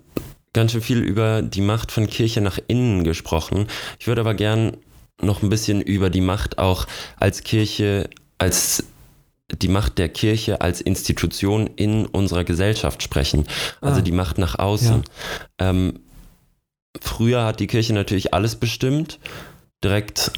ganz 0.54 0.72
schön 0.72 0.82
viel 0.82 1.00
über 1.00 1.42
die 1.42 1.62
Macht 1.62 1.92
von 1.92 2.08
Kirche 2.08 2.42
nach 2.42 2.60
innen 2.68 3.04
gesprochen. 3.04 3.68
Ich 4.00 4.08
würde 4.08 4.22
aber 4.22 4.34
gern 4.34 4.78
noch 5.22 5.44
ein 5.44 5.50
bisschen 5.50 5.82
über 5.82 6.10
die 6.10 6.22
Macht 6.22 6.58
auch 6.58 6.88
als 7.18 7.44
Kirche, 7.44 8.10
als 8.38 8.84
die 9.52 9.68
Macht 9.68 9.98
der 9.98 10.10
Kirche 10.10 10.62
als 10.62 10.82
Institution 10.82 11.68
in 11.76 12.06
unserer 12.06 12.44
Gesellschaft 12.44 13.04
sprechen. 13.04 13.46
Also 13.82 14.00
ah. 14.00 14.04
die 14.04 14.12
Macht 14.12 14.38
nach 14.38 14.58
außen. 14.58 15.04
Ja. 15.60 15.70
Ähm, 15.70 16.00
früher 17.00 17.46
hat 17.46 17.60
die 17.60 17.68
Kirche 17.68 17.94
natürlich 17.94 18.34
alles 18.34 18.56
bestimmt, 18.56 19.20
direkt 19.84 20.32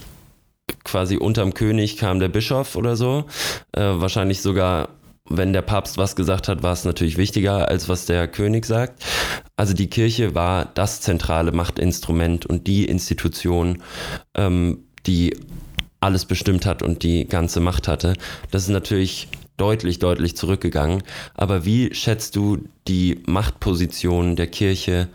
quasi 0.84 1.18
unterm 1.18 1.54
König 1.54 1.98
kam 1.98 2.20
der 2.20 2.28
Bischof 2.28 2.76
oder 2.76 2.96
so. 2.96 3.26
Äh, 3.72 3.82
wahrscheinlich 3.82 4.42
sogar, 4.42 4.90
wenn 5.30 5.54
der 5.54 5.62
Papst 5.62 5.98
was 5.98 6.16
gesagt 6.16 6.48
hat, 6.48 6.64
war 6.64 6.74
es 6.74 6.84
natürlich 6.84 7.18
wichtiger, 7.18 7.70
als 7.70 7.88
was 7.88 8.06
der 8.06 8.28
König 8.28 8.66
sagt. 8.66 9.04
Also 9.56 9.74
die 9.74 9.90
Kirche 9.90 10.36
war 10.36 10.66
das 10.66 11.02
zentrale 11.02 11.52
Machtinstrument 11.52 12.46
und 12.46 12.68
die 12.68 12.86
Institution, 12.86 13.82
ähm, 14.36 14.84
die 15.06 15.38
alles 16.00 16.26
bestimmt 16.26 16.66
hat 16.66 16.82
und 16.82 17.04
die 17.04 17.28
ganze 17.28 17.60
Macht 17.60 17.88
hatte. 17.88 18.14
Das 18.52 18.64
ist 18.64 18.70
natürlich 18.70 19.28
deutlich, 19.58 20.00
deutlich 20.00 20.36
zurückgegangen. 20.36 21.04
Aber 21.34 21.66
wie 21.66 21.94
schätzt 21.94 22.36
du 22.36 22.60
die 22.88 23.22
Machtposition 23.26 24.36
der 24.36 24.48
Kirche 24.48 25.10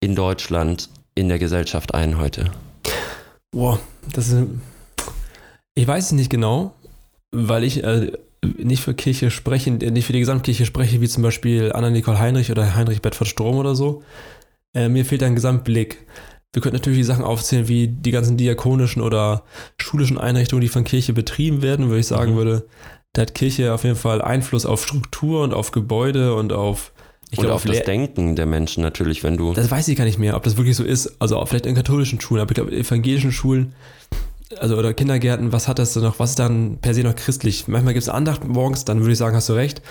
in 0.00 0.14
Deutschland 0.14 0.88
in 1.14 1.28
der 1.28 1.38
Gesellschaft 1.38 1.94
ein 1.94 2.18
heute? 2.18 2.50
Boah, 3.50 3.78
das 4.12 4.28
ist. 4.28 4.46
Ich 5.74 5.86
weiß 5.86 6.06
es 6.06 6.12
nicht 6.12 6.30
genau, 6.30 6.74
weil 7.30 7.64
ich 7.64 7.82
äh, 7.82 8.12
nicht 8.58 8.82
für 8.82 8.94
Kirche 8.94 9.30
spreche, 9.30 9.70
nicht 9.70 10.06
für 10.06 10.12
die 10.12 10.20
Gesamtkirche 10.20 10.66
spreche, 10.66 11.00
wie 11.00 11.08
zum 11.08 11.22
Beispiel 11.22 11.72
Anna-Nicole 11.72 12.18
Heinrich 12.18 12.50
oder 12.50 12.74
Heinrich 12.74 13.02
Bedford 13.02 13.28
Strom 13.28 13.56
oder 13.56 13.74
so. 13.74 14.02
Äh, 14.74 14.88
mir 14.88 15.04
fehlt 15.04 15.22
ein 15.22 15.34
Gesamtblick. 15.34 16.06
Wir 16.52 16.60
könnten 16.60 16.76
natürlich 16.76 16.98
die 16.98 17.04
Sachen 17.04 17.24
aufzählen, 17.24 17.66
wie 17.68 17.88
die 17.88 18.10
ganzen 18.10 18.36
diakonischen 18.36 19.00
oder 19.00 19.44
schulischen 19.78 20.18
Einrichtungen, 20.18 20.60
die 20.60 20.68
von 20.68 20.84
Kirche 20.84 21.14
betrieben 21.14 21.62
werden, 21.62 21.90
wo 21.90 21.94
ich 21.94 22.06
sagen 22.06 22.32
mhm. 22.32 22.36
würde, 22.36 22.66
da 23.14 23.22
hat 23.22 23.34
Kirche 23.34 23.72
auf 23.72 23.84
jeden 23.84 23.96
Fall 23.96 24.20
Einfluss 24.20 24.66
auf 24.66 24.84
Struktur 24.84 25.42
und 25.42 25.54
auf 25.54 25.70
Gebäude 25.70 26.34
und 26.34 26.52
auf 26.52 26.92
ich 27.30 27.38
und 27.38 27.46
glaub, 27.46 27.56
auf, 27.56 27.64
auf 27.64 27.70
das 27.70 27.84
Denken 27.84 28.36
der 28.36 28.44
Menschen 28.44 28.82
natürlich, 28.82 29.24
wenn 29.24 29.38
du. 29.38 29.54
Das 29.54 29.70
weiß 29.70 29.88
ich 29.88 29.96
gar 29.96 30.04
nicht 30.04 30.18
mehr, 30.18 30.36
ob 30.36 30.42
das 30.42 30.58
wirklich 30.58 30.76
so 30.76 30.84
ist. 30.84 31.16
Also 31.18 31.38
auch 31.38 31.48
vielleicht 31.48 31.64
in 31.64 31.74
katholischen 31.74 32.20
Schulen, 32.20 32.42
aber 32.42 32.50
ich 32.50 32.56
glaube, 32.56 32.70
in 32.70 32.80
evangelischen 32.80 33.32
Schulen, 33.32 33.74
also 34.58 34.76
oder 34.76 34.94
Kindergärten, 34.94 35.52
was 35.52 35.68
hat 35.68 35.78
das 35.78 35.94
denn 35.94 36.02
noch, 36.02 36.18
was 36.18 36.30
ist 36.30 36.38
dann 36.38 36.78
per 36.80 36.94
se 36.94 37.02
noch 37.02 37.14
christlich? 37.14 37.68
Manchmal 37.68 37.94
gibt 37.94 38.02
es 38.02 38.08
Andacht 38.08 38.44
morgens, 38.44 38.84
dann 38.84 39.00
würde 39.00 39.12
ich 39.12 39.18
sagen, 39.18 39.36
hast 39.36 39.48
du 39.48 39.54
recht. 39.54 39.82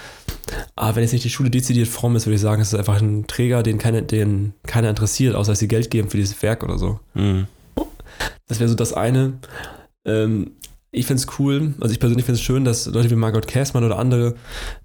Aber 0.76 0.96
wenn 0.96 1.04
jetzt 1.04 1.14
nicht 1.14 1.26
die 1.26 1.30
Schule 1.30 1.50
dezidiert 1.50 1.88
fromm 1.88 2.16
ist, 2.16 2.26
würde 2.26 2.36
ich 2.36 2.42
sagen, 2.42 2.62
es 2.62 2.74
ist 2.74 2.80
einfach 2.80 3.02
ein 3.02 3.28
Träger, 3.28 3.64
den, 3.64 3.78
keine, 3.78 4.04
den 4.04 4.54
keiner 4.64 4.90
interessiert, 4.90 5.36
außer 5.36 5.52
dass 5.52 5.60
sie 5.60 5.68
Geld 5.68 5.90
geben 5.92 6.10
für 6.10 6.18
dieses 6.18 6.42
Werk 6.42 6.64
oder 6.64 6.78
so. 6.78 7.00
Mhm. 7.14 7.48
Das 8.48 8.60
wäre 8.60 8.70
so 8.70 8.76
das 8.76 8.94
eine. 8.94 9.40
Ähm, 10.06 10.52
ich 10.94 11.06
finde 11.06 11.24
es 11.24 11.40
cool, 11.40 11.74
also 11.80 11.94
ich 11.94 12.00
persönlich 12.02 12.26
finde 12.26 12.38
es 12.38 12.44
schön, 12.44 12.66
dass 12.66 12.86
Leute 12.86 13.10
wie 13.10 13.16
Margot 13.16 13.48
Käßmann 13.48 13.86
oder 13.86 13.98
andere 13.98 14.36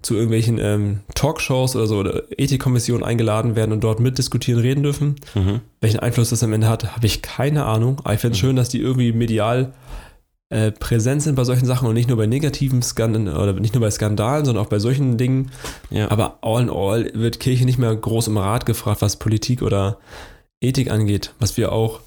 zu 0.01 0.13
irgendwelchen 0.13 0.57
ähm, 0.57 1.01
Talkshows 1.15 1.75
oder 1.75 1.85
so 1.85 1.97
oder 1.97 2.23
Ethikkommissionen 2.37 3.03
eingeladen 3.03 3.57
werden 3.57 3.73
und 3.73 3.83
dort 3.83 3.99
mitdiskutieren, 3.99 4.61
reden 4.61 4.83
dürfen. 4.83 5.15
Mhm. 5.35 5.59
Welchen 5.81 5.99
Einfluss 5.99 6.29
das 6.29 6.43
am 6.43 6.53
Ende 6.53 6.69
hat, 6.69 6.95
habe 6.95 7.05
ich 7.05 7.21
keine 7.21 7.65
Ahnung. 7.65 7.99
Aber 8.05 8.13
ich 8.13 8.21
finde 8.21 8.35
es 8.35 8.41
mhm. 8.41 8.47
schön, 8.47 8.55
dass 8.55 8.69
die 8.69 8.79
irgendwie 8.79 9.11
medial 9.11 9.73
äh, 10.49 10.71
präsent 10.71 11.23
sind 11.23 11.35
bei 11.35 11.43
solchen 11.43 11.65
Sachen 11.65 11.89
und 11.89 11.93
nicht 11.93 12.07
nur 12.07 12.15
bei 12.15 12.25
negativen 12.25 12.81
Skandalen 12.81 13.27
oder 13.27 13.51
nicht 13.51 13.73
nur 13.73 13.81
bei 13.81 13.91
Skandalen, 13.91 14.45
sondern 14.45 14.63
auch 14.63 14.69
bei 14.69 14.79
solchen 14.79 15.17
Dingen. 15.17 15.51
Ja. 15.89 16.09
Aber 16.09 16.39
all 16.41 16.61
in 16.61 16.69
all 16.69 17.11
wird 17.15 17.41
Kirche 17.41 17.65
nicht 17.65 17.79
mehr 17.79 17.93
groß 17.93 18.29
um 18.29 18.37
Rat 18.37 18.65
gefragt, 18.65 19.01
was 19.01 19.17
Politik 19.17 19.61
oder 19.61 19.97
Ethik 20.61 20.89
angeht, 20.89 21.33
was 21.39 21.57
wir 21.57 21.73
auch 21.73 21.99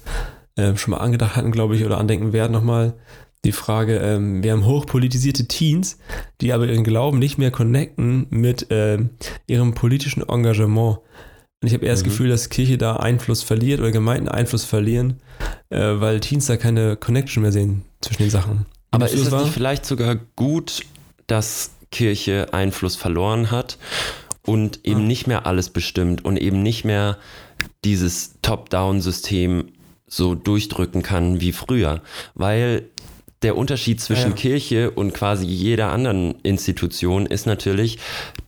äh, 0.55 0.75
schon 0.75 0.91
mal 0.91 0.97
angedacht 0.97 1.35
hatten, 1.35 1.51
glaube 1.51 1.75
ich, 1.75 1.85
oder 1.85 1.99
andenken 1.99 2.33
werden 2.33 2.51
nochmal 2.51 2.95
die 3.43 3.51
Frage, 3.51 3.97
ähm, 3.97 4.43
wir 4.43 4.51
haben 4.51 4.65
hochpolitisierte 4.65 5.47
Teens, 5.47 5.97
die 6.41 6.53
aber 6.53 6.67
ihren 6.67 6.83
Glauben 6.83 7.19
nicht 7.19 7.37
mehr 7.37 7.51
connecten 7.51 8.27
mit 8.29 8.69
äh, 8.71 8.99
ihrem 9.47 9.73
politischen 9.73 10.27
Engagement. 10.27 10.99
Und 11.61 11.67
ich 11.67 11.73
habe 11.73 11.85
eher 11.85 11.91
mhm. 11.91 11.95
das 11.95 12.03
Gefühl, 12.03 12.29
dass 12.29 12.49
Kirche 12.49 12.77
da 12.77 12.97
Einfluss 12.97 13.43
verliert 13.43 13.79
oder 13.79 13.91
Gemeinden 13.91 14.29
Einfluss 14.29 14.63
verlieren, 14.63 15.21
äh, 15.69 15.79
weil 15.79 16.19
Teens 16.19 16.45
da 16.45 16.57
keine 16.57 16.95
Connection 16.97 17.41
mehr 17.41 17.51
sehen 17.51 17.83
zwischen 18.01 18.23
den 18.23 18.31
Sachen. 18.31 18.65
Aber 18.91 19.09
ist 19.09 19.25
es 19.25 19.31
nicht 19.31 19.53
vielleicht 19.53 19.85
sogar 19.85 20.17
gut, 20.35 20.81
dass 21.27 21.71
Kirche 21.91 22.53
Einfluss 22.53 22.95
verloren 22.95 23.51
hat 23.51 23.77
und 24.45 24.81
eben 24.83 25.01
ah. 25.01 25.07
nicht 25.07 25.27
mehr 25.27 25.45
alles 25.45 25.69
bestimmt 25.69 26.25
und 26.25 26.37
eben 26.37 26.61
nicht 26.61 26.83
mehr 26.83 27.17
dieses 27.83 28.35
Top-Down-System 28.41 29.69
so 30.07 30.35
durchdrücken 30.35 31.03
kann 31.03 31.41
wie 31.41 31.53
früher? 31.53 32.01
Weil 32.33 32.89
der 33.41 33.57
Unterschied 33.57 33.99
zwischen 33.99 34.31
ja. 34.31 34.35
Kirche 34.35 34.91
und 34.91 35.13
quasi 35.13 35.45
jeder 35.45 35.91
anderen 35.91 36.35
Institution 36.41 37.25
ist 37.25 37.47
natürlich, 37.47 37.97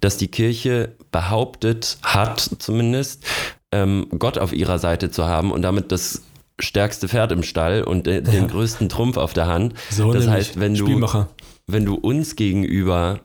dass 0.02 0.18
die 0.18 0.28
Kirche 0.28 0.96
behauptet 1.12 1.98
hat, 2.04 2.40
zumindest, 2.60 3.26
ähm, 3.72 4.08
Gott 4.18 4.38
auf 4.38 4.54
ihrer 4.54 4.78
Seite 4.78 5.10
zu 5.10 5.26
haben 5.26 5.52
und 5.52 5.64
damit 5.64 5.92
das 5.92 6.22
stärkste 6.60 7.08
Pferd 7.08 7.32
im 7.32 7.42
Stall 7.42 7.84
und 7.84 8.06
de 8.06 8.22
den 8.22 8.48
größten 8.48 8.88
Trumpf 8.88 9.18
auf 9.18 9.34
der 9.34 9.48
Hand. 9.48 9.74
So 9.90 10.14
das 10.14 10.28
heißt, 10.28 10.60
wenn 10.60 10.76
du, 10.76 11.26
wenn 11.66 11.86
du 11.86 11.96
uns 11.96 12.36
gegenüber 12.36 13.20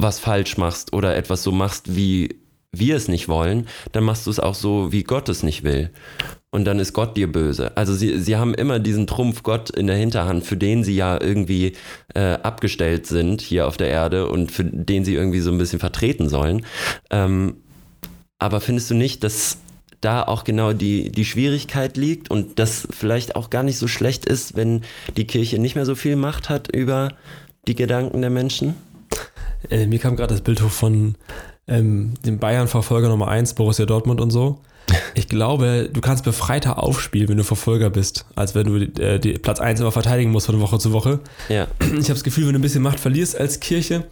was 0.00 0.20
falsch 0.20 0.56
machst 0.56 0.92
oder 0.92 1.16
etwas 1.16 1.42
so 1.42 1.50
machst, 1.50 1.96
wie 1.96 2.36
wir 2.72 2.96
es 2.96 3.08
nicht 3.08 3.28
wollen, 3.28 3.66
dann 3.92 4.04
machst 4.04 4.26
du 4.26 4.30
es 4.30 4.40
auch 4.40 4.54
so, 4.54 4.92
wie 4.92 5.04
Gott 5.04 5.28
es 5.28 5.42
nicht 5.42 5.64
will 5.64 5.90
und 6.50 6.64
dann 6.64 6.78
ist 6.78 6.92
Gott 6.92 7.16
dir 7.16 7.30
böse. 7.30 7.76
Also 7.76 7.94
sie, 7.94 8.18
sie 8.18 8.36
haben 8.36 8.54
immer 8.54 8.78
diesen 8.78 9.06
Trumpf 9.06 9.42
Gott 9.42 9.70
in 9.70 9.86
der 9.86 9.96
Hinterhand, 9.96 10.44
für 10.44 10.56
den 10.56 10.82
sie 10.82 10.96
ja 10.96 11.20
irgendwie 11.20 11.74
äh, 12.14 12.34
abgestellt 12.42 13.06
sind 13.06 13.42
hier 13.42 13.66
auf 13.66 13.76
der 13.76 13.88
Erde 13.88 14.28
und 14.28 14.50
für 14.50 14.64
den 14.64 15.04
sie 15.04 15.14
irgendwie 15.14 15.40
so 15.40 15.50
ein 15.50 15.58
bisschen 15.58 15.78
vertreten 15.78 16.28
sollen. 16.28 16.64
Ähm, 17.10 17.56
aber 18.38 18.60
findest 18.60 18.90
du 18.90 18.94
nicht, 18.94 19.24
dass 19.24 19.58
da 20.00 20.22
auch 20.22 20.44
genau 20.44 20.72
die, 20.72 21.10
die 21.10 21.24
Schwierigkeit 21.24 21.96
liegt 21.96 22.30
und 22.30 22.58
das 22.58 22.86
vielleicht 22.90 23.36
auch 23.36 23.50
gar 23.50 23.64
nicht 23.64 23.78
so 23.78 23.88
schlecht 23.88 24.24
ist, 24.24 24.56
wenn 24.56 24.82
die 25.16 25.26
Kirche 25.26 25.58
nicht 25.58 25.74
mehr 25.74 25.84
so 25.84 25.96
viel 25.96 26.16
Macht 26.16 26.48
hat 26.48 26.74
über 26.74 27.10
die 27.66 27.74
Gedanken 27.74 28.20
der 28.20 28.30
Menschen? 28.30 28.74
Äh, 29.70 29.86
mir 29.86 29.98
kam 29.98 30.16
gerade 30.16 30.34
das 30.34 30.42
Bild 30.42 30.62
hoch 30.62 30.70
von 30.70 31.16
ähm, 31.68 32.14
dem 32.24 32.38
Bayern-Verfolger 32.38 33.08
Nummer 33.08 33.28
1, 33.28 33.54
Borussia 33.54 33.86
Dortmund 33.86 34.20
und 34.20 34.30
so. 34.30 34.60
Ich 35.14 35.28
glaube, 35.28 35.90
du 35.92 36.00
kannst 36.00 36.24
befreiter 36.24 36.82
aufspielen, 36.82 37.28
wenn 37.28 37.36
du 37.36 37.44
Verfolger 37.44 37.90
bist, 37.90 38.24
als 38.36 38.54
wenn 38.54 38.66
du 38.66 39.02
äh, 39.02 39.18
die 39.18 39.34
Platz 39.34 39.60
1 39.60 39.80
immer 39.80 39.92
verteidigen 39.92 40.30
musst 40.30 40.46
von 40.46 40.60
Woche 40.60 40.78
zu 40.78 40.92
Woche. 40.92 41.20
Ja. 41.48 41.68
Ich 41.80 42.04
habe 42.04 42.14
das 42.14 42.24
Gefühl, 42.24 42.46
wenn 42.46 42.54
du 42.54 42.58
ein 42.58 42.62
bisschen 42.62 42.82
Macht 42.82 42.98
verlierst 42.98 43.38
als 43.38 43.60
Kirche, 43.60 44.04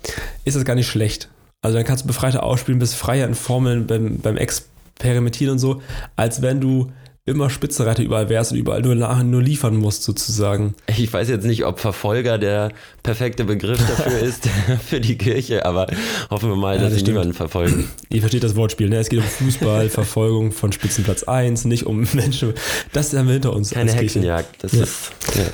ist 0.44 0.56
das 0.56 0.64
gar 0.64 0.74
nicht 0.74 0.88
schlecht. 0.88 1.30
Also 1.62 1.76
dann 1.78 1.86
kannst 1.86 2.04
du 2.04 2.08
befreiter 2.08 2.42
aufspielen, 2.42 2.78
bist 2.78 2.94
freier 2.94 3.26
in 3.26 3.34
Formeln 3.34 3.86
beim, 3.86 4.18
beim 4.18 4.36
Experimentieren 4.36 5.52
und 5.52 5.58
so, 5.58 5.80
als 6.14 6.42
wenn 6.42 6.60
du 6.60 6.92
immer 7.26 7.50
Spitzenreiter 7.50 8.04
überall 8.04 8.28
wärst 8.28 8.52
und 8.52 8.58
überall 8.58 8.82
nur, 8.82 8.94
nur 8.94 9.42
liefern 9.42 9.76
musst, 9.76 10.04
sozusagen. 10.04 10.74
Ich 10.96 11.12
weiß 11.12 11.28
jetzt 11.28 11.44
nicht, 11.44 11.64
ob 11.64 11.80
Verfolger 11.80 12.38
der 12.38 12.70
perfekte 13.02 13.44
Begriff 13.44 13.80
dafür 13.84 14.18
ist, 14.22 14.48
für 14.88 15.00
die 15.00 15.18
Kirche, 15.18 15.66
aber 15.66 15.88
hoffen 16.30 16.48
wir 16.48 16.56
mal, 16.56 16.76
ja, 16.76 16.82
dass 16.82 16.92
das 16.92 17.00
sie 17.00 17.06
niemanden 17.06 17.34
verfolgen. 17.34 17.90
Ihr 18.10 18.20
versteht 18.20 18.44
das 18.44 18.54
Wortspiel, 18.54 18.88
ne? 18.88 18.98
Es 18.98 19.08
geht 19.08 19.18
um 19.18 19.24
Fußball, 19.24 19.88
Verfolgung 19.90 20.52
von 20.52 20.70
Spitzenplatz 20.70 21.24
1, 21.24 21.64
nicht 21.64 21.84
um 21.84 22.06
Menschen. 22.12 22.54
Das 22.92 23.12
haben 23.12 23.26
wir 23.26 23.34
hinter 23.34 23.52
uns. 23.52 23.70
Keine 23.70 23.92
Hexenjagd, 23.92 24.62
das 24.62 24.72
ja. 24.72 24.84
ist. 24.84 25.10
Ja. 25.34 25.44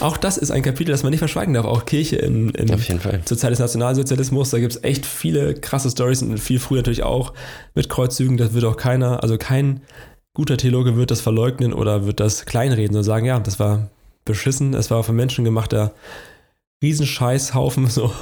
Auch 0.00 0.16
das 0.16 0.38
ist 0.38 0.50
ein 0.50 0.62
Kapitel, 0.62 0.92
das 0.92 1.02
man 1.02 1.10
nicht 1.10 1.18
verschweigen 1.18 1.54
darf. 1.54 1.66
Auch 1.66 1.84
Kirche 1.84 2.16
in, 2.16 2.50
in 2.50 2.72
Auf 2.72 2.86
jeden 2.88 3.00
Fall. 3.00 3.20
zur 3.24 3.36
Zeit 3.36 3.50
des 3.50 3.58
Nationalsozialismus, 3.58 4.50
da 4.50 4.58
gibt 4.60 4.72
es 4.72 4.84
echt 4.84 5.04
viele 5.04 5.54
krasse 5.54 5.90
Stories 5.90 6.22
und 6.22 6.38
viel 6.38 6.60
früher 6.60 6.78
natürlich 6.78 7.02
auch 7.02 7.32
mit 7.74 7.88
Kreuzzügen. 7.88 8.36
Das 8.36 8.54
wird 8.54 8.64
auch 8.64 8.76
keiner, 8.76 9.22
also 9.22 9.36
kein 9.38 9.82
guter 10.34 10.56
Theologe 10.56 10.96
wird 10.96 11.10
das 11.10 11.20
verleugnen 11.20 11.72
oder 11.72 12.06
wird 12.06 12.20
das 12.20 12.46
kleinreden 12.46 12.96
und 12.96 13.04
sagen, 13.04 13.26
ja, 13.26 13.38
das 13.40 13.58
war 13.58 13.90
beschissen, 14.24 14.74
es 14.74 14.90
war 14.90 15.02
von 15.04 15.16
Menschen 15.16 15.44
gemachter 15.44 15.92
Riesenscheißhaufen, 16.82 17.86
so. 17.88 18.12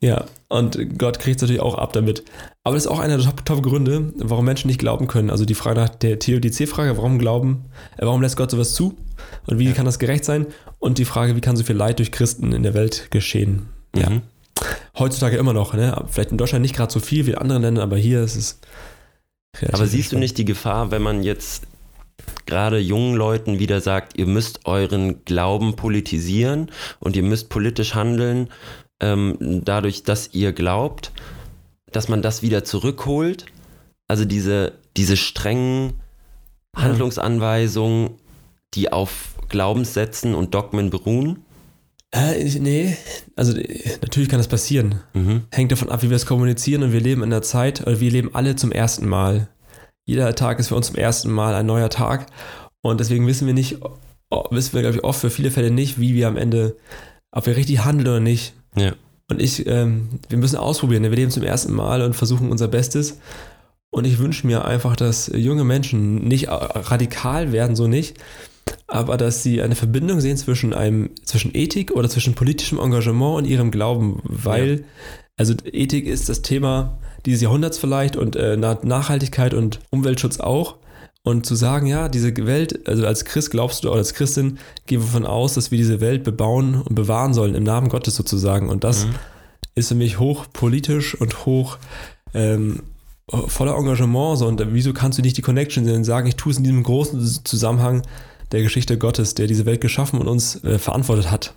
Ja, 0.00 0.26
und 0.48 0.96
Gott 0.96 1.18
kriegt 1.18 1.36
es 1.36 1.42
natürlich 1.42 1.60
auch 1.60 1.76
ab 1.76 1.92
damit. 1.92 2.22
Aber 2.62 2.76
das 2.76 2.84
ist 2.84 2.90
auch 2.90 3.00
einer 3.00 3.16
der 3.16 3.26
top, 3.26 3.44
top 3.44 3.62
Gründe, 3.62 4.12
warum 4.16 4.44
Menschen 4.44 4.68
nicht 4.68 4.78
glauben 4.78 5.08
können. 5.08 5.28
Also 5.28 5.44
die 5.44 5.54
Frage 5.54 5.80
nach 5.80 5.88
der 5.88 6.20
Theodizee-Frage, 6.20 6.96
warum 6.96 7.18
glauben, 7.18 7.64
äh, 7.96 8.06
warum 8.06 8.22
lässt 8.22 8.36
Gott 8.36 8.50
sowas 8.50 8.74
zu? 8.74 8.96
Und 9.46 9.58
wie 9.58 9.66
ja. 9.66 9.72
kann 9.72 9.86
das 9.86 9.98
gerecht 9.98 10.24
sein? 10.24 10.46
Und 10.78 10.98
die 10.98 11.04
Frage, 11.04 11.34
wie 11.34 11.40
kann 11.40 11.56
so 11.56 11.64
viel 11.64 11.76
Leid 11.76 11.98
durch 11.98 12.12
Christen 12.12 12.52
in 12.52 12.62
der 12.62 12.74
Welt 12.74 13.10
geschehen? 13.10 13.68
Ja. 13.94 14.10
Mhm. 14.10 14.22
Heutzutage 14.98 15.36
immer 15.36 15.52
noch, 15.52 15.74
ne? 15.74 16.04
Vielleicht 16.08 16.30
in 16.30 16.38
Deutschland 16.38 16.62
nicht 16.62 16.76
gerade 16.76 16.92
so 16.92 17.00
viel 17.00 17.26
wie 17.26 17.32
in 17.32 17.38
anderen 17.38 17.62
Ländern, 17.62 17.82
aber 17.82 17.96
hier 17.96 18.22
ist 18.22 18.36
es 18.36 18.60
aber 19.72 19.86
siehst 19.86 20.12
du 20.12 20.18
nicht 20.18 20.38
die 20.38 20.44
Gefahr, 20.44 20.90
wenn 20.90 21.02
man 21.02 21.22
jetzt 21.22 21.66
gerade 22.46 22.78
jungen 22.78 23.14
Leuten 23.14 23.58
wieder 23.58 23.80
sagt, 23.80 24.18
ihr 24.18 24.26
müsst 24.26 24.66
euren 24.66 25.24
Glauben 25.24 25.76
politisieren 25.76 26.70
und 27.00 27.16
ihr 27.16 27.22
müsst 27.22 27.48
politisch 27.48 27.94
handeln, 27.94 28.48
ähm, 29.00 29.36
dadurch, 29.64 30.02
dass 30.02 30.30
ihr 30.32 30.52
glaubt, 30.52 31.12
dass 31.92 32.08
man 32.08 32.22
das 32.22 32.42
wieder 32.42 32.64
zurückholt? 32.64 33.46
Also 34.08 34.24
diese, 34.24 34.72
diese 34.96 35.16
strengen 35.16 36.00
Handlungsanweisungen, 36.74 38.10
die 38.74 38.92
auf 38.92 39.34
Glaubenssätzen 39.48 40.34
und 40.34 40.54
Dogmen 40.54 40.90
beruhen? 40.90 41.44
Äh, 42.10 42.42
nee, 42.58 42.96
also 43.36 43.52
natürlich 44.00 44.28
kann 44.28 44.38
das 44.38 44.48
passieren. 44.48 45.00
Mhm. 45.12 45.42
Hängt 45.50 45.72
davon 45.72 45.90
ab, 45.90 46.02
wie 46.02 46.08
wir 46.08 46.16
es 46.16 46.26
kommunizieren 46.26 46.82
und 46.82 46.92
wir 46.92 47.00
leben 47.00 47.22
in 47.22 47.30
der 47.30 47.42
Zeit, 47.42 47.82
oder 47.82 48.00
wir 48.00 48.10
leben 48.10 48.34
alle 48.34 48.56
zum 48.56 48.72
ersten 48.72 49.06
Mal. 49.06 49.48
Jeder 50.06 50.34
Tag 50.34 50.58
ist 50.58 50.68
für 50.68 50.74
uns 50.74 50.86
zum 50.86 50.96
ersten 50.96 51.30
Mal 51.30 51.54
ein 51.54 51.66
neuer 51.66 51.90
Tag 51.90 52.26
und 52.80 52.98
deswegen 53.00 53.26
wissen 53.26 53.46
wir 53.46 53.52
nicht, 53.52 53.78
wissen 54.50 54.72
wir, 54.72 54.80
glaube 54.80 54.96
ich, 54.96 55.04
oft 55.04 55.20
für 55.20 55.28
viele 55.28 55.50
Fälle 55.50 55.70
nicht, 55.70 56.00
wie 56.00 56.14
wir 56.14 56.28
am 56.28 56.38
Ende, 56.38 56.76
ob 57.30 57.46
wir 57.46 57.56
richtig 57.56 57.84
handeln 57.84 58.08
oder 58.08 58.20
nicht. 58.20 58.54
Ja. 58.74 58.94
Und 59.30 59.42
ich, 59.42 59.66
ähm, 59.66 60.08
wir 60.30 60.38
müssen 60.38 60.56
ausprobieren. 60.56 61.02
Wir 61.02 61.10
leben 61.10 61.30
zum 61.30 61.42
ersten 61.42 61.74
Mal 61.74 62.00
und 62.00 62.14
versuchen 62.14 62.50
unser 62.50 62.68
Bestes. 62.68 63.18
Und 63.90 64.06
ich 64.06 64.18
wünsche 64.18 64.46
mir 64.46 64.64
einfach, 64.64 64.96
dass 64.96 65.30
junge 65.34 65.64
Menschen 65.64 66.26
nicht 66.26 66.48
radikal 66.48 67.52
werden, 67.52 67.76
so 67.76 67.86
nicht, 67.86 68.16
aber 68.86 69.16
dass 69.16 69.42
sie 69.42 69.62
eine 69.62 69.74
Verbindung 69.74 70.20
sehen 70.20 70.36
zwischen 70.36 70.72
einem, 70.72 71.10
zwischen 71.24 71.54
Ethik 71.54 71.92
oder 71.92 72.08
zwischen 72.08 72.34
politischem 72.34 72.78
Engagement 72.78 73.36
und 73.36 73.44
ihrem 73.44 73.70
Glauben, 73.70 74.20
weil, 74.24 74.80
ja. 74.80 74.84
also 75.36 75.54
Ethik 75.64 76.06
ist 76.06 76.28
das 76.28 76.42
Thema 76.42 76.98
dieses 77.26 77.42
Jahrhunderts 77.42 77.78
vielleicht 77.78 78.16
und 78.16 78.36
äh, 78.36 78.56
Nachhaltigkeit 78.56 79.54
und 79.54 79.80
Umweltschutz 79.90 80.40
auch. 80.40 80.76
Und 81.24 81.44
zu 81.44 81.56
sagen, 81.56 81.86
ja, 81.86 82.08
diese 82.08 82.34
Welt, 82.46 82.88
also 82.88 83.06
als 83.06 83.26
Christ 83.26 83.50
glaubst 83.50 83.84
du 83.84 83.88
oder 83.88 83.98
als 83.98 84.14
Christin, 84.14 84.58
gehen 84.86 85.00
wir 85.00 85.06
davon 85.06 85.26
aus, 85.26 85.52
dass 85.52 85.70
wir 85.70 85.76
diese 85.76 86.00
Welt 86.00 86.24
bebauen 86.24 86.80
und 86.80 86.94
bewahren 86.94 87.34
sollen 87.34 87.54
im 87.54 87.64
Namen 87.64 87.90
Gottes 87.90 88.16
sozusagen. 88.16 88.70
Und 88.70 88.82
das 88.82 89.04
mhm. 89.04 89.14
ist 89.74 89.88
für 89.88 89.94
mich 89.94 90.18
hochpolitisch 90.18 91.20
und 91.20 91.44
hoch 91.44 91.76
ähm, 92.32 92.82
voller 93.28 93.76
Engagement. 93.76 94.38
So, 94.38 94.46
und 94.46 94.62
wieso 94.72 94.94
kannst 94.94 95.18
du 95.18 95.22
nicht 95.22 95.36
die 95.36 95.42
Connection 95.42 95.84
sehen 95.84 95.96
und 95.96 96.04
sagen, 96.04 96.28
ich 96.28 96.36
tue 96.36 96.52
es 96.52 96.58
in 96.58 96.64
diesem 96.64 96.82
großen 96.82 97.20
Zusammenhang 97.44 98.02
der 98.52 98.62
Geschichte 98.62 98.98
Gottes, 98.98 99.34
der 99.34 99.46
diese 99.46 99.66
Welt 99.66 99.80
geschaffen 99.80 100.20
und 100.20 100.28
uns 100.28 100.62
äh, 100.64 100.78
verantwortet 100.78 101.30
hat. 101.30 101.54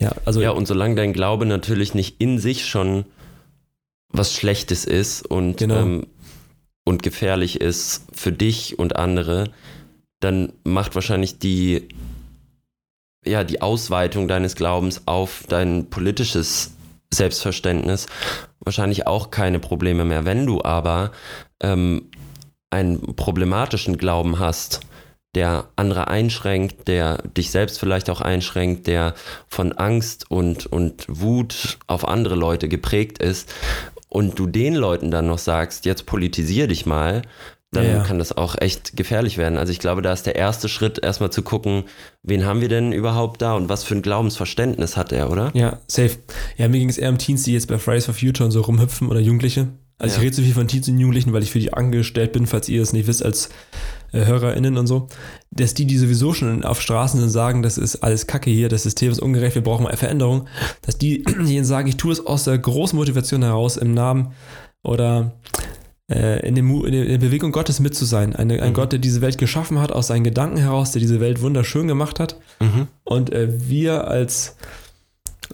Ja, 0.00 0.12
also. 0.24 0.40
Ja, 0.40 0.50
und 0.50 0.66
solange 0.66 0.94
dein 0.94 1.12
Glaube 1.12 1.46
natürlich 1.46 1.94
nicht 1.94 2.20
in 2.20 2.38
sich 2.38 2.66
schon 2.66 3.04
was 4.08 4.34
Schlechtes 4.34 4.84
ist 4.84 5.26
und, 5.26 5.58
genau. 5.58 5.80
ähm, 5.80 6.06
und 6.84 7.02
gefährlich 7.02 7.60
ist 7.60 8.04
für 8.12 8.32
dich 8.32 8.78
und 8.78 8.96
andere, 8.96 9.50
dann 10.20 10.52
macht 10.64 10.94
wahrscheinlich 10.94 11.38
die, 11.38 11.88
ja, 13.24 13.44
die 13.44 13.62
Ausweitung 13.62 14.28
deines 14.28 14.54
Glaubens 14.54 15.02
auf 15.06 15.44
dein 15.48 15.88
politisches 15.88 16.72
Selbstverständnis 17.12 18.06
wahrscheinlich 18.60 19.06
auch 19.06 19.30
keine 19.30 19.58
Probleme 19.58 20.04
mehr. 20.04 20.24
Wenn 20.24 20.46
du 20.46 20.62
aber 20.62 21.12
ähm, 21.60 22.10
einen 22.70 23.16
problematischen 23.16 23.98
Glauben 23.98 24.38
hast, 24.38 24.80
der 25.34 25.68
andere 25.76 26.08
einschränkt, 26.08 26.88
der 26.88 27.18
dich 27.36 27.50
selbst 27.50 27.80
vielleicht 27.80 28.10
auch 28.10 28.20
einschränkt, 28.20 28.86
der 28.86 29.14
von 29.48 29.72
Angst 29.72 30.30
und, 30.30 30.66
und 30.66 31.06
Wut 31.08 31.78
auf 31.86 32.06
andere 32.06 32.34
Leute 32.34 32.68
geprägt 32.68 33.18
ist 33.18 33.54
und 34.08 34.38
du 34.38 34.46
den 34.46 34.74
Leuten 34.74 35.10
dann 35.10 35.26
noch 35.26 35.38
sagst, 35.38 35.86
jetzt 35.86 36.04
politisier 36.04 36.66
dich 36.66 36.84
mal, 36.84 37.22
dann 37.70 37.86
ja, 37.86 38.02
kann 38.02 38.18
das 38.18 38.36
auch 38.36 38.54
echt 38.60 38.98
gefährlich 38.98 39.38
werden. 39.38 39.56
Also 39.56 39.72
ich 39.72 39.78
glaube, 39.78 40.02
da 40.02 40.12
ist 40.12 40.26
der 40.26 40.36
erste 40.36 40.68
Schritt, 40.68 41.02
erstmal 41.02 41.30
zu 41.30 41.40
gucken, 41.42 41.84
wen 42.22 42.44
haben 42.44 42.60
wir 42.60 42.68
denn 42.68 42.92
überhaupt 42.92 43.40
da 43.40 43.54
und 43.54 43.70
was 43.70 43.82
für 43.82 43.94
ein 43.94 44.02
Glaubensverständnis 44.02 44.98
hat 44.98 45.10
er, 45.10 45.30
oder? 45.30 45.50
Ja, 45.54 45.80
safe. 45.86 46.18
Ja, 46.58 46.68
mir 46.68 46.78
ging 46.78 46.90
es 46.90 46.98
eher 46.98 47.08
um 47.08 47.16
Teens, 47.16 47.44
die 47.44 47.54
jetzt 47.54 47.68
bei 47.68 47.78
Fridays 47.78 48.04
for 48.04 48.14
Future 48.14 48.44
und 48.44 48.50
so 48.50 48.60
rumhüpfen 48.60 49.08
oder 49.08 49.20
Jugendliche. 49.20 49.68
Also 49.96 50.16
ja. 50.16 50.18
ich 50.18 50.26
rede 50.26 50.36
so 50.36 50.42
viel 50.42 50.52
von 50.52 50.68
Teens 50.68 50.86
und 50.88 50.98
Jugendlichen, 50.98 51.32
weil 51.32 51.42
ich 51.42 51.50
für 51.50 51.60
die 51.60 51.72
angestellt 51.72 52.32
bin, 52.32 52.46
falls 52.46 52.68
ihr 52.68 52.82
es 52.82 52.92
nicht 52.92 53.06
wisst, 53.06 53.24
als 53.24 53.48
äh, 54.12 54.24
HörerInnen 54.24 54.76
und 54.78 54.86
so, 54.86 55.08
dass 55.50 55.74
die, 55.74 55.86
die 55.86 55.98
sowieso 55.98 56.32
schon 56.32 56.64
auf 56.64 56.80
Straßen 56.80 57.20
sind, 57.20 57.30
sagen, 57.30 57.62
das 57.62 57.78
ist 57.78 57.96
alles 57.96 58.26
Kacke 58.26 58.50
hier, 58.50 58.68
das 58.68 58.82
System 58.82 59.10
ist 59.10 59.20
ungerecht, 59.20 59.54
wir 59.54 59.62
brauchen 59.62 59.86
eine 59.86 59.96
Veränderung, 59.96 60.48
dass 60.82 60.98
die, 60.98 61.22
die 61.46 61.64
sagen, 61.64 61.88
ich 61.88 61.96
tue 61.96 62.12
es 62.12 62.26
aus 62.26 62.44
der 62.44 62.58
großen 62.58 62.98
Motivation 62.98 63.42
heraus, 63.42 63.76
im 63.76 63.94
Namen 63.94 64.32
oder 64.82 65.32
äh, 66.10 66.46
in, 66.46 66.54
dem, 66.54 66.84
in, 66.84 66.92
der 66.92 67.18
Bewegung 67.18 67.52
Gottes 67.52 67.80
mit 67.80 67.94
zu 67.94 68.04
sein. 68.04 68.36
Eine, 68.36 68.62
ein 68.62 68.70
mhm. 68.70 68.74
Gott, 68.74 68.92
der 68.92 68.98
diese 68.98 69.20
Welt 69.20 69.38
geschaffen 69.38 69.80
hat, 69.80 69.92
aus 69.92 70.08
seinen 70.08 70.24
Gedanken 70.24 70.58
heraus, 70.58 70.92
der 70.92 71.00
diese 71.00 71.20
Welt 71.20 71.40
wunderschön 71.40 71.88
gemacht 71.88 72.20
hat. 72.20 72.36
Mhm. 72.60 72.88
Und 73.04 73.32
äh, 73.32 73.48
wir 73.68 74.08
als, 74.08 74.56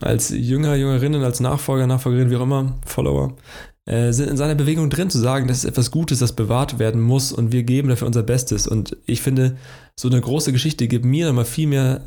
als 0.00 0.30
Jünger, 0.30 0.74
Jüngerinnen, 0.74 1.22
als 1.22 1.40
Nachfolger, 1.40 1.86
Nachfolgerin, 1.86 2.30
wie 2.30 2.36
auch 2.36 2.42
immer, 2.42 2.76
Follower, 2.84 3.36
äh, 3.88 4.12
sind 4.12 4.28
in 4.28 4.36
seiner 4.36 4.54
Bewegung 4.54 4.90
drin, 4.90 5.08
zu 5.08 5.18
sagen, 5.18 5.48
das 5.48 5.58
ist 5.58 5.64
etwas 5.64 5.90
Gutes, 5.90 6.18
das 6.18 6.34
bewahrt 6.34 6.78
werden 6.78 7.00
muss 7.00 7.32
und 7.32 7.52
wir 7.52 7.62
geben 7.62 7.88
dafür 7.88 8.06
unser 8.06 8.22
Bestes. 8.22 8.66
Und 8.66 8.96
ich 9.06 9.22
finde, 9.22 9.56
so 9.98 10.08
eine 10.08 10.20
große 10.20 10.52
Geschichte 10.52 10.88
gibt 10.88 11.06
mir 11.06 11.26
nochmal 11.26 11.46
viel 11.46 11.68
mehr 11.68 12.02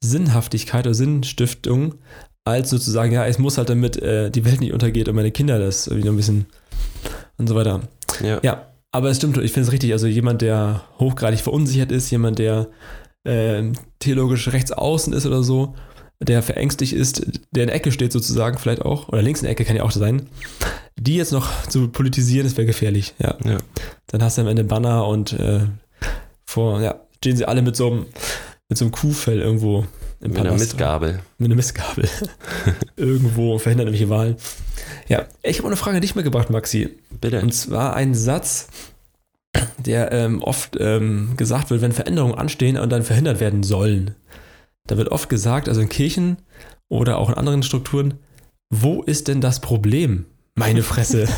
Sinnhaftigkeit 0.00 0.86
oder 0.86 0.94
Sinnstiftung, 0.94 1.96
als 2.44 2.70
sozusagen, 2.70 3.12
ja, 3.12 3.26
es 3.26 3.38
muss 3.38 3.58
halt 3.58 3.68
damit 3.68 4.00
äh, 4.00 4.30
die 4.30 4.46
Welt 4.46 4.60
nicht 4.60 4.72
untergeht 4.72 5.08
und 5.08 5.16
meine 5.16 5.30
Kinder 5.30 5.58
das 5.58 5.86
irgendwie 5.86 6.06
noch 6.06 6.14
ein 6.14 6.16
bisschen 6.16 6.46
und 7.36 7.46
so 7.46 7.54
weiter. 7.54 7.82
Ja. 8.22 8.40
ja 8.42 8.66
aber 8.90 9.10
es 9.10 9.18
stimmt, 9.18 9.36
ich 9.36 9.52
finde 9.52 9.66
es 9.66 9.72
richtig. 9.72 9.92
Also 9.92 10.06
jemand, 10.06 10.40
der 10.40 10.82
hochgradig 10.98 11.40
verunsichert 11.40 11.92
ist, 11.92 12.10
jemand, 12.10 12.38
der 12.38 12.68
äh, 13.24 13.64
theologisch 13.98 14.48
rechts 14.48 14.72
außen 14.72 15.12
ist 15.12 15.26
oder 15.26 15.42
so, 15.42 15.74
der 16.20 16.42
verängstigt 16.42 16.92
ist, 16.92 17.26
der 17.52 17.64
in 17.64 17.68
der 17.68 17.76
Ecke 17.76 17.92
steht 17.92 18.12
sozusagen, 18.12 18.58
vielleicht 18.58 18.82
auch, 18.82 19.08
oder 19.08 19.22
links 19.22 19.40
in 19.40 19.44
der 19.44 19.52
Ecke 19.52 19.64
kann 19.64 19.76
ja 19.76 19.84
auch 19.84 19.92
sein, 19.92 20.28
die 20.96 21.16
jetzt 21.16 21.32
noch 21.32 21.66
zu 21.68 21.88
politisieren, 21.88 22.46
das 22.46 22.56
wäre 22.56 22.66
gefährlich, 22.66 23.14
ja. 23.18 23.36
ja. 23.44 23.58
Dann 24.08 24.22
hast 24.22 24.36
du 24.36 24.42
am 24.42 24.48
Ende 24.48 24.64
Banner 24.64 25.06
und 25.06 25.32
äh, 25.34 25.60
vor, 26.44 26.80
ja, 26.80 27.00
stehen 27.16 27.36
sie 27.36 27.46
alle 27.46 27.62
mit 27.62 27.76
so 27.76 27.88
einem, 27.88 28.06
mit 28.68 28.78
so 28.78 28.84
einem 28.84 28.92
Kuhfell 28.92 29.40
irgendwo 29.40 29.86
im 30.20 30.32
Mit 30.32 30.40
einer 30.40 30.52
Mistgabel. 30.52 31.20
Mit 31.38 31.46
einer 31.46 31.54
Mistgabel. 31.54 32.08
irgendwo 32.96 33.58
verhindert 33.58 33.86
nämlich 33.86 34.08
Wahlen. 34.08 34.36
Ja, 35.08 35.26
ich 35.42 35.58
habe 35.58 35.68
eine 35.68 35.76
Frage 35.76 35.96
an 35.96 36.02
dich 36.02 36.16
mitgebracht, 36.16 36.50
Maxi. 36.50 36.98
Bitte. 37.20 37.40
Und 37.40 37.54
zwar 37.54 37.94
ein 37.94 38.14
Satz, 38.14 38.68
der 39.78 40.10
ähm, 40.12 40.42
oft 40.42 40.76
ähm, 40.80 41.34
gesagt 41.36 41.70
wird, 41.70 41.82
wenn 41.82 41.92
Veränderungen 41.92 42.34
anstehen 42.34 42.76
und 42.76 42.90
dann 42.90 43.04
verhindert 43.04 43.38
werden 43.38 43.62
sollen. 43.62 44.16
Da 44.88 44.96
wird 44.96 45.12
oft 45.12 45.28
gesagt, 45.28 45.68
also 45.68 45.80
in 45.80 45.88
Kirchen 45.88 46.38
oder 46.88 47.18
auch 47.18 47.28
in 47.28 47.36
anderen 47.36 47.62
Strukturen, 47.62 48.14
wo 48.70 49.02
ist 49.02 49.28
denn 49.28 49.40
das 49.40 49.60
Problem? 49.60 50.26
Meine 50.56 50.82
Fresse. 50.82 51.28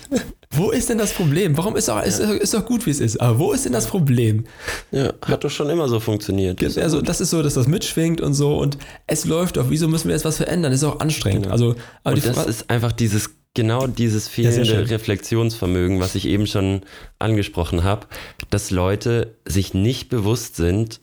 wo 0.50 0.70
ist 0.70 0.88
denn 0.88 0.98
das 0.98 1.12
Problem? 1.12 1.56
Warum 1.56 1.76
ist 1.76 1.88
doch, 1.88 1.96
ja. 1.96 2.02
ist, 2.02 2.18
ist 2.18 2.54
doch 2.54 2.64
gut, 2.64 2.86
wie 2.86 2.90
es 2.90 3.00
ist. 3.00 3.20
Aber 3.20 3.38
wo 3.38 3.52
ist 3.52 3.64
denn 3.64 3.72
das 3.72 3.86
Problem? 3.86 4.44
Ja, 4.90 5.12
hat 5.26 5.44
doch 5.44 5.50
schon 5.50 5.68
immer 5.68 5.88
so 5.88 6.00
funktioniert. 6.00 6.62
Das 6.62 6.78
also, 6.78 7.02
das 7.02 7.20
ist 7.20 7.30
so, 7.30 7.42
dass 7.42 7.54
das 7.54 7.66
mitschwingt 7.66 8.20
und 8.20 8.34
so 8.34 8.56
und 8.56 8.78
es 9.06 9.26
läuft 9.26 9.56
doch. 9.56 9.66
Wieso 9.68 9.88
müssen 9.88 10.08
wir 10.08 10.14
jetzt 10.14 10.24
was 10.24 10.38
verändern? 10.38 10.72
Das 10.72 10.80
ist 10.82 10.88
auch 10.88 11.00
anstrengend. 11.00 11.42
Genau. 11.42 11.52
Also, 11.52 11.74
aber 12.04 12.14
und 12.14 12.26
das 12.26 12.36
Fra 12.36 12.44
ist 12.44 12.70
einfach 12.70 12.92
dieses 12.92 13.30
genau 13.54 13.86
dieses 13.86 14.28
fehlende 14.28 14.72
ja, 14.72 14.80
Reflexionsvermögen, 14.80 16.00
was 16.00 16.14
ich 16.14 16.26
eben 16.26 16.46
schon 16.46 16.82
angesprochen 17.18 17.82
habe, 17.84 18.06
dass 18.50 18.70
Leute 18.70 19.36
sich 19.44 19.74
nicht 19.74 20.08
bewusst 20.08 20.56
sind, 20.56 21.00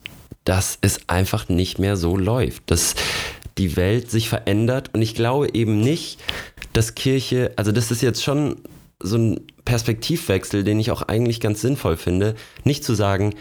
dass 0.48 0.78
es 0.80 1.00
einfach 1.08 1.50
nicht 1.50 1.78
mehr 1.78 1.98
so 1.98 2.16
läuft, 2.16 2.70
dass 2.70 2.94
die 3.58 3.76
Welt 3.76 4.10
sich 4.10 4.30
verändert 4.30 4.94
und 4.94 5.02
ich 5.02 5.14
glaube 5.14 5.52
eben 5.52 5.78
nicht, 5.78 6.18
dass 6.72 6.94
Kirche, 6.94 7.52
also 7.56 7.70
das 7.70 7.90
ist 7.90 8.00
jetzt 8.00 8.24
schon 8.24 8.56
so 8.98 9.18
ein 9.18 9.40
Perspektivwechsel, 9.66 10.64
den 10.64 10.80
ich 10.80 10.90
auch 10.90 11.02
eigentlich 11.02 11.40
ganz 11.40 11.60
sinnvoll 11.60 11.98
finde, 11.98 12.34
nicht 12.64 12.82
zu 12.82 12.94
sagen, 12.94 13.34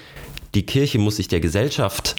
die 0.53 0.65
Kirche 0.65 0.99
muss 0.99 1.15
sich 1.15 1.29
der 1.29 1.39
Gesellschaft 1.39 2.17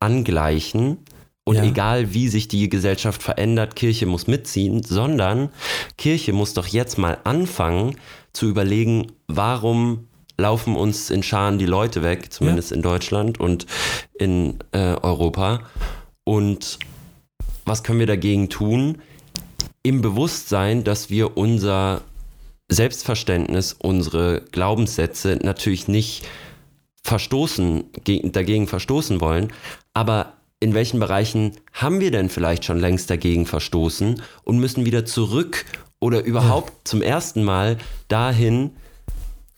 angleichen 0.00 0.98
und 1.44 1.56
ja. 1.56 1.62
egal 1.62 2.12
wie 2.12 2.26
sich 2.26 2.48
die 2.48 2.68
Gesellschaft 2.68 3.22
verändert, 3.22 3.76
Kirche 3.76 4.06
muss 4.06 4.26
mitziehen, 4.26 4.82
sondern 4.82 5.50
Kirche 5.98 6.32
muss 6.32 6.52
doch 6.52 6.66
jetzt 6.66 6.98
mal 6.98 7.18
anfangen 7.22 7.94
zu 8.32 8.48
überlegen, 8.48 9.12
warum 9.28 10.05
laufen 10.38 10.76
uns 10.76 11.10
in 11.10 11.22
Scharen 11.22 11.58
die 11.58 11.66
Leute 11.66 12.02
weg, 12.02 12.32
zumindest 12.32 12.70
ja. 12.70 12.76
in 12.76 12.82
Deutschland 12.82 13.40
und 13.40 13.66
in 14.14 14.58
äh, 14.72 14.94
Europa. 15.02 15.60
Und 16.24 16.78
was 17.64 17.82
können 17.82 17.98
wir 17.98 18.06
dagegen 18.06 18.48
tun? 18.48 18.98
Im 19.82 20.02
Bewusstsein, 20.02 20.84
dass 20.84 21.10
wir 21.10 21.36
unser 21.36 22.02
Selbstverständnis, 22.68 23.74
unsere 23.78 24.42
Glaubenssätze 24.52 25.38
natürlich 25.42 25.88
nicht 25.88 26.26
verstoßen, 27.04 27.84
dagegen 28.24 28.66
verstoßen 28.66 29.20
wollen, 29.20 29.52
aber 29.94 30.32
in 30.58 30.74
welchen 30.74 30.98
Bereichen 30.98 31.52
haben 31.72 32.00
wir 32.00 32.10
denn 32.10 32.28
vielleicht 32.28 32.64
schon 32.64 32.80
längst 32.80 33.10
dagegen 33.10 33.46
verstoßen 33.46 34.22
und 34.42 34.58
müssen 34.58 34.84
wieder 34.84 35.04
zurück 35.04 35.64
oder 36.00 36.24
überhaupt 36.24 36.70
ja. 36.70 36.80
zum 36.84 37.02
ersten 37.02 37.44
Mal 37.44 37.78
dahin, 38.08 38.70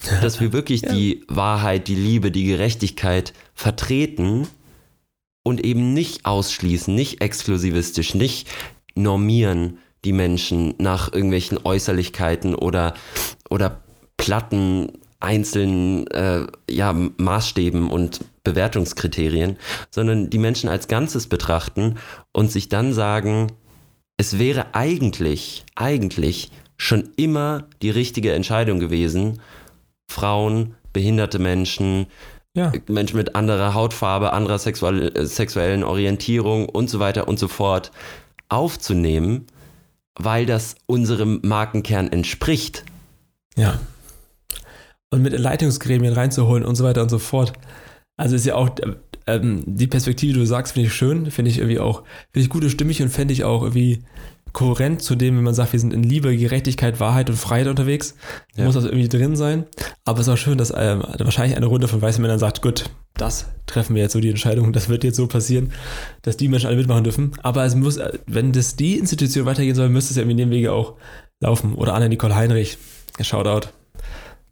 dass 0.23 0.41
wir 0.41 0.53
wirklich 0.53 0.83
ja. 0.83 0.93
die 0.93 1.25
Wahrheit, 1.29 1.89
die 1.89 1.95
Liebe, 1.95 2.31
die 2.31 2.45
Gerechtigkeit 2.45 3.33
vertreten 3.55 4.47
und 5.43 5.65
eben 5.65 5.93
nicht 5.93 6.25
ausschließen, 6.25 6.95
nicht 6.95 7.21
exklusivistisch, 7.21 8.15
nicht 8.15 8.49
normieren 8.95 9.79
die 10.05 10.13
Menschen 10.13 10.75
nach 10.79 11.13
irgendwelchen 11.13 11.59
Äußerlichkeiten 11.65 12.55
oder, 12.55 12.95
oder 13.51 13.83
platten 14.17 14.93
einzelnen 15.21 16.07
äh, 16.09 16.47
ja, 16.71 16.93
Maßstäben 16.93 17.91
und 17.91 18.21
Bewertungskriterien, 18.45 19.57
sondern 19.91 20.31
die 20.31 20.39
Menschen 20.39 20.69
als 20.69 20.87
Ganzes 20.87 21.27
betrachten 21.27 21.97
und 22.33 22.53
sich 22.53 22.69
dann 22.69 22.93
sagen, 22.93 23.49
es 24.17 24.39
wäre 24.39 24.75
eigentlich, 24.75 25.65
eigentlich 25.75 26.51
schon 26.77 27.11
immer 27.17 27.67
die 27.83 27.91
richtige 27.91 28.33
Entscheidung 28.33 28.79
gewesen, 28.79 29.41
Frauen, 30.09 30.75
behinderte 30.93 31.39
Menschen, 31.39 32.07
Ja. 32.55 32.73
Menschen 32.89 33.17
mit 33.17 33.37
anderer 33.37 33.75
Hautfarbe, 33.75 34.33
anderer 34.33 34.59
sexuell, 34.59 35.13
äh, 35.17 35.27
sexuellen 35.27 35.85
Orientierung 35.85 36.69
und 36.69 36.91
so 36.91 36.99
weiter 36.99 37.29
und 37.29 37.39
so 37.39 37.47
fort 37.47 37.93
aufzunehmen, 38.49 39.47
weil 40.19 40.47
das 40.47 40.75
unserem 40.87 41.41
Markenkern 41.45 42.09
entspricht. 42.11 42.85
Ja. 43.57 43.79
Und 45.11 45.23
mit 45.23 45.39
Leitungsgremien 45.39 46.13
reinzuholen 46.13 46.65
und 46.65 46.75
so 46.75 46.85
weiter 46.85 47.03
und 47.03 47.11
so 47.11 47.19
fort. 47.19 47.53
Also 48.17 48.35
ist 48.35 48.47
ja 48.47 48.57
auch 48.57 48.71
äh, 48.79 48.95
ähm, 49.27 49.63
die 49.67 49.87
Perspektive, 49.87 50.33
die 50.33 50.39
du 50.41 50.47
sagst, 50.47 50.73
finde 50.73 50.89
ich 50.89 50.95
schön, 50.95 51.31
finde 51.31 51.51
ich 51.51 51.59
irgendwie 51.59 51.79
auch, 51.79 52.03
finde 52.33 52.45
ich 52.45 52.49
gut 52.49 52.65
und 52.65 52.71
stimmig 52.71 53.01
und 53.03 53.11
fände 53.11 53.33
ich 53.33 53.45
auch 53.45 53.63
irgendwie 53.63 54.03
kohärent 54.53 55.03
zu 55.03 55.15
dem, 55.15 55.37
wenn 55.37 55.45
man 55.45 55.55
sagt, 55.55 55.73
wir 55.73 55.81
sind 55.81 55.93
in 55.93 56.03
Liebe, 56.03 56.37
Gerechtigkeit, 56.37 57.01
Wahrheit 57.01 57.29
und 57.31 57.37
Freiheit 57.37 57.67
unterwegs, 57.69 58.15
Ja. 58.57 58.65
muss 58.65 58.75
das 58.75 58.85
irgendwie 58.85 59.09
drin 59.09 59.37
sein. 59.37 59.65
Aber 60.05 60.21
es 60.21 60.27
ist 60.27 60.33
auch 60.33 60.39
schön, 60.39 60.59
dass 60.59 60.71
ähm, 60.77 61.03
wahrscheinlich 61.19 61.57
eine 61.57 61.67
Runde 61.67 61.89
von 61.89 62.01
weißen 62.03 62.21
Männern 62.23 62.39
sagt, 62.39 62.63
gut, 62.63 62.85
das 63.15 63.47
treffen 63.67 63.95
wir 63.95 64.03
jetzt 64.03 64.13
so 64.13 64.21
die 64.21 64.31
Entscheidung, 64.31 64.73
das 64.73 64.89
wird 64.89 65.05
jetzt 65.05 65.17
so 65.17 65.27
passieren, 65.27 65.73
dass 66.23 66.37
die 66.37 66.49
Menschen 66.49 66.67
alle 66.69 66.77
mitmachen 66.77 67.05
dürfen. 67.05 67.33
Aber 67.43 67.65
es 67.65 67.75
muss, 67.75 67.97
äh, 67.97 68.13
wenn 68.27 68.53
das 68.53 68.77
die 68.77 68.99
Institution 68.99 69.45
weitergehen 69.47 69.75
soll, 69.75 69.89
müsste 69.89 70.13
es 70.13 70.17
ja 70.17 70.23
in 70.23 70.37
dem 70.37 70.51
Wege 70.51 70.73
auch 70.73 70.95
laufen. 71.41 71.75
Oder 71.75 71.95
Anna-Nicole 71.95 72.35
Heinrich, 72.35 72.79
Shoutout. 73.21 73.69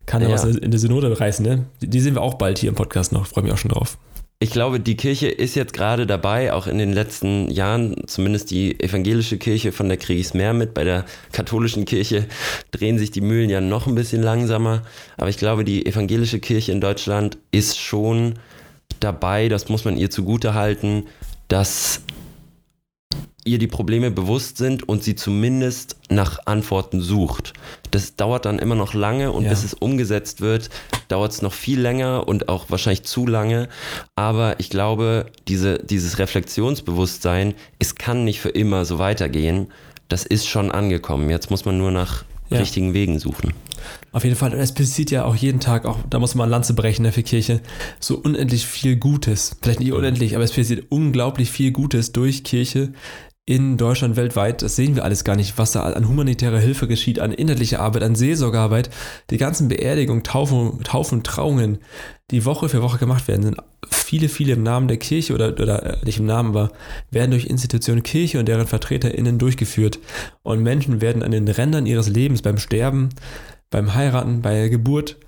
Kann 0.07 0.22
ja, 0.22 0.28
Ja. 0.28 0.34
was 0.34 0.44
in 0.44 0.70
der 0.70 0.78
Synode 0.78 1.18
reißen, 1.18 1.44
ne? 1.44 1.66
Die, 1.82 1.88
die 1.88 2.01
sehen 2.01 2.14
wir 2.14 2.22
auch 2.22 2.34
bald 2.34 2.59
hier 2.59 2.68
im 2.68 2.76
Podcast 2.76 3.12
noch, 3.12 3.26
freue 3.26 3.42
mich 3.44 3.53
auch 3.53 3.59
schon 3.59 3.70
drauf. 3.72 3.99
Ich 4.39 4.51
glaube, 4.51 4.80
die 4.80 4.97
Kirche 4.97 5.28
ist 5.28 5.55
jetzt 5.55 5.72
gerade 5.72 6.07
dabei, 6.07 6.53
auch 6.53 6.66
in 6.66 6.76
den 6.76 6.93
letzten 6.93 7.51
Jahren, 7.51 8.07
zumindest 8.07 8.51
die 8.51 8.78
evangelische 8.78 9.39
Kirche, 9.39 9.72
von 9.72 9.89
der 9.89 9.97
kriege 9.97 10.20
ich 10.20 10.26
es 10.26 10.34
mehr 10.34 10.53
mit. 10.53 10.74
Bei 10.74 10.84
der 10.84 11.07
katholischen 11.32 11.87
Kirche 11.87 12.26
drehen 12.70 12.99
sich 12.99 13.11
die 13.11 13.22
Mühlen 13.22 13.49
ja 13.49 13.62
noch 13.62 13.87
ein 13.87 13.95
bisschen 13.95 14.22
langsamer. 14.22 14.82
Aber 15.16 15.30
ich 15.30 15.39
glaube, 15.39 15.64
die 15.64 15.87
evangelische 15.87 16.39
Kirche 16.39 16.72
in 16.72 16.82
Deutschland 16.82 17.39
ist 17.51 17.78
schon 17.78 18.34
dabei, 19.01 19.49
das 19.49 19.70
muss 19.70 19.87
man 19.87 19.97
ihr 19.97 20.11
zugute 20.11 20.53
halten, 20.53 21.05
dass 21.49 22.03
ihr 23.47 23.59
die 23.59 23.66
Probleme 23.66 24.11
bewusst 24.11 24.59
sind 24.59 24.88
und 24.88 25.03
sie 25.03 25.14
zumindest 25.14 25.97
nach 26.11 26.38
Antworten 26.47 27.01
sucht. 27.01 27.53
Das 27.90 28.16
dauert 28.16 28.44
dann 28.44 28.59
immer 28.59 28.74
noch 28.74 28.92
lange 28.94 29.32
und 29.32 29.44
Ja. 29.44 29.51
bis 29.51 29.64
es 29.64 29.74
umgesetzt 29.74 30.40
wird, 30.40 30.68
dauert 31.09 31.32
es 31.32 31.42
noch 31.42 31.53
viel 31.53 31.80
länger 31.80 32.26
und 32.28 32.49
auch 32.49 32.66
wahrscheinlich 32.68 33.05
zu 33.05 33.26
lange. 33.26 33.68
Aber 34.16 34.59
ich 34.61 34.70
glaube, 34.70 35.26
diese, 35.49 35.78
dieses 35.78 36.18
Reflexionsbewusstsein, 36.18 37.55
es 37.78 37.94
kann 37.94 38.24
nicht 38.24 38.40
für 38.40 38.51
immer 38.51 38.84
so 38.84 38.99
weitergehen. 38.99 39.68
Das 40.09 40.24
ist 40.24 40.47
schon 40.47 40.70
angekommen. 40.70 41.30
Jetzt 41.30 41.51
muss 41.51 41.64
man 41.64 41.78
nur 41.78 41.90
nach 41.90 42.24
Ja. 42.49 42.59
richtigen 42.59 42.94
Wegen 42.94 43.18
suchen. 43.18 43.55
Auf 44.12 44.22
jeden 44.24 44.36
Fall. 44.36 44.53
Und 44.55 44.61
es 44.61 44.72
passiert 44.72 45.11
ja 45.11 45.24
auch 45.24 45.34
jeden 45.34 45.59
Tag, 45.59 45.84
auch 45.84 45.99
da 46.09 46.18
muss 46.20 46.34
man 46.36 46.49
Lanze 46.49 46.74
brechen 46.74 47.03
ne, 47.03 47.11
für 47.12 47.24
Kirche, 47.24 47.61
so 47.99 48.16
unendlich 48.18 48.64
viel 48.66 48.94
Gutes. 48.97 49.57
Vielleicht 49.61 49.80
nicht 49.80 49.92
unendlich, 49.92 50.36
aber 50.36 50.44
es 50.44 50.53
passiert 50.53 50.86
unglaublich 50.90 51.51
viel 51.51 51.72
Gutes 51.72 52.12
durch 52.12 52.44
Kirche 52.44 52.92
in 53.49 53.76
Deutschland, 53.76 54.16
weltweit. 54.16 54.62
Das 54.62 54.74
sehen 54.74 54.97
wir 54.97 55.05
alles 55.05 55.22
gar 55.22 55.36
nicht, 55.36 55.57
was 55.57 55.70
da 55.70 55.82
an 55.82 56.09
humanitärer 56.09 56.59
Hilfe 56.59 56.88
geschieht, 56.88 57.20
an 57.20 57.30
inhaltlicher 57.30 57.80
Arbeit, 57.80 58.03
an 58.03 58.16
Seelsorgearbeit. 58.16 58.90
Die 59.30 59.38
ganzen 59.38 59.68
Beerdigungen, 59.68 60.24
Taufen, 60.24 60.82
Taufen, 60.82 61.22
Trauungen, 61.22 61.78
die 62.32 62.44
Woche 62.44 62.68
für 62.68 62.82
Woche 62.82 62.99
gemacht 62.99 63.28
werden, 63.28 63.42
sind 63.44 63.57
viele, 63.88 64.28
viele 64.28 64.55
im 64.55 64.64
Namen 64.64 64.88
der 64.88 64.97
Kirche 64.97 65.32
oder, 65.32 65.51
oder 65.51 66.03
äh, 66.03 66.05
nicht 66.05 66.18
im 66.18 66.26
Namen, 66.26 66.51
aber 66.51 66.72
werden 67.12 67.30
durch 67.30 67.47
Institutionen 67.47 68.03
Kirche 68.03 68.40
und 68.40 68.47
deren 68.47 68.66
VertreterInnen 68.66 69.38
durchgeführt. 69.38 70.01
Und 70.42 70.64
Menschen 70.64 71.01
werden 71.01 71.22
an 71.22 71.30
den 71.30 71.47
Rändern 71.47 71.86
ihres 71.86 72.09
Lebens 72.09 72.42
beim 72.42 72.59
Sterben, 72.59 73.11
beim 73.70 73.94
Heiraten, 73.94 74.42
bei 74.42 74.55
der 74.55 74.70
Geburt 74.70 75.18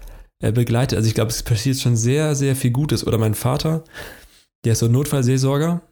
äh, 0.40 0.50
begleitet. 0.50 0.96
Also 0.96 1.06
ich 1.08 1.14
glaube, 1.14 1.30
es 1.30 1.44
passiert 1.44 1.78
schon 1.78 1.96
sehr, 1.96 2.34
sehr 2.34 2.56
viel 2.56 2.72
Gutes. 2.72 3.06
Oder 3.06 3.18
mein 3.18 3.34
Vater, 3.34 3.84
der 4.64 4.72
ist 4.72 4.80
so 4.80 4.86
ein 4.86 4.92
Notfallseelsorger. 4.92 5.82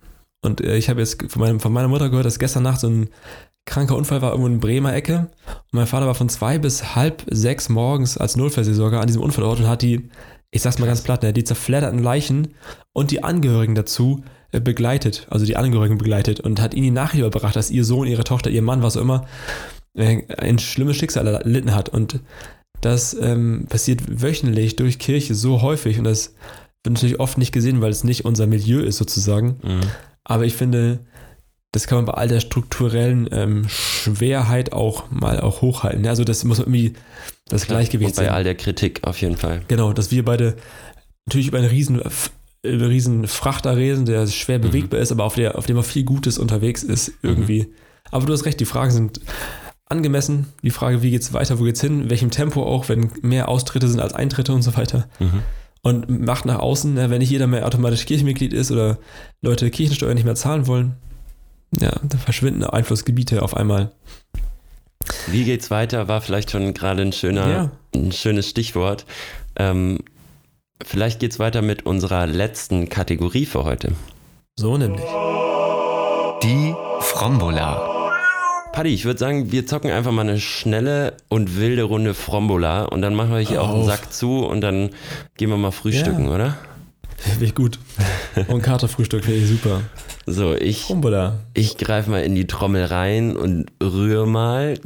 Und 0.45 0.61
äh, 0.61 0.77
ich 0.77 0.89
habe 0.89 1.01
jetzt 1.01 1.23
von, 1.31 1.41
meinem, 1.41 1.61
von 1.61 1.73
meiner 1.73 1.89
Mutter 1.89 2.09
gehört, 2.09 2.27
dass 2.27 2.39
gestern 2.39 2.63
Nacht 2.63 2.81
so 2.81 2.89
ein 2.89 3.09
kranker 3.67 3.97
Unfall 3.97 4.23
war 4.23 4.31
irgendwo 4.31 4.49
in 4.49 4.61
Bremer 4.61 4.95
Ecke. 4.95 5.29
Und 5.47 5.73
mein 5.73 5.87
Vater 5.87 6.07
war 6.07 6.15
von 6.15 6.29
zwei 6.29 6.59
bis 6.59 6.95
halb 6.95 7.25
sechs 7.31 7.69
morgens 7.69 8.17
als 8.17 8.37
Notfallseelsorger 8.37 9.01
an 9.01 9.07
diesem 9.07 9.23
Unfallort 9.23 9.61
und 9.61 9.69
hat 9.69 9.83
die, 9.83 10.09
ich 10.51 10.63
sag's 10.63 10.79
mal 10.79 10.87
ganz 10.87 11.03
platt, 11.03 11.23
ne, 11.23 11.33
die 11.33 11.45
zerfledderten 11.45 12.03
Leichen 12.03 12.55
und 12.93 13.11
die 13.11 13.25
Angehörigen 13.25 13.75
dazu 13.75 14.23
äh, 14.53 14.61
begleitet, 14.61 15.27
also 15.31 15.45
die 15.45 15.57
Angehörigen 15.57 15.99
begleitet 15.99 16.41
und 16.41 16.61
hat 16.61 16.75
ihnen 16.75 16.85
die 16.85 16.91
Nachricht 16.93 17.25
überbracht, 17.25 17.57
dass 17.57 17.71
ihr 17.71 17.85
Sohn, 17.85 18.07
ihre 18.07 18.25
Tochter, 18.25 18.51
ihr 18.51 18.63
Mann, 18.63 18.83
was 18.83 18.97
auch 18.97 19.03
immer, 19.03 19.27
äh, 19.95 20.23
ein 20.39 20.59
schlimmes 20.59 20.97
Schicksal 20.97 21.27
erlitten 21.27 21.75
hat. 21.75 21.89
Und 21.89 22.21
das 22.81 23.15
ähm, 23.21 23.67
passiert 23.69 24.23
wöchentlich 24.23 24.77
durch 24.77 24.99
Kirche 24.99 25.35
so 25.35 25.63
häufig 25.63 25.99
und 25.99 26.05
das 26.05 26.35
wird 26.85 26.95
natürlich 26.95 27.19
oft 27.19 27.37
nicht 27.39 27.53
gesehen, 27.53 27.81
weil 27.81 27.91
es 27.91 28.05
nicht 28.05 28.25
unser 28.25 28.47
Milieu 28.47 28.81
ist 28.81 28.99
sozusagen. 28.99 29.57
Aber 30.29 30.45
ich 30.45 30.55
finde, 30.55 31.01
das 31.73 31.87
kann 31.87 31.99
man 31.99 32.05
bei 32.07 32.15
all 32.15 32.29
der 32.29 32.41
strukturellen 32.41 33.29
ähm, 33.33 33.67
Schwerheit 33.69 34.73
auch 34.73 35.11
mal 35.11 35.41
auch 35.41 35.63
hochhalten. 35.63 36.03
ne? 36.03 36.09
Also 36.09 36.25
das 36.25 36.43
muss 36.45 36.59
irgendwie 36.59 36.95
das 37.49 37.67
Gleichgewicht 37.67 38.11
Und 38.11 38.17
bei 38.17 38.25
sein. 38.25 38.35
all 38.35 38.45
der 38.45 38.57
Kritik 38.57 39.01
auf 39.05 39.21
jeden 39.21 39.37
Fall. 39.37 39.63
Genau, 39.69 39.93
dass 39.93 40.11
wir 40.11 40.25
beide 40.25 40.57
natürlich 41.27 41.49
über 41.49 41.59
einen 41.59 41.69
riesen, 41.69 42.03
einen 42.65 42.81
riesen 42.83 43.27
Frachter 43.29 43.77
reden, 43.77 44.05
der 44.05 44.27
schwer 44.27 44.59
bewegbar 44.59 45.01
ist, 45.01 45.13
aber 45.13 45.25
auf, 45.25 45.35
der, 45.37 45.57
auf 45.57 45.67
dem 45.67 45.79
auch 45.79 45.85
viel 45.85 46.05
Gutes 46.05 46.39
unterwegs 46.39 46.83
ist 46.83 47.13
irgendwie. 47.23 47.73
Aber 48.11 48.27
du 48.27 48.33
hast 48.33 48.47
recht, 48.47 48.59
die 48.59 48.65
Fragen 48.65 48.91
sind 48.91 49.21
angemessen. 49.85 50.47
Die 50.63 50.71
Frage, 50.71 51.03
wie 51.03 51.11
geht's 51.13 51.33
weiter, 51.33 51.61
wo 51.61 51.65
geht's 51.65 51.81
hin, 51.81 52.03
in 52.03 52.11
welchem 52.11 52.31
Tempo 52.31 52.65
auch, 52.65 52.89
wenn 52.89 53.11
mehr 53.23 53.49
Austritte 53.49 53.87
sind 53.89 54.01
als 54.01 54.13
Eintritte 54.15 54.53
und 54.53 54.63
so 54.63 54.77
weiter. 54.77 55.09
Mhm. 55.21 55.43
Und 55.87 56.09
macht 56.27 56.47
nach 56.47 56.59
außen, 56.59 56.95
ne, 56.95 57.11
wenn 57.11 57.19
nicht 57.21 57.31
jeder 57.31 57.47
mehr 57.47 57.65
automatisch 57.65 58.07
Kirchenmitglied 58.07 58.53
ist 58.53 58.73
oder 58.73 58.99
Leute 59.41 59.71
Kirchensteuer 59.71 60.15
nicht 60.15 60.25
mehr 60.25 60.35
zahlen 60.35 60.67
wollen, 60.67 60.97
ja, 61.81 61.93
dann 62.03 62.19
verschwinden 62.21 62.65
Einflussgebiete 62.65 63.43
auf 63.43 63.57
einmal. 63.57 63.93
Wie 65.29 65.45
geht's 65.45 65.71
weiter, 65.71 66.09
war 66.09 66.21
vielleicht 66.21 66.51
schon 66.51 66.75
gerade 66.75 67.03
ein 67.03 67.13
schöner, 67.13 67.49
Ja. 67.49 67.71
ein 67.95 68.11
schönes 68.11 68.49
Stichwort. 68.51 69.07
Ähm, 69.57 69.99
vielleicht 70.85 71.21
geht's 71.21 71.39
weiter 71.39 71.63
mit 71.63 71.87
unserer 71.87 72.27
letzten 72.27 72.89
Kategorie 72.89 73.47
für 73.47 73.65
heute. 73.65 73.93
So 74.59 74.77
nämlich. 74.77 75.05
Die 76.43 76.75
Frombola. 77.01 77.96
Paddy, 78.77 78.91
ich 78.91 79.07
würde 79.07 79.19
sagen, 79.19 79.51
wir 79.53 79.67
zocken 79.67 79.91
einfach 79.91 80.13
mal 80.13 80.29
eine 80.29 80.39
schnelle 80.39 81.15
und 81.31 81.57
wilde 81.57 81.85
Runde 81.85 82.13
Frombola 82.13 82.85
und 82.85 83.01
dann 83.01 83.15
machen 83.15 83.31
wir 83.31 83.39
hier 83.39 83.63
auch 83.63 83.73
einen. 83.73 83.87
Sack 83.87 84.13
zu 84.13 84.45
und 84.45 84.61
dann 84.61 84.91
gehen 85.39 85.49
wir 85.49 85.57
mal 85.57 85.71
frühstücken, 85.71 86.27
Ja. 86.27 86.35
oder? 86.35 86.59
Finde 87.17 87.47
ich 87.47 87.55
gut. 87.55 87.79
Und 88.49 88.61
Katerfrühstück 88.61 89.25
finde 89.25 89.41
ich 89.41 89.49
super. 89.49 89.81
So, 90.27 90.55
ich, 90.55 90.95
ich 91.55 91.79
greife 91.79 92.11
mal 92.11 92.23
in 92.23 92.35
die 92.35 92.47
Trommel 92.47 92.85
rein 92.85 93.35
und 93.35 93.65
rühre 93.83 94.29
mal. 94.29 94.79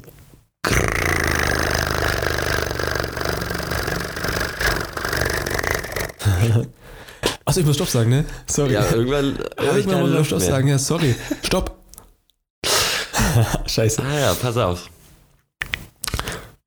Achso, 7.44 7.60
ich 7.60 7.66
muss 7.66 7.74
Stopp 7.74 7.88
sagen, 7.88 8.10
ne? 8.10 8.24
Sorry. 8.46 8.74
Ja, 8.74 8.84
irgendwann 8.92 9.36
habe 9.58 9.80
ich 9.80 9.86
Irgendwann 9.86 9.88
keine 9.88 10.00
muss 10.02 10.10
ich 10.10 10.16
Luft 10.16 10.26
Stopp 10.28 10.38
mehr. 10.40 10.48
sagen, 10.48 10.68
ja, 10.68 10.78
sorry. 10.78 11.14
Stopp. 11.42 11.79
Scheiße. 13.66 14.02
Ah 14.02 14.18
ja, 14.20 14.34
pass 14.34 14.56
auf. 14.56 14.88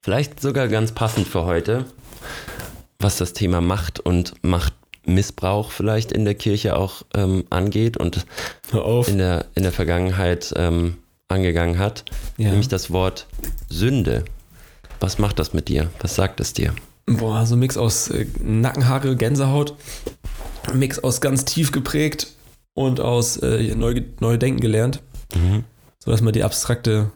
Vielleicht 0.02 0.42
sogar 0.42 0.68
ganz 0.68 0.92
passend 0.92 1.28
für 1.28 1.46
heute, 1.46 1.86
was 3.00 3.18
das 3.18 3.34
Thema 3.34 3.62
Macht 3.62 4.00
und 4.02 4.34
Machtmissbrauch 4.44 5.72
vielleicht 5.72 6.12
in 6.12 6.26
der 6.26 6.36
Kirche 6.36 6.76
auch 6.76 7.04
ähm, 7.14 7.46
angeht 7.50 7.96
und 7.98 8.26
in 9.08 9.18
der, 9.18 9.46
in 9.56 9.64
der 9.64 9.72
Vergangenheit 9.72 10.54
ähm, 10.58 10.98
angegangen 11.30 11.78
hat, 11.80 12.04
Ja. 12.38 12.50
nämlich 12.50 12.68
das 12.68 12.92
Wort 12.92 13.28
Sünde. 13.70 14.26
Was 15.00 15.20
macht 15.20 15.40
das 15.40 15.54
mit 15.54 15.70
dir? 15.70 15.90
Was 16.02 16.16
sagt 16.16 16.40
es 16.42 16.54
dir? 16.54 16.74
Boah, 17.06 17.46
so 17.46 17.56
ein 17.56 17.60
Mix 17.60 17.78
aus 17.78 18.10
äh, 18.10 18.26
Nackenhaare, 18.42 19.16
Gänsehaut, 19.16 19.76
Mix 20.74 21.00
aus 21.00 21.22
ganz 21.22 21.46
tief 21.46 21.72
geprägt 21.72 22.28
und 22.74 23.00
aus 23.00 23.38
äh, 23.38 23.74
neu, 23.76 24.02
neu 24.20 24.38
denken 24.38 24.60
gelernt, 24.60 25.02
Mhm. 25.34 25.64
So 26.04 26.12
dass 26.12 26.22
man 26.22 26.34
die 26.34 26.44
abstrakte 26.44 27.12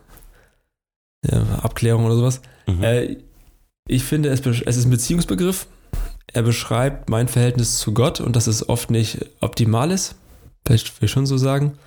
ja, 1.29 1.41
Abklärung 1.61 2.05
oder 2.05 2.15
sowas. 2.15 2.41
Mhm. 2.67 2.83
Äh, 2.83 3.17
ich 3.87 4.03
finde, 4.03 4.29
es, 4.29 4.45
es 4.45 4.77
ist 4.77 4.85
ein 4.85 4.91
Beziehungsbegriff. 4.91 5.67
Er 6.31 6.43
beschreibt 6.43 7.09
mein 7.09 7.27
Verhältnis 7.27 7.79
zu 7.79 7.93
Gott 7.93 8.21
und 8.21 8.35
dass 8.35 8.47
es 8.47 8.67
oft 8.67 8.91
nicht 8.91 9.25
optimal 9.41 9.91
ist. 9.91 10.15
Vielleicht 10.65 11.01
will 11.01 11.05
ich 11.05 11.11
schon 11.11 11.25
so 11.25 11.37
sagen. 11.37 11.77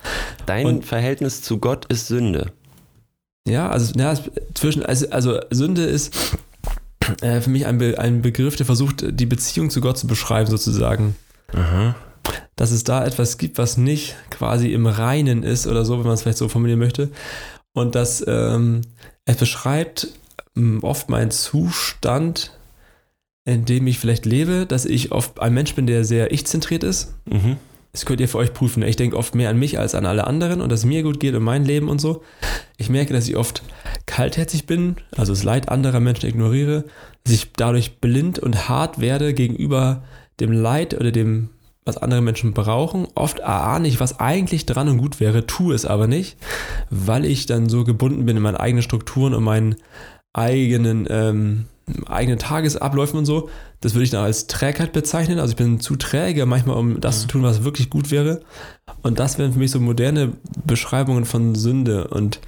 Dein 0.45 0.65
und- 0.65 0.85
Verhältnis 0.85 1.41
zu 1.41 1.57
Gott 1.57 1.85
ist 1.85 2.07
Sünde. 2.07 2.51
Ja, 3.47 3.69
also, 3.69 3.93
ja, 3.99 4.15
zwischen, 4.53 4.85
also, 4.85 5.09
also 5.09 5.39
Sünde 5.49 5.83
ist 5.83 6.13
äh, 7.21 7.41
für 7.41 7.49
mich 7.49 7.65
ein, 7.65 7.79
Be 7.79 7.97
ein 7.97 8.21
Begriff, 8.21 8.55
der 8.55 8.67
versucht, 8.67 9.03
die 9.07 9.25
Beziehung 9.25 9.71
zu 9.71 9.81
Gott 9.81 9.97
zu 9.97 10.05
beschreiben, 10.05 10.49
sozusagen. 10.49 11.15
Aha. 11.53 11.95
Dass 12.55 12.71
es 12.71 12.83
da 12.83 13.05
etwas 13.05 13.37
gibt, 13.37 13.57
was 13.57 13.77
nicht 13.77 14.15
quasi 14.29 14.73
im 14.73 14.85
Reinen 14.85 15.43
ist 15.43 15.67
oder 15.67 15.85
so, 15.85 15.97
wenn 15.97 16.05
man 16.05 16.13
es 16.13 16.21
vielleicht 16.21 16.37
so 16.37 16.49
formulieren 16.49 16.79
möchte. 16.79 17.09
Und 17.73 17.95
dass 17.95 18.23
ähm, 18.27 18.81
es 19.25 19.37
beschreibt 19.37 20.09
ähm, 20.55 20.79
oft 20.83 21.09
meinen 21.09 21.31
Zustand, 21.31 22.57
in 23.45 23.65
dem 23.65 23.87
ich 23.87 23.99
vielleicht 23.99 24.25
lebe, 24.25 24.65
dass 24.65 24.85
ich 24.85 25.11
oft 25.11 25.39
ein 25.39 25.53
Mensch 25.53 25.73
bin, 25.75 25.87
der 25.87 26.03
sehr 26.03 26.31
ich-zentriert 26.31 26.83
ist. 26.83 27.15
Mhm. 27.25 27.57
Das 27.91 28.05
könnt 28.05 28.21
ihr 28.21 28.29
für 28.29 28.37
euch 28.37 28.53
prüfen. 28.53 28.83
Ich 28.83 28.95
denke 28.95 29.17
oft 29.17 29.35
mehr 29.35 29.49
an 29.49 29.59
mich 29.59 29.77
als 29.77 29.95
an 29.95 30.05
alle 30.05 30.25
anderen 30.25 30.61
und 30.61 30.71
dass 30.71 30.81
es 30.81 30.85
mir 30.85 31.03
gut 31.03 31.19
geht 31.19 31.35
und 31.35 31.43
mein 31.43 31.65
Leben 31.65 31.89
und 31.89 31.99
so. 31.99 32.23
Ich 32.77 32.89
merke, 32.89 33.13
dass 33.13 33.27
ich 33.27 33.35
oft 33.35 33.63
kaltherzig 34.05 34.65
bin, 34.65 34.95
also 35.17 35.33
das 35.33 35.43
Leid 35.43 35.69
anderer 35.69 35.99
Menschen 35.99 36.29
ignoriere, 36.29 36.85
dass 37.23 37.33
ich 37.33 37.51
dadurch 37.51 37.99
blind 37.99 38.39
und 38.39 38.69
hart 38.69 39.01
werde 39.01 39.33
gegenüber 39.33 40.03
dem 40.39 40.53
Leid 40.53 40.93
oder 40.93 41.11
dem, 41.11 41.49
was 41.85 41.97
andere 41.97 42.21
Menschen 42.21 42.53
brauchen. 42.53 43.07
Oft 43.15 43.41
ahne 43.41 43.87
ich, 43.87 43.99
was 43.99 44.19
eigentlich 44.19 44.65
dran 44.65 44.87
und 44.87 44.97
gut 44.97 45.19
wäre, 45.19 45.47
tue 45.47 45.73
es 45.73 45.85
aber 45.85 46.07
nicht, 46.07 46.37
weil 46.89 47.25
ich 47.25 47.45
dann 47.45 47.69
so 47.69 47.83
gebunden 47.83 48.25
bin 48.25 48.37
in 48.37 48.43
meine 48.43 48.59
eigenen 48.59 48.83
Strukturen 48.83 49.33
und 49.33 49.43
meinen 49.43 49.75
eigenen, 50.33 51.07
ähm, 51.09 51.65
eigenen 52.05 52.39
Tagesabläufen 52.39 53.17
und 53.17 53.25
so. 53.25 53.49
Das 53.81 53.95
würde 53.95 54.03
ich 54.03 54.11
dann 54.11 54.23
als 54.23 54.47
Trägheit 54.47 54.93
bezeichnen. 54.93 55.39
Also 55.39 55.51
ich 55.51 55.57
bin 55.57 55.79
zu 55.79 55.95
träge 55.95 56.45
manchmal, 56.45 56.77
um 56.77 57.01
das 57.01 57.21
zu 57.21 57.27
tun, 57.27 57.43
was 57.43 57.63
wirklich 57.63 57.89
gut 57.89 58.11
wäre. 58.11 58.41
Und 59.01 59.19
das 59.19 59.39
wären 59.39 59.53
für 59.53 59.59
mich 59.59 59.71
so 59.71 59.79
moderne 59.79 60.33
Beschreibungen 60.65 61.25
von 61.25 61.55
Sünde. 61.55 62.07
Und 62.07 62.39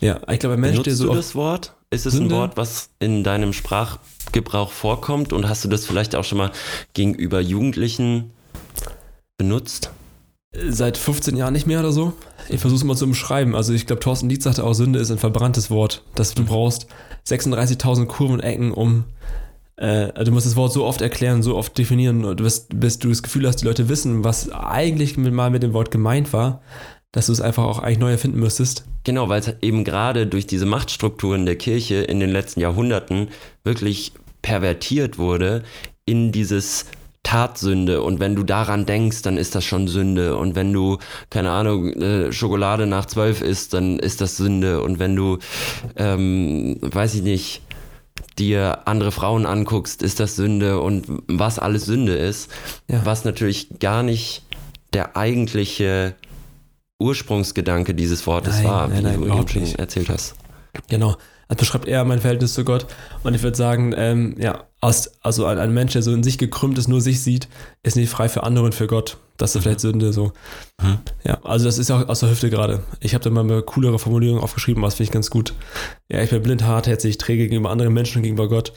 ja, 0.00 0.20
ich 0.30 0.38
glaube, 0.38 0.54
ein 0.54 0.60
Mensch, 0.60 0.74
Benutzt 0.74 0.86
der 0.86 0.94
so 0.94 1.08
du 1.08 1.14
das 1.14 1.34
Wort? 1.34 1.74
Ist 1.90 2.06
es 2.06 2.12
Sünde? 2.12 2.34
ein 2.34 2.38
Wort, 2.38 2.56
was 2.56 2.90
in 3.00 3.24
deinem 3.24 3.52
Sprachgebrauch 3.52 4.70
vorkommt? 4.70 5.32
Und 5.32 5.48
hast 5.48 5.64
du 5.64 5.68
das 5.68 5.84
vielleicht 5.84 6.14
auch 6.14 6.24
schon 6.24 6.38
mal 6.38 6.52
gegenüber 6.94 7.40
Jugendlichen 7.40 8.30
benutzt? 9.38 9.90
seit 10.68 10.96
15 10.96 11.36
Jahren 11.36 11.52
nicht 11.52 11.66
mehr 11.66 11.80
oder 11.80 11.92
so. 11.92 12.14
Ich 12.48 12.60
versuche 12.60 12.78
es 12.78 12.84
mal 12.84 12.96
zu 12.96 13.04
umschreiben. 13.04 13.54
Also 13.54 13.72
ich 13.72 13.86
glaube, 13.86 14.00
Thorsten 14.00 14.28
Dietz 14.28 14.44
sagte 14.44 14.64
auch, 14.64 14.72
Sünde 14.72 14.98
ist 14.98 15.10
ein 15.10 15.18
verbranntes 15.18 15.70
Wort. 15.70 16.02
Dass 16.14 16.34
du 16.34 16.44
brauchst 16.44 16.86
36.000 17.26 18.06
Kurven 18.06 18.34
und 18.34 18.40
Ecken, 18.40 18.72
um 18.72 19.04
äh, 19.76 20.12
du 20.24 20.32
musst 20.32 20.46
das 20.46 20.56
Wort 20.56 20.72
so 20.72 20.84
oft 20.84 21.02
erklären, 21.02 21.42
so 21.42 21.56
oft 21.56 21.76
definieren, 21.76 22.36
bis, 22.36 22.66
bis 22.72 22.98
du 22.98 23.10
das 23.10 23.22
Gefühl 23.22 23.46
hast, 23.46 23.56
die 23.56 23.66
Leute 23.66 23.88
wissen, 23.88 24.24
was 24.24 24.50
eigentlich 24.50 25.16
mit, 25.16 25.32
mal 25.32 25.50
mit 25.50 25.62
dem 25.62 25.72
Wort 25.72 25.90
gemeint 25.90 26.32
war, 26.32 26.62
dass 27.12 27.26
du 27.26 27.32
es 27.32 27.40
einfach 27.40 27.64
auch 27.64 27.78
eigentlich 27.78 27.98
neu 27.98 28.10
erfinden 28.10 28.40
müsstest. 28.40 28.84
Genau, 29.04 29.28
weil 29.28 29.40
es 29.40 29.54
eben 29.62 29.84
gerade 29.84 30.26
durch 30.26 30.46
diese 30.46 30.66
Machtstrukturen 30.66 31.46
der 31.46 31.56
Kirche 31.56 31.96
in 31.96 32.20
den 32.20 32.30
letzten 32.30 32.60
Jahrhunderten 32.60 33.28
wirklich 33.62 34.12
pervertiert 34.42 35.18
wurde 35.18 35.62
in 36.06 36.32
dieses 36.32 36.86
Tatsünde 37.22 38.02
und 38.02 38.20
wenn 38.20 38.34
du 38.34 38.42
daran 38.42 38.86
denkst, 38.86 39.22
dann 39.22 39.36
ist 39.36 39.54
das 39.54 39.64
schon 39.64 39.88
Sünde 39.88 40.36
und 40.36 40.54
wenn 40.54 40.72
du, 40.72 40.98
keine 41.30 41.50
Ahnung, 41.50 41.92
äh, 41.92 42.32
Schokolade 42.32 42.86
nach 42.86 43.06
zwölf 43.06 43.42
isst, 43.42 43.74
dann 43.74 43.98
ist 43.98 44.20
das 44.20 44.36
Sünde 44.36 44.82
und 44.82 44.98
wenn 44.98 45.14
du, 45.14 45.38
ähm, 45.96 46.78
weiß 46.80 47.14
ich 47.14 47.22
nicht, 47.22 47.62
dir 48.38 48.86
andere 48.86 49.12
Frauen 49.12 49.46
anguckst, 49.46 50.02
ist 50.02 50.20
das 50.20 50.36
Sünde 50.36 50.80
und 50.80 51.06
was 51.26 51.58
alles 51.58 51.84
Sünde 51.84 52.14
ist, 52.16 52.50
Ja. 52.88 53.04
was 53.04 53.24
natürlich 53.24 53.78
gar 53.78 54.02
nicht 54.02 54.42
der 54.92 55.16
eigentliche 55.16 56.14
Ursprungsgedanke 57.00 57.94
dieses 57.94 58.26
Wortes 58.26 58.56
Nein, 58.56 58.64
war, 58.64 58.88
nein, 58.88 58.98
wie 58.98 59.02
nein, 59.02 59.04
du 59.04 59.18
eben 59.20 59.26
überhaupt 59.26 59.50
schon 59.50 59.64
erzählt 59.76 60.08
hast. 60.08 60.34
Genau. 60.88 61.16
Das 61.48 61.56
beschreibt 61.56 61.88
eher 61.88 62.04
mein 62.04 62.20
Verhältnis 62.20 62.54
zu 62.54 62.64
Gott. 62.64 62.86
Und 63.22 63.34
ich 63.34 63.42
würde 63.42 63.56
sagen, 63.56 63.94
ähm, 63.96 64.36
ja, 64.38 64.64
aus, 64.80 65.10
also 65.22 65.46
ein, 65.46 65.58
ein 65.58 65.72
Mensch, 65.72 65.92
der 65.94 66.02
so 66.02 66.12
in 66.12 66.22
sich 66.22 66.38
gekrümmt 66.38 66.78
ist, 66.78 66.88
nur 66.88 67.00
sich 67.00 67.22
sieht, 67.22 67.48
ist 67.82 67.96
nicht 67.96 68.10
frei 68.10 68.28
für 68.28 68.42
andere 68.42 68.66
und 68.66 68.74
für 68.74 68.86
Gott. 68.86 69.16
Das 69.38 69.54
ist 69.54 69.62
vielleicht 69.62 69.80
Sünde 69.80 70.12
so. 70.12 70.32
Mhm. 70.82 70.98
Ja, 71.24 71.38
also 71.44 71.64
das 71.64 71.78
ist 71.78 71.90
auch 71.90 72.08
aus 72.08 72.20
der 72.20 72.30
Hüfte 72.30 72.50
gerade. 72.50 72.82
Ich 73.00 73.14
habe 73.14 73.24
da 73.24 73.30
mal 73.30 73.44
eine 73.44 73.62
coolere 73.62 73.98
Formulierung 73.98 74.40
aufgeschrieben, 74.40 74.82
was 74.82 74.94
finde 74.94 75.04
ich 75.04 75.12
ganz 75.12 75.30
gut. 75.30 75.54
Ja, 76.10 76.22
ich 76.22 76.30
bin 76.30 76.42
blind, 76.42 76.64
hartherzig, 76.64 77.18
träge 77.18 77.44
gegenüber 77.44 77.70
anderen 77.70 77.94
Menschen 77.94 78.18
und 78.18 78.24
gegenüber 78.24 78.48
Gott. 78.48 78.72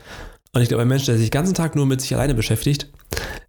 Und 0.54 0.62
ich 0.62 0.68
glaube, 0.68 0.84
ein 0.84 0.88
Mensch, 0.88 1.06
der 1.06 1.18
sich 1.18 1.30
den 1.30 1.38
ganzen 1.38 1.56
Tag 1.56 1.76
nur 1.76 1.86
mit 1.86 2.02
sich 2.02 2.14
alleine 2.14 2.36
beschäftigt, 2.36 2.90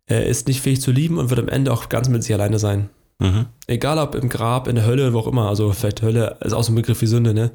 äh, 0.09 0.29
ist 0.29 0.49
nicht 0.49 0.61
fähig 0.61 0.81
zu 0.81 0.91
lieben 0.91 1.19
und 1.19 1.31
wird 1.31 1.41
am 1.41 1.49
Ende 1.49 1.73
auch 1.73 1.89
ganz 1.89 2.09
mit 2.09 2.23
sich 2.23 2.35
alleine 2.35 2.59
sein. 2.59 2.89
Mhm. 3.19 3.47
Egal 3.67 3.99
ob 3.99 4.15
im 4.15 4.29
Grab, 4.29 4.67
in 4.67 4.77
der 4.77 4.87
Hölle, 4.87 5.13
wo 5.13 5.21
auch 5.21 5.27
immer. 5.27 5.49
Also 5.49 5.73
vielleicht 5.73 6.03
Hölle 6.03 6.39
ist 6.41 6.53
auch 6.53 6.65
so 6.65 6.73
ein 6.73 6.77
Begriff 6.77 7.01
wie 7.03 7.07
Sünde, 7.07 7.35
ne? 7.35 7.53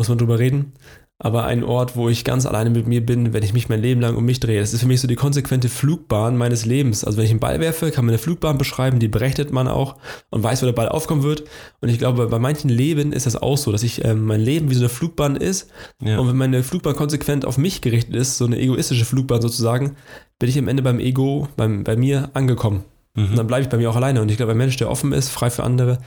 Muss 0.00 0.08
man 0.08 0.16
drüber 0.16 0.38
reden. 0.38 0.72
Aber 1.18 1.44
ein 1.44 1.62
Ort, 1.62 1.94
wo 1.94 2.08
ich 2.08 2.24
ganz 2.24 2.46
alleine 2.46 2.70
mit 2.70 2.86
mir 2.86 3.04
bin, 3.04 3.34
wenn 3.34 3.42
ich 3.42 3.52
mich 3.52 3.68
mein 3.68 3.82
Leben 3.82 4.00
lang 4.00 4.16
um 4.16 4.24
mich 4.24 4.40
drehe. 4.40 4.60
Das 4.60 4.72
ist 4.72 4.80
für 4.80 4.86
mich 4.86 5.02
so 5.02 5.06
die 5.06 5.14
konsequente 5.14 5.68
Flugbahn 5.68 6.38
meines 6.38 6.64
Lebens. 6.64 7.04
Also 7.04 7.18
wenn 7.18 7.26
ich 7.26 7.30
einen 7.32 7.40
Ball 7.40 7.60
werfe, 7.60 7.90
kann 7.90 8.06
man 8.06 8.14
eine 8.14 8.18
Flugbahn 8.18 8.56
beschreiben, 8.56 8.98
die 8.98 9.08
berechnet 9.08 9.52
man 9.52 9.68
auch 9.68 9.96
und 10.30 10.42
weiß, 10.42 10.62
wo 10.62 10.66
der 10.66 10.72
Ball 10.72 10.88
aufkommen 10.88 11.22
wird. 11.22 11.44
Und 11.82 11.90
ich 11.90 11.98
glaube, 11.98 12.28
bei 12.28 12.38
manchen 12.38 12.70
Leben 12.70 13.12
ist 13.12 13.26
das 13.26 13.36
auch 13.36 13.58
so, 13.58 13.72
dass 13.72 13.82
ich 13.82 14.02
ähm, 14.06 14.24
mein 14.24 14.40
Leben 14.40 14.70
wie 14.70 14.74
so 14.74 14.80
eine 14.80 14.88
Flugbahn 14.88 15.36
ist. 15.36 15.70
Ja. 16.02 16.18
Und 16.18 16.28
wenn 16.30 16.36
meine 16.38 16.62
Flugbahn 16.62 16.96
konsequent 16.96 17.44
auf 17.44 17.58
mich 17.58 17.82
gerichtet 17.82 18.14
ist, 18.16 18.38
so 18.38 18.46
eine 18.46 18.58
egoistische 18.58 19.04
Flugbahn 19.04 19.42
sozusagen, 19.42 19.96
bin 20.38 20.48
ich 20.48 20.58
am 20.58 20.68
Ende 20.68 20.82
beim 20.82 20.98
Ego, 20.98 21.46
beim, 21.58 21.84
bei 21.84 21.96
mir 21.96 22.30
angekommen. 22.32 22.84
Und 23.16 23.36
dann 23.36 23.46
bleibe 23.46 23.64
ich 23.64 23.68
bei 23.68 23.76
mir 23.76 23.90
auch 23.90 23.96
alleine. 23.96 24.22
Und 24.22 24.30
ich 24.30 24.38
glaube, 24.38 24.52
ein 24.52 24.58
Mensch, 24.58 24.78
der 24.78 24.88
offen 24.90 25.12
ist, 25.12 25.28
frei 25.28 25.50
für 25.50 25.64
andere, 25.64 25.98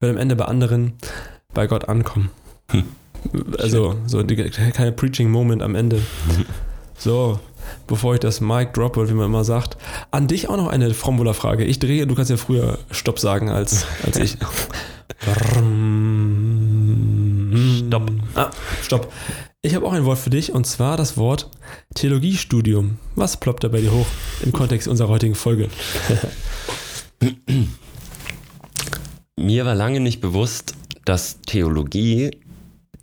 wird 0.00 0.10
am 0.10 0.18
Ende 0.18 0.34
bei 0.34 0.46
anderen 0.46 0.94
bei 1.54 1.68
Gott 1.68 1.88
ankommen. 1.88 2.30
Hm. 2.72 2.84
Also, 3.58 3.96
so 4.06 4.22
keine 4.72 4.92
Preaching-Moment 4.92 5.62
am 5.62 5.74
Ende. 5.74 6.00
So, 7.00 7.38
bevor 7.86 8.14
ich 8.14 8.20
das 8.20 8.40
Mic 8.40 8.72
droppe, 8.72 9.08
wie 9.08 9.12
man 9.14 9.26
immer 9.26 9.44
sagt, 9.44 9.76
an 10.10 10.26
dich 10.26 10.48
auch 10.48 10.56
noch 10.56 10.66
eine 10.66 10.92
Frombola-Frage. 10.92 11.64
Ich 11.64 11.78
drehe, 11.78 12.08
du 12.08 12.16
kannst 12.16 12.28
ja 12.28 12.36
früher 12.36 12.80
Stopp 12.90 13.20
sagen 13.20 13.50
als, 13.50 13.86
als 14.04 14.16
ich. 14.16 14.36
Stopp. 17.86 18.10
Ah, 18.34 18.50
stopp. 18.82 19.12
Ich 19.62 19.74
habe 19.74 19.86
auch 19.86 19.92
ein 19.92 20.04
Wort 20.04 20.18
für 20.18 20.30
dich 20.30 20.52
und 20.52 20.66
zwar 20.66 20.96
das 20.96 21.16
Wort 21.16 21.50
Theologiestudium. 21.94 22.98
Was 23.16 23.38
ploppt 23.38 23.64
da 23.64 23.68
bei 23.68 23.80
dir 23.80 23.92
hoch 23.92 24.06
im 24.44 24.52
Kontext 24.52 24.86
unserer 24.86 25.08
heutigen 25.08 25.34
Folge? 25.34 25.68
Mir 29.36 29.64
war 29.64 29.74
lange 29.74 30.00
nicht 30.00 30.20
bewusst, 30.20 30.74
dass 31.04 31.40
Theologie 31.42 32.30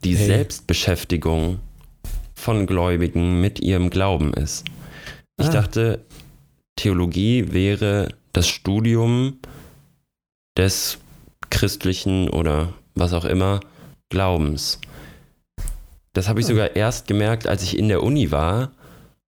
die 0.05 0.15
Hey. 0.15 0.27
Selbstbeschäftigung 0.27 1.59
von 2.35 2.67
Gläubigen 2.67 3.41
mit 3.41 3.59
ihrem 3.59 3.89
Glauben 3.89 4.33
ist. 4.33 4.65
Ich 5.39 5.47
Ah. 5.47 5.51
dachte, 5.51 6.05
Theologie 6.77 7.51
wäre 7.53 8.09
das 8.33 8.47
Studium 8.47 9.39
des 10.57 10.97
christlichen 11.49 12.29
oder 12.29 12.73
was 12.95 13.13
auch 13.13 13.25
immer 13.25 13.61
Glaubens. 14.09 14.79
Das 16.13 16.27
habe 16.29 16.39
ich 16.39 16.45
Ah. 16.45 16.49
sogar 16.49 16.75
erst 16.75 17.07
gemerkt, 17.07 17.47
als 17.47 17.63
ich 17.63 17.77
in 17.77 17.87
der 17.87 18.03
Uni 18.03 18.31
war 18.31 18.71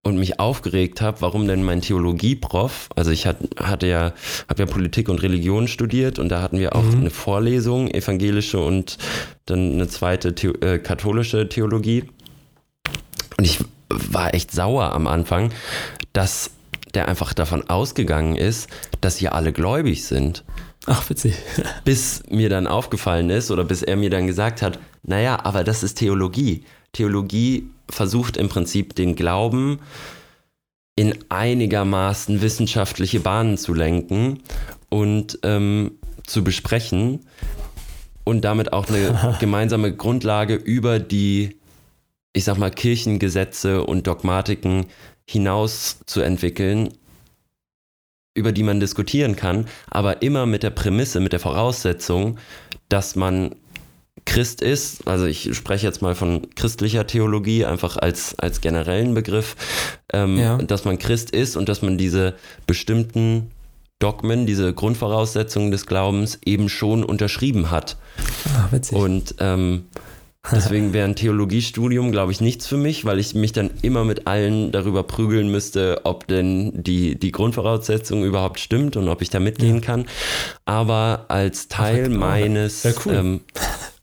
und 0.07 0.17
mich 0.17 0.39
aufgeregt 0.39 1.01
habe, 1.01 1.21
warum 1.21 1.47
denn 1.47 1.63
mein 1.63 1.81
Theologieprof, 1.81 2.89
also 2.95 3.11
ich 3.11 3.27
hat, 3.27 3.37
hatte 3.59 3.87
ja, 3.87 4.13
habe 4.49 4.63
ja 4.63 4.65
Politik 4.65 5.09
und 5.09 5.21
Religion 5.21 5.67
studiert 5.67 6.17
und 6.19 6.29
da 6.29 6.41
hatten 6.41 6.59
wir 6.59 6.75
auch 6.75 6.83
Mhm. 6.83 7.01
eine 7.01 7.09
Vorlesung, 7.09 7.89
evangelische 7.89 8.59
und 8.59 8.97
dann 9.45 9.73
eine 9.73 9.87
zweite 9.87 10.33
The 10.37 10.47
äh, 10.47 10.79
katholische 10.79 11.47
Theologie. 11.49 12.05
Und 13.37 13.45
ich 13.45 13.59
war 13.89 14.33
echt 14.33 14.51
sauer 14.51 14.93
am 14.93 15.07
Anfang, 15.07 15.51
dass 16.13 16.51
der 16.93 17.07
einfach 17.07 17.33
davon 17.33 17.69
ausgegangen 17.69 18.35
ist, 18.35 18.69
dass 19.01 19.21
wir 19.21 19.35
alle 19.35 19.53
gläubig 19.53 20.05
sind. 20.05 20.43
Ach, 20.85 21.09
witzig. 21.09 21.35
Bis 21.85 22.23
mir 22.29 22.49
dann 22.49 22.65
aufgefallen 22.65 23.29
ist 23.29 23.51
oder 23.51 23.63
bis 23.63 23.83
er 23.83 23.97
mir 23.97 24.09
dann 24.09 24.25
gesagt 24.25 24.61
hat, 24.61 24.79
naja, 25.03 25.39
aber 25.43 25.63
das 25.63 25.83
ist 25.83 25.95
Theologie. 25.95 26.63
Theologie 26.93 27.69
versucht 27.89 28.37
im 28.37 28.49
Prinzip 28.49 28.95
den 28.95 29.15
Glauben 29.15 29.79
in 30.95 31.15
einigermaßen 31.29 32.41
wissenschaftliche 32.41 33.19
Bahnen 33.19 33.57
zu 33.57 33.73
lenken 33.73 34.39
und 34.89 35.39
ähm, 35.43 35.91
zu 36.25 36.43
besprechen 36.43 37.25
und 38.23 38.41
damit 38.41 38.73
auch 38.73 38.89
eine 38.89 39.37
gemeinsame 39.39 39.95
Grundlage 39.95 40.55
über 40.55 40.99
die, 40.99 41.57
ich 42.33 42.43
sag 42.43 42.57
mal, 42.57 42.71
Kirchengesetze 42.71 43.83
und 43.83 44.07
Dogmatiken 44.07 44.87
hinaus 45.25 45.99
zu 46.05 46.21
entwickeln, 46.21 46.89
über 48.33 48.51
die 48.51 48.63
man 48.63 48.79
diskutieren 48.79 49.35
kann, 49.35 49.67
aber 49.89 50.21
immer 50.21 50.45
mit 50.45 50.63
der 50.63 50.69
Prämisse, 50.71 51.19
mit 51.19 51.31
der 51.31 51.39
Voraussetzung, 51.39 52.37
dass 52.89 53.15
man 53.15 53.55
Christ 54.25 54.61
ist, 54.61 55.07
also 55.07 55.25
ich 55.25 55.55
spreche 55.55 55.85
jetzt 55.87 56.01
mal 56.01 56.15
von 56.15 56.47
christlicher 56.55 57.07
Theologie, 57.07 57.65
einfach 57.65 57.97
als, 57.97 58.37
als 58.39 58.61
generellen 58.61 59.13
Begriff, 59.13 59.55
ähm, 60.11 60.37
Ja. 60.37 60.57
dass 60.57 60.85
man 60.85 60.97
Christ 60.97 61.31
ist 61.31 61.55
und 61.55 61.69
dass 61.69 61.81
man 61.81 61.97
diese 61.97 62.35
bestimmten 62.65 63.51
Dogmen, 63.99 64.45
diese 64.45 64.73
Grundvoraussetzungen 64.73 65.71
des 65.71 65.85
Glaubens 65.85 66.39
eben 66.45 66.69
schon 66.69 67.03
unterschrieben 67.03 67.71
hat. 67.71 67.97
Ah, 68.55 68.67
witzig. 68.71 68.95
Und 68.97 69.35
ähm, 69.39 69.85
deswegen 70.51 70.93
wäre 70.93 71.07
ein 71.07 71.15
Theologiestudium, 71.15 72.11
glaube 72.11 72.31
ich, 72.31 72.41
nichts 72.41 72.67
für 72.67 72.77
mich, 72.77 73.05
weil 73.05 73.19
ich 73.19 73.35
mich 73.35 73.51
dann 73.51 73.71
immer 73.81 74.03
mit 74.03 74.27
allen 74.27 74.71
darüber 74.71 75.03
prügeln 75.03 75.51
müsste, 75.51 76.01
ob 76.03 76.27
denn 76.27 76.83
die, 76.83 77.19
die 77.19 77.31
Grundvoraussetzung 77.31 78.23
überhaupt 78.23 78.59
stimmt 78.59 78.97
und 78.97 79.07
ob 79.09 79.21
ich 79.21 79.29
da 79.29 79.39
mitgehen 79.39 79.81
kann. 79.81 80.05
Aber 80.65 81.25
als 81.29 81.67
Teil 81.67 82.09
Ach, 82.11 82.17
meines. 82.17 82.83
ja, 82.83 82.91
cool. 83.05 83.13
ähm, 83.13 83.39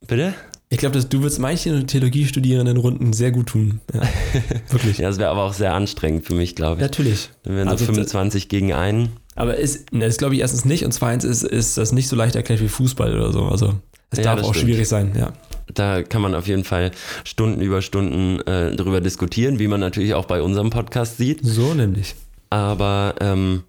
bitte? 0.06 0.34
Ich 0.70 0.78
glaube, 0.78 0.98
du 0.98 1.22
würdest 1.22 1.38
manchen 1.38 1.86
Theologiestudierenden 1.86 2.76
Runden 2.76 3.12
sehr 3.12 3.30
gut 3.30 3.46
tun. 3.46 3.80
Ja, 3.92 4.02
wirklich. 4.70 4.98
ja, 4.98 5.08
das 5.08 5.18
wäre 5.18 5.30
aber 5.30 5.44
auch 5.44 5.52
sehr 5.52 5.72
anstrengend 5.72 6.26
für 6.26 6.34
mich, 6.34 6.56
glaube 6.56 6.76
ich. 6.76 6.80
Natürlich. 6.80 7.30
Dann 7.44 7.54
wären 7.54 7.68
so 7.68 7.72
also, 7.72 7.84
25 7.84 8.48
gegen 8.48 8.72
einen. 8.72 9.10
Aber 9.36 9.56
ist, 9.56 9.92
ne, 9.92 10.06
das 10.06 10.16
glaube 10.16 10.34
ich 10.34 10.40
erstens 10.40 10.64
nicht 10.64 10.84
und 10.84 10.92
zweitens 10.92 11.24
ist, 11.24 11.44
ist 11.44 11.76
das 11.78 11.92
nicht 11.92 12.08
so 12.08 12.16
leicht 12.16 12.34
erklärt 12.34 12.60
wie 12.60 12.68
Fußball 12.68 13.14
oder 13.14 13.32
so. 13.32 13.44
Also 13.44 13.74
es 14.10 14.18
ja, 14.18 14.24
darf 14.24 14.44
auch 14.44 14.54
stimmt. 14.54 14.70
schwierig 14.70 14.88
sein, 14.88 15.12
ja. 15.16 15.32
Da 15.72 16.02
kann 16.02 16.22
man 16.22 16.34
auf 16.34 16.46
jeden 16.46 16.64
Fall 16.64 16.90
Stunden 17.24 17.60
über 17.60 17.82
Stunden 17.82 18.40
äh, 18.46 18.74
darüber 18.74 19.00
diskutieren, 19.00 19.58
wie 19.58 19.68
man 19.68 19.80
natürlich 19.80 20.14
auch 20.14 20.26
bei 20.26 20.42
unserem 20.42 20.70
Podcast 20.70 21.16
sieht. 21.16 21.40
So 21.42 21.74
nämlich. 21.74 22.14
Aber 22.50 23.14
ähm, 23.20 23.64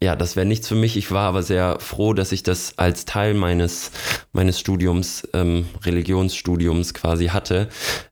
ja, 0.00 0.14
das 0.14 0.36
wäre 0.36 0.46
nichts 0.46 0.68
für 0.68 0.76
mich. 0.76 0.96
Ich 0.96 1.10
war 1.10 1.28
aber 1.28 1.42
sehr 1.42 1.80
froh, 1.80 2.12
dass 2.12 2.30
ich 2.30 2.44
das 2.44 2.78
als 2.78 3.04
Teil 3.04 3.34
meines, 3.34 3.90
meines 4.32 4.60
Studiums, 4.60 5.26
ähm, 5.32 5.66
Religionsstudiums 5.84 6.94
quasi 6.94 7.26
hatte. 7.26 7.68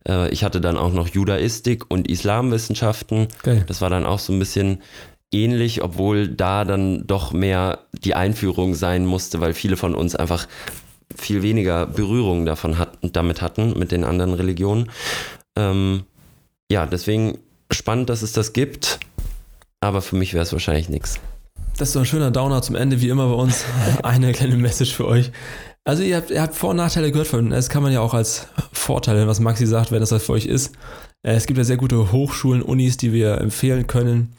Äh, 0.09 0.29
ich 0.31 0.43
hatte 0.43 0.61
dann 0.61 0.77
auch 0.77 0.93
noch 0.93 1.09
Judaistik 1.09 1.89
und 1.89 2.09
Islamwissenschaften. 2.09 3.29
Geil. 3.45 3.65
Das 3.69 3.81
war 3.81 3.91
dann 3.91 4.05
auch 4.05 4.19
so 4.19 4.33
ein 4.33 4.39
bisschen 4.41 4.83
ähnlich, 5.31 5.83
obwohl 5.83 6.29
da 6.29 6.65
dann 6.65 7.07
doch 7.07 7.33
mehr 7.33 7.81
die 7.93 8.15
Einführung 8.15 8.75
sein 8.75 9.07
musste, 9.07 9.41
weil 9.41 9.55
viele 9.55 9.77
von 9.77 9.95
uns 9.95 10.17
einfach 10.17 10.49
viel 11.15 11.43
weniger 11.43 11.87
Berührung 11.87 12.47
davon 12.47 12.79
hat, 12.79 12.99
damit 13.03 13.43
hatten, 13.43 13.79
mit 13.79 13.93
den 13.93 14.05
anderen 14.05 14.35
Religionen. 14.35 14.91
Ähm, 15.57 16.05
ja, 16.71 16.87
deswegen 16.87 17.39
spannend, 17.71 18.11
dass 18.11 18.23
es 18.23 18.33
das 18.33 18.53
gibt, 18.53 18.99
aber 19.81 20.03
für 20.03 20.17
mich 20.17 20.35
wäre 20.35 20.43
es 20.43 20.53
wahrscheinlich 20.53 20.89
nichts. 20.89 21.21
Das 21.79 21.89
ist 21.89 21.93
so 21.93 22.01
ein 22.01 22.07
schöner 22.07 22.31
Downer 22.31 22.63
zum 22.63 22.75
Ende, 22.75 23.01
wie 23.01 23.09
immer 23.09 23.29
bei 23.29 23.35
uns. 23.35 23.65
Eine 24.03 24.33
kleine 24.33 24.57
Message 24.57 24.95
für 24.95 25.07
euch. 25.07 25.31
Also 25.85 26.03
ihr 26.03 26.17
habt, 26.17 26.31
ihr 26.31 26.43
habt 26.43 26.55
Vor- 26.55 26.71
und 26.71 26.77
Nachteile 26.77 27.13
gehört 27.13 27.29
von, 27.29 27.51
das 27.51 27.69
kann 27.69 27.83
man 27.83 27.93
ja 27.93 28.01
auch 28.01 28.15
als 28.15 28.49
Vorteil, 28.73 29.29
was 29.29 29.41
Maxi 29.41 29.67
sagt, 29.67 29.93
wenn 29.93 30.01
das 30.01 30.11
was 30.11 30.25
für 30.25 30.33
euch 30.33 30.47
ist. 30.47 30.75
Äh, 31.23 31.35
es 31.35 31.47
gibt 31.47 31.59
ja 31.59 31.65
sehr 31.65 31.77
gute 31.77 32.13
Hochschulen, 32.13 32.63
Unis, 32.63 32.97
die 32.97 33.13
wir 33.13 33.41
empfehlen 33.41 33.87
können. 33.87 34.33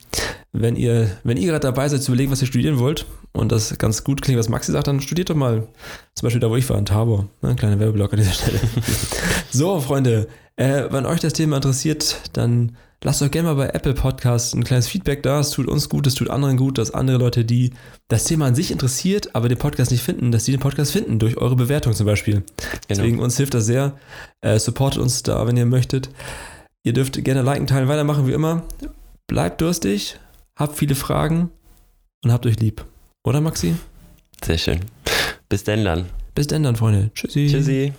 Wenn 0.59 0.75
ihr, 0.75 1.09
wenn 1.23 1.37
ihr 1.37 1.47
gerade 1.47 1.59
dabei 1.59 1.87
seid 1.87 2.01
zu 2.01 2.11
überlegen, 2.11 2.31
was 2.31 2.41
ihr 2.41 2.47
studieren 2.47 2.79
wollt 2.79 3.05
und 3.31 3.51
das 3.51 3.77
ganz 3.77 4.03
gut 4.03 4.21
klingt, 4.21 4.39
was 4.39 4.49
Maxi 4.49 4.71
sagt, 4.71 4.87
dann 4.87 5.01
studiert 5.01 5.29
doch 5.29 5.35
mal 5.35 5.67
zum 6.15 6.25
Beispiel 6.25 6.39
da, 6.39 6.49
wo 6.49 6.55
ich 6.55 6.67
war, 6.69 6.77
in 6.77 6.85
Tabor. 6.85 7.27
Ne, 7.41 7.55
kleiner 7.55 7.79
Werbeblock 7.79 8.13
an 8.13 8.19
dieser 8.19 8.31
Stelle. 8.31 8.59
so, 9.51 9.79
Freunde, 9.79 10.27
äh, 10.55 10.85
wenn 10.89 11.05
euch 11.05 11.19
das 11.19 11.33
Thema 11.33 11.57
interessiert, 11.57 12.17
dann 12.33 12.75
lasst 13.03 13.21
doch 13.21 13.29
gerne 13.29 13.49
mal 13.49 13.55
bei 13.55 13.69
Apple 13.69 13.93
Podcasts 13.93 14.53
ein 14.53 14.63
kleines 14.63 14.87
Feedback 14.87 15.21
da. 15.21 15.39
Es 15.39 15.51
tut 15.51 15.67
uns 15.67 15.89
gut, 15.89 16.07
es 16.07 16.15
tut 16.15 16.31
anderen 16.31 16.57
gut, 16.57 16.79
dass 16.79 16.91
andere 16.91 17.17
Leute, 17.17 17.45
die 17.45 17.73
das 18.07 18.23
Thema 18.23 18.47
an 18.47 18.55
sich 18.55 18.71
interessiert, 18.71 19.35
aber 19.35 19.49
den 19.49 19.59
Podcast 19.59 19.91
nicht 19.91 20.01
finden, 20.01 20.31
dass 20.31 20.45
sie 20.45 20.51
den 20.51 20.59
Podcast 20.59 20.91
finden, 20.91 21.19
durch 21.19 21.37
eure 21.37 21.55
Bewertung 21.55 21.93
zum 21.93 22.07
Beispiel. 22.07 22.35
Genau. 22.35 22.81
Deswegen 22.89 23.19
uns 23.19 23.37
hilft 23.37 23.53
das 23.53 23.67
sehr. 23.67 23.95
Äh, 24.41 24.57
supportet 24.57 25.01
uns 25.01 25.21
da, 25.21 25.45
wenn 25.45 25.57
ihr 25.57 25.67
möchtet. 25.67 26.09
Ihr 26.83 26.93
dürft 26.93 27.23
gerne 27.23 27.43
liken, 27.43 27.67
teilen, 27.67 27.87
weitermachen 27.87 28.27
wie 28.27 28.33
immer. 28.33 28.63
Bleibt 29.27 29.61
durstig, 29.61 30.17
habt 30.57 30.75
viele 30.77 30.95
Fragen 30.95 31.49
und 32.23 32.31
habt 32.31 32.45
euch 32.45 32.59
lieb. 32.59 32.85
Oder 33.23 33.41
Maxi? 33.41 33.75
Sehr 34.43 34.57
schön. 34.57 34.79
Bis 35.49 35.63
denn 35.63 35.85
dann. 35.85 36.05
Bis 36.35 36.47
denn 36.47 36.63
dann, 36.63 36.75
Freunde. 36.75 37.11
Tschüssi. 37.13 37.47
Tschüssi. 37.49 37.93